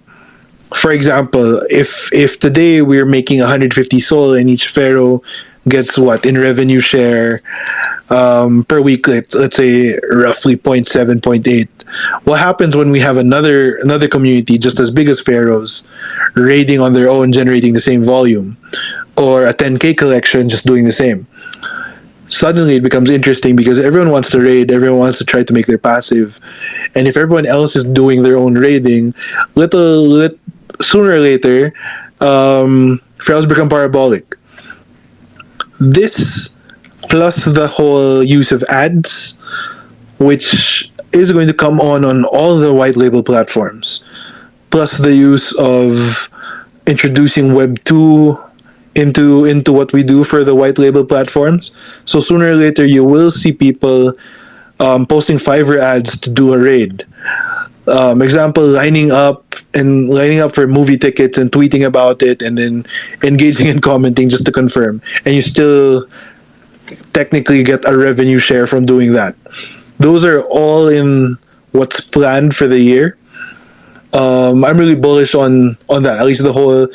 for 0.76 0.92
example, 0.92 1.60
if 1.70 2.12
if 2.12 2.38
today 2.38 2.82
we're 2.82 3.06
making 3.06 3.40
150 3.40 4.00
sol 4.00 4.34
and 4.34 4.48
each 4.48 4.68
pharaoh 4.68 5.22
gets 5.68 5.98
what 5.98 6.24
in 6.24 6.38
revenue 6.38 6.80
share 6.80 7.40
um, 8.10 8.64
per 8.64 8.80
week, 8.80 9.06
let's, 9.06 9.34
let's 9.34 9.56
say 9.56 9.98
roughly 10.10 10.56
0.7, 10.56 11.20
0.8. 11.20 11.68
What 12.24 12.38
happens 12.38 12.76
when 12.76 12.90
we 12.90 13.00
have 13.00 13.16
another 13.16 13.76
another 13.76 14.08
community 14.08 14.58
just 14.58 14.78
as 14.78 14.90
big 14.90 15.08
as 15.08 15.20
pharaohs 15.20 15.86
raiding 16.34 16.80
on 16.80 16.92
their 16.94 17.08
own, 17.08 17.32
generating 17.32 17.72
the 17.72 17.80
same 17.80 18.04
volume, 18.04 18.56
or 19.16 19.46
a 19.46 19.54
10k 19.54 19.96
collection 19.96 20.48
just 20.48 20.66
doing 20.66 20.84
the 20.84 20.92
same? 20.92 21.26
Suddenly 22.28 22.76
it 22.76 22.84
becomes 22.84 23.10
interesting 23.10 23.56
because 23.56 23.80
everyone 23.80 24.10
wants 24.12 24.30
to 24.30 24.40
raid, 24.40 24.70
everyone 24.70 25.00
wants 25.00 25.18
to 25.18 25.24
try 25.24 25.42
to 25.42 25.52
make 25.52 25.66
their 25.66 25.78
passive, 25.78 26.38
and 26.94 27.08
if 27.08 27.16
everyone 27.16 27.44
else 27.44 27.74
is 27.74 27.82
doing 27.82 28.22
their 28.22 28.38
own 28.38 28.54
raiding, 28.54 29.12
little 29.56 30.02
lit, 30.02 30.38
sooner 30.80 31.12
or 31.12 31.18
later, 31.20 31.72
um, 32.20 33.00
become 33.48 33.68
parabolic. 33.68 34.36
This 35.80 36.54
plus 37.08 37.44
the 37.44 37.66
whole 37.66 38.22
use 38.22 38.52
of 38.52 38.62
ads, 38.64 39.38
which 40.18 40.90
is 41.12 41.32
going 41.32 41.48
to 41.48 41.54
come 41.54 41.80
on 41.80 42.04
on 42.04 42.24
all 42.26 42.58
the 42.58 42.72
white 42.72 42.96
label 42.96 43.22
platforms, 43.22 44.04
plus 44.70 44.96
the 44.98 45.14
use 45.14 45.52
of 45.58 46.28
introducing 46.86 47.54
Web 47.54 47.82
two 47.84 48.36
into 48.94 49.44
into 49.44 49.72
what 49.72 49.92
we 49.92 50.02
do 50.02 50.24
for 50.24 50.44
the 50.44 50.54
white 50.54 50.78
label 50.78 51.04
platforms. 51.04 51.72
So 52.04 52.20
sooner 52.20 52.50
or 52.50 52.56
later, 52.56 52.84
you 52.84 53.04
will 53.04 53.30
see 53.30 53.52
people 53.52 54.12
um, 54.80 55.06
posting 55.06 55.38
Fiverr 55.38 55.78
ads 55.78 56.18
to 56.20 56.30
do 56.30 56.52
a 56.52 56.58
raid. 56.58 57.06
Um, 57.90 58.22
example, 58.22 58.64
lining 58.64 59.10
up 59.10 59.54
and 59.74 60.08
lining 60.08 60.38
up 60.38 60.52
for 60.52 60.66
movie 60.66 60.96
tickets 60.96 61.36
and 61.36 61.50
tweeting 61.50 61.84
about 61.84 62.22
it, 62.22 62.40
and 62.42 62.56
then 62.56 62.86
engaging 63.22 63.68
and 63.68 63.82
commenting 63.82 64.28
just 64.28 64.46
to 64.46 64.52
confirm, 64.52 65.02
and 65.24 65.34
you 65.34 65.42
still 65.42 66.06
technically 67.12 67.62
get 67.62 67.84
a 67.86 67.96
revenue 67.96 68.38
share 68.38 68.66
from 68.66 68.86
doing 68.86 69.12
that. 69.12 69.34
Those 69.98 70.24
are 70.24 70.42
all 70.42 70.88
in 70.88 71.36
what's 71.72 72.00
planned 72.00 72.54
for 72.54 72.66
the 72.66 72.78
year. 72.78 73.18
Um, 74.12 74.64
I'm 74.64 74.78
really 74.78 74.96
bullish 74.96 75.34
on 75.34 75.76
on 75.88 76.02
that. 76.04 76.18
At 76.18 76.26
least 76.26 76.42
the 76.42 76.52
whole 76.52 76.88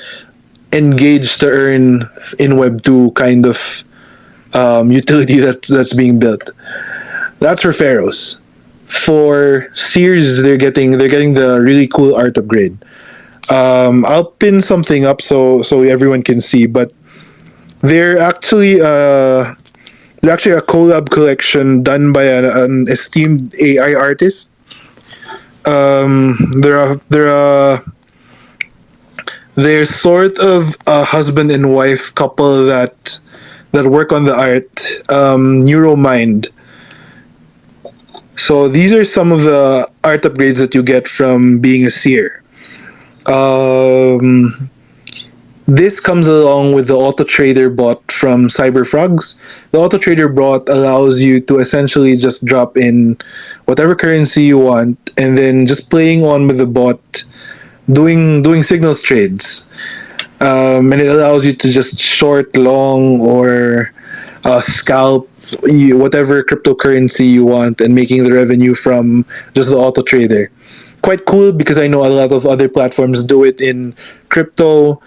engage 0.73 1.37
to 1.37 1.47
earn 1.47 2.03
in 2.39 2.57
Web 2.57 2.81
two 2.83 3.11
kind 3.11 3.45
of 3.45 3.83
um, 4.53 4.91
utility 4.91 5.39
that 5.45 5.63
that's 5.63 5.93
being 5.93 6.19
built. 6.19 6.51
That's 7.39 7.61
for 7.61 7.73
Pharaohs. 7.73 8.39
For 8.95 9.69
Seers, 9.73 10.41
they're 10.41 10.57
getting 10.57 10.97
they're 10.97 11.09
getting 11.09 11.33
the 11.33 11.61
really 11.61 11.87
cool 11.87 12.15
art 12.15 12.37
upgrade. 12.37 12.77
Um, 13.49 14.05
I'll 14.05 14.25
pin 14.25 14.61
something 14.61 15.05
up 15.05 15.21
so 15.21 15.61
so 15.61 15.83
everyone 15.83 16.23
can 16.23 16.41
see, 16.41 16.65
but 16.65 16.91
they're 17.81 18.17
actually 18.17 18.81
uh, 18.81 19.53
they're 20.21 20.33
actually 20.33 20.57
a 20.57 20.61
collab 20.61 21.09
collection 21.09 21.83
done 21.83 22.11
by 22.11 22.23
an, 22.23 22.45
an 22.45 22.85
esteemed 22.89 23.53
AI 23.61 23.93
artist. 23.93 24.49
Um, 25.65 26.37
they're 26.61 26.93
a, 26.93 27.01
they're 27.09 27.29
a 27.29 27.83
they're 29.55 29.85
sort 29.85 30.37
of 30.39 30.75
a 30.87 31.03
husband 31.03 31.51
and 31.51 31.73
wife 31.73 32.13
couple 32.15 32.65
that 32.65 33.19
that 33.71 33.85
work 33.85 34.11
on 34.11 34.23
the 34.23 34.33
art. 34.33 34.71
Um, 35.11 35.61
Neuromind. 35.61 36.49
So 38.37 38.67
these 38.67 38.93
are 38.93 39.03
some 39.03 39.31
of 39.31 39.41
the 39.41 39.89
art 40.03 40.21
upgrades 40.23 40.57
that 40.57 40.75
you 40.75 40.83
get 40.83 41.07
from 41.07 41.59
being 41.59 41.85
a 41.85 41.89
seer. 41.89 42.43
Um, 43.25 44.69
this 45.67 45.99
comes 45.99 46.27
along 46.27 46.73
with 46.73 46.87
the 46.87 46.95
auto 46.95 47.23
trader 47.23 47.69
bot 47.69 48.11
from 48.11 48.47
cyberfrogs 48.47 49.35
the 49.71 49.79
auto 49.79 49.97
trader 49.97 50.29
bot 50.29 50.69
allows 50.69 51.23
you 51.23 51.39
to 51.39 51.57
essentially 51.57 52.15
just 52.15 52.45
drop 52.45 52.77
in 52.77 53.17
whatever 53.65 53.95
currency 53.95 54.43
you 54.43 54.59
want 54.59 55.11
and 55.17 55.35
then 55.35 55.65
just 55.65 55.89
playing 55.89 56.23
on 56.23 56.45
with 56.45 56.59
the 56.59 56.67
bot 56.67 57.23
doing 57.91 58.43
doing 58.43 58.61
signals 58.61 59.01
trades 59.01 59.67
um, 60.41 60.93
and 60.93 61.01
it 61.01 61.07
allows 61.07 61.43
you 61.43 61.53
to 61.53 61.71
just 61.71 61.97
short 61.99 62.55
long 62.55 63.19
or 63.21 63.91
uh, 64.45 64.61
scalp 64.61 65.29
you- 65.65 65.97
whatever 65.97 66.43
cryptocurrency 66.43 67.29
you 67.29 67.45
want 67.45 67.81
and 67.81 67.95
making 67.95 68.23
the 68.23 68.33
revenue 68.33 68.73
from 68.75 69.25
just 69.55 69.69
the 69.69 69.77
auto 69.77 70.03
trader. 70.03 70.51
Quite 71.03 71.25
cool 71.25 71.51
because 71.51 71.77
i 71.77 71.87
know 71.87 72.05
a 72.05 72.09
lot 72.09 72.31
of 72.31 72.45
other 72.45 72.69
platforms 72.69 73.23
do 73.23 73.43
it 73.43 73.61
in 73.61 73.95
crypto. 74.29 75.01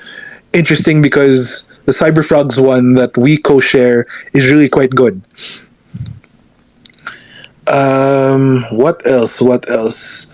Interesting 0.53 1.03
because 1.03 1.67
the 1.87 1.93
cyberfrogs 1.93 2.59
one 2.63 2.95
that 2.95 3.17
we 3.17 3.37
co-share 3.39 4.07
is 4.35 4.51
really 4.51 4.69
quite 4.69 4.91
good. 4.91 5.23
Um 7.67 8.65
what 8.71 9.07
else? 9.07 9.41
What 9.41 9.69
else? 9.71 10.29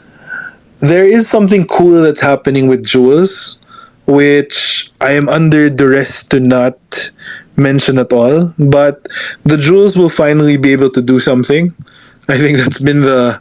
There 0.80 1.04
is 1.06 1.28
something 1.28 1.66
cool 1.66 2.02
that's 2.02 2.20
happening 2.20 2.68
with 2.68 2.84
jewels 2.86 3.58
which 4.06 4.90
i 5.00 5.12
am 5.12 5.28
under 5.30 5.70
duress 5.70 6.26
to 6.26 6.40
not 6.40 6.76
mention 7.56 7.98
at 7.98 8.12
all 8.12 8.52
but 8.58 9.06
the 9.44 9.56
jewels 9.56 9.96
will 9.96 10.08
finally 10.08 10.56
be 10.56 10.72
able 10.72 10.90
to 10.90 11.02
do 11.02 11.20
something. 11.20 11.74
I 12.28 12.38
think 12.38 12.58
that's 12.58 12.82
been 12.82 13.00
the 13.00 13.40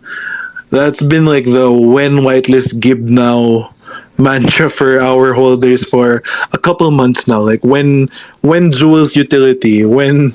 that's 0.69 1.01
been 1.01 1.25
like 1.25 1.45
the 1.45 1.71
when 1.71 2.25
whitelist 2.25 2.79
gib 2.81 2.99
now 2.99 3.73
mantra 4.17 4.69
for 4.69 4.99
our 4.99 5.33
holders 5.33 5.87
for 5.89 6.21
a 6.53 6.57
couple 6.57 6.89
months 6.91 7.27
now. 7.27 7.39
Like 7.39 7.63
when 7.63 8.09
when 8.41 8.71
jewels 8.71 9.15
utility 9.15 9.85
when 9.85 10.31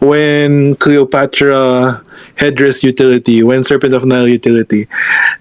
when 0.00 0.76
cleopatra 0.76 2.04
headdress 2.36 2.84
utility 2.84 3.42
when 3.42 3.64
serpent 3.64 3.94
of 3.94 4.04
nile 4.06 4.28
utility 4.28 4.86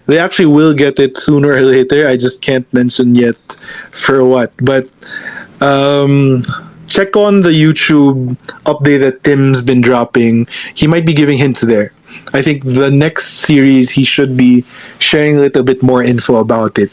they 0.08 0.18
actually 0.18 0.48
will 0.48 0.74
get 0.74 1.00
it 1.00 1.16
sooner 1.16 1.52
or 1.52 1.62
later. 1.62 2.08
I 2.08 2.18
just 2.18 2.42
can't 2.42 2.68
mention 2.74 3.16
yet 3.16 3.38
for 3.92 4.26
what 4.26 4.52
but 4.58 4.92
um 5.62 6.42
check 6.88 7.16
on 7.16 7.42
the 7.42 7.50
youtube 7.50 8.38
update 8.66 9.00
that 9.00 9.24
tim's 9.24 9.62
been 9.62 9.82
dropping. 9.82 10.48
He 10.74 10.88
might 10.88 11.06
be 11.06 11.14
giving 11.14 11.38
hints 11.38 11.62
there. 11.62 11.94
I 12.34 12.42
think 12.42 12.64
the 12.64 12.92
next 12.92 13.46
series 13.46 13.90
he 13.90 14.04
should 14.04 14.36
be 14.36 14.64
sharing 15.00 15.38
a 15.38 15.42
little 15.42 15.64
bit 15.64 15.84
more 15.84 16.04
info 16.04 16.38
about 16.38 16.78
it. 16.80 16.92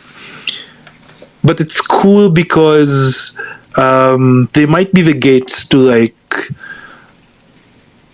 But 1.42 1.60
it's 1.60 1.80
cool 1.80 2.30
because 2.30 3.36
um, 3.76 4.48
they 4.54 4.66
might 4.66 4.92
be 4.92 5.02
the 5.02 5.14
gates 5.14 5.68
to 5.68 5.76
like 5.76 6.16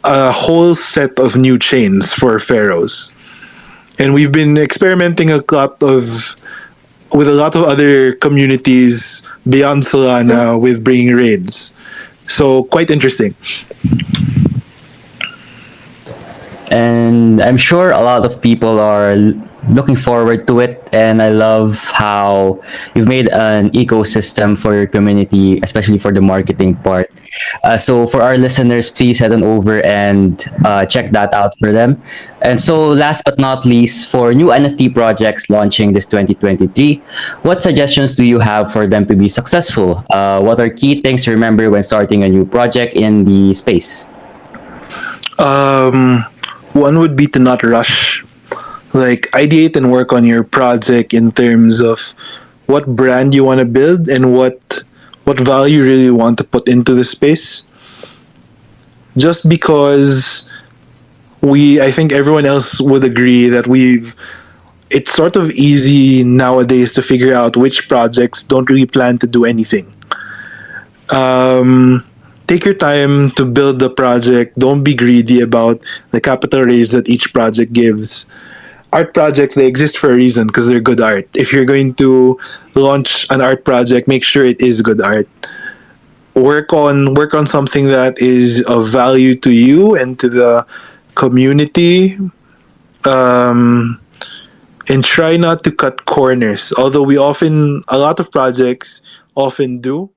a 0.04 0.32
whole 0.32 0.74
set 0.74 1.18
of 1.18 1.36
new 1.36 1.58
chains 1.58 2.12
for 2.12 2.38
pharaohs. 2.38 3.14
And 3.98 4.14
we've 4.14 4.32
been 4.32 4.56
experimenting 4.56 5.30
a 5.30 5.42
lot 5.52 5.82
of 5.82 6.34
with 7.12 7.28
a 7.28 7.34
lot 7.34 7.56
of 7.56 7.64
other 7.64 8.14
communities 8.14 9.26
beyond 9.48 9.82
solana 9.82 10.54
uh, 10.54 10.58
with 10.58 10.84
bringing 10.84 11.14
raids. 11.14 11.74
So 12.26 12.64
quite 12.64 12.90
interesting. 12.90 13.34
And 16.70 17.42
I'm 17.42 17.56
sure 17.56 17.90
a 17.90 18.00
lot 18.00 18.24
of 18.24 18.40
people 18.40 18.78
are 18.78 19.16
looking 19.68 19.96
forward 19.96 20.46
to 20.46 20.60
it. 20.60 20.88
And 20.92 21.22
I 21.22 21.30
love 21.30 21.78
how 21.78 22.62
you've 22.94 23.08
made 23.08 23.28
an 23.28 23.70
ecosystem 23.70 24.56
for 24.56 24.74
your 24.74 24.86
community, 24.86 25.60
especially 25.62 25.98
for 25.98 26.12
the 26.12 26.20
marketing 26.20 26.76
part. 26.76 27.10
Uh, 27.62 27.78
so 27.78 28.06
for 28.06 28.22
our 28.22 28.38
listeners, 28.38 28.90
please 28.90 29.18
head 29.18 29.32
on 29.32 29.42
over 29.42 29.84
and 29.84 30.44
uh, 30.64 30.84
check 30.86 31.10
that 31.12 31.32
out 31.34 31.56
for 31.58 31.72
them. 31.72 32.02
And 32.42 32.60
so, 32.60 32.88
last 32.88 33.22
but 33.24 33.38
not 33.38 33.66
least, 33.66 34.10
for 34.10 34.32
new 34.32 34.48
NFT 34.48 34.94
projects 34.94 35.50
launching 35.50 35.92
this 35.92 36.06
2023, 36.06 37.02
what 37.42 37.62
suggestions 37.62 38.16
do 38.16 38.24
you 38.24 38.38
have 38.38 38.72
for 38.72 38.86
them 38.86 39.04
to 39.06 39.14
be 39.14 39.28
successful? 39.28 40.04
Uh, 40.08 40.40
what 40.40 40.58
are 40.58 40.70
key 40.70 41.02
things 41.02 41.24
to 41.24 41.32
remember 41.32 41.68
when 41.68 41.82
starting 41.82 42.22
a 42.22 42.28
new 42.28 42.46
project 42.46 42.94
in 42.94 43.24
the 43.24 43.52
space? 43.52 44.08
Um, 45.38 46.24
one 46.72 46.98
would 46.98 47.16
be 47.16 47.26
to 47.28 47.38
not 47.38 47.62
rush. 47.62 48.24
Like 48.92 49.30
ideate 49.32 49.76
and 49.76 49.92
work 49.92 50.12
on 50.12 50.24
your 50.24 50.42
project 50.42 51.14
in 51.14 51.32
terms 51.32 51.80
of 51.80 52.00
what 52.66 52.86
brand 52.96 53.34
you 53.34 53.44
want 53.44 53.58
to 53.60 53.64
build 53.64 54.08
and 54.08 54.34
what 54.34 54.82
what 55.24 55.38
value 55.38 55.78
you 55.78 55.84
really 55.84 56.10
want 56.10 56.38
to 56.38 56.44
put 56.44 56.68
into 56.68 56.94
the 56.94 57.04
space. 57.04 57.66
Just 59.16 59.48
because 59.48 60.50
we 61.40 61.80
I 61.80 61.90
think 61.90 62.12
everyone 62.12 62.46
else 62.46 62.80
would 62.80 63.04
agree 63.04 63.48
that 63.48 63.66
we've 63.66 64.14
it's 64.90 65.12
sort 65.12 65.36
of 65.36 65.50
easy 65.52 66.24
nowadays 66.24 66.92
to 66.92 67.02
figure 67.02 67.32
out 67.32 67.56
which 67.56 67.88
projects 67.88 68.42
don't 68.46 68.68
really 68.68 68.86
plan 68.86 69.18
to 69.18 69.26
do 69.26 69.44
anything. 69.44 69.86
Um, 71.12 72.04
take 72.48 72.64
your 72.64 72.74
time 72.74 73.30
to 73.32 73.44
build 73.44 73.78
the 73.78 73.90
project. 73.90 74.58
Don't 74.58 74.82
be 74.82 74.94
greedy 74.94 75.40
about 75.40 75.80
the 76.10 76.20
capital 76.20 76.62
raise 76.64 76.90
that 76.90 77.08
each 77.08 77.32
project 77.32 77.72
gives. 77.72 78.26
Art 78.92 79.14
projects 79.14 79.54
they 79.54 79.66
exist 79.66 79.98
for 79.98 80.10
a 80.10 80.14
reason 80.14 80.46
because 80.46 80.66
they're 80.66 80.80
good 80.80 81.00
art. 81.00 81.28
If 81.34 81.52
you're 81.52 81.64
going 81.64 81.94
to 81.94 82.38
launch 82.74 83.26
an 83.30 83.40
art 83.40 83.64
project, 83.64 84.08
make 84.08 84.24
sure 84.24 84.44
it 84.44 84.60
is 84.60 84.82
good 84.82 85.00
art. 85.00 85.28
Work 86.34 86.72
on 86.72 87.14
work 87.14 87.34
on 87.34 87.46
something 87.46 87.86
that 87.86 88.20
is 88.20 88.62
of 88.62 88.88
value 88.88 89.34
to 89.36 89.50
you 89.50 89.94
and 89.94 90.18
to 90.18 90.28
the 90.28 90.66
community. 91.14 92.16
Um, 93.06 94.00
and 94.90 95.04
try 95.04 95.36
not 95.36 95.62
to 95.64 95.70
cut 95.70 96.04
corners. 96.06 96.72
Although 96.76 97.04
we 97.04 97.16
often, 97.16 97.82
a 97.88 97.98
lot 97.98 98.18
of 98.18 98.30
projects 98.30 99.02
often 99.36 99.80
do. 99.80 100.10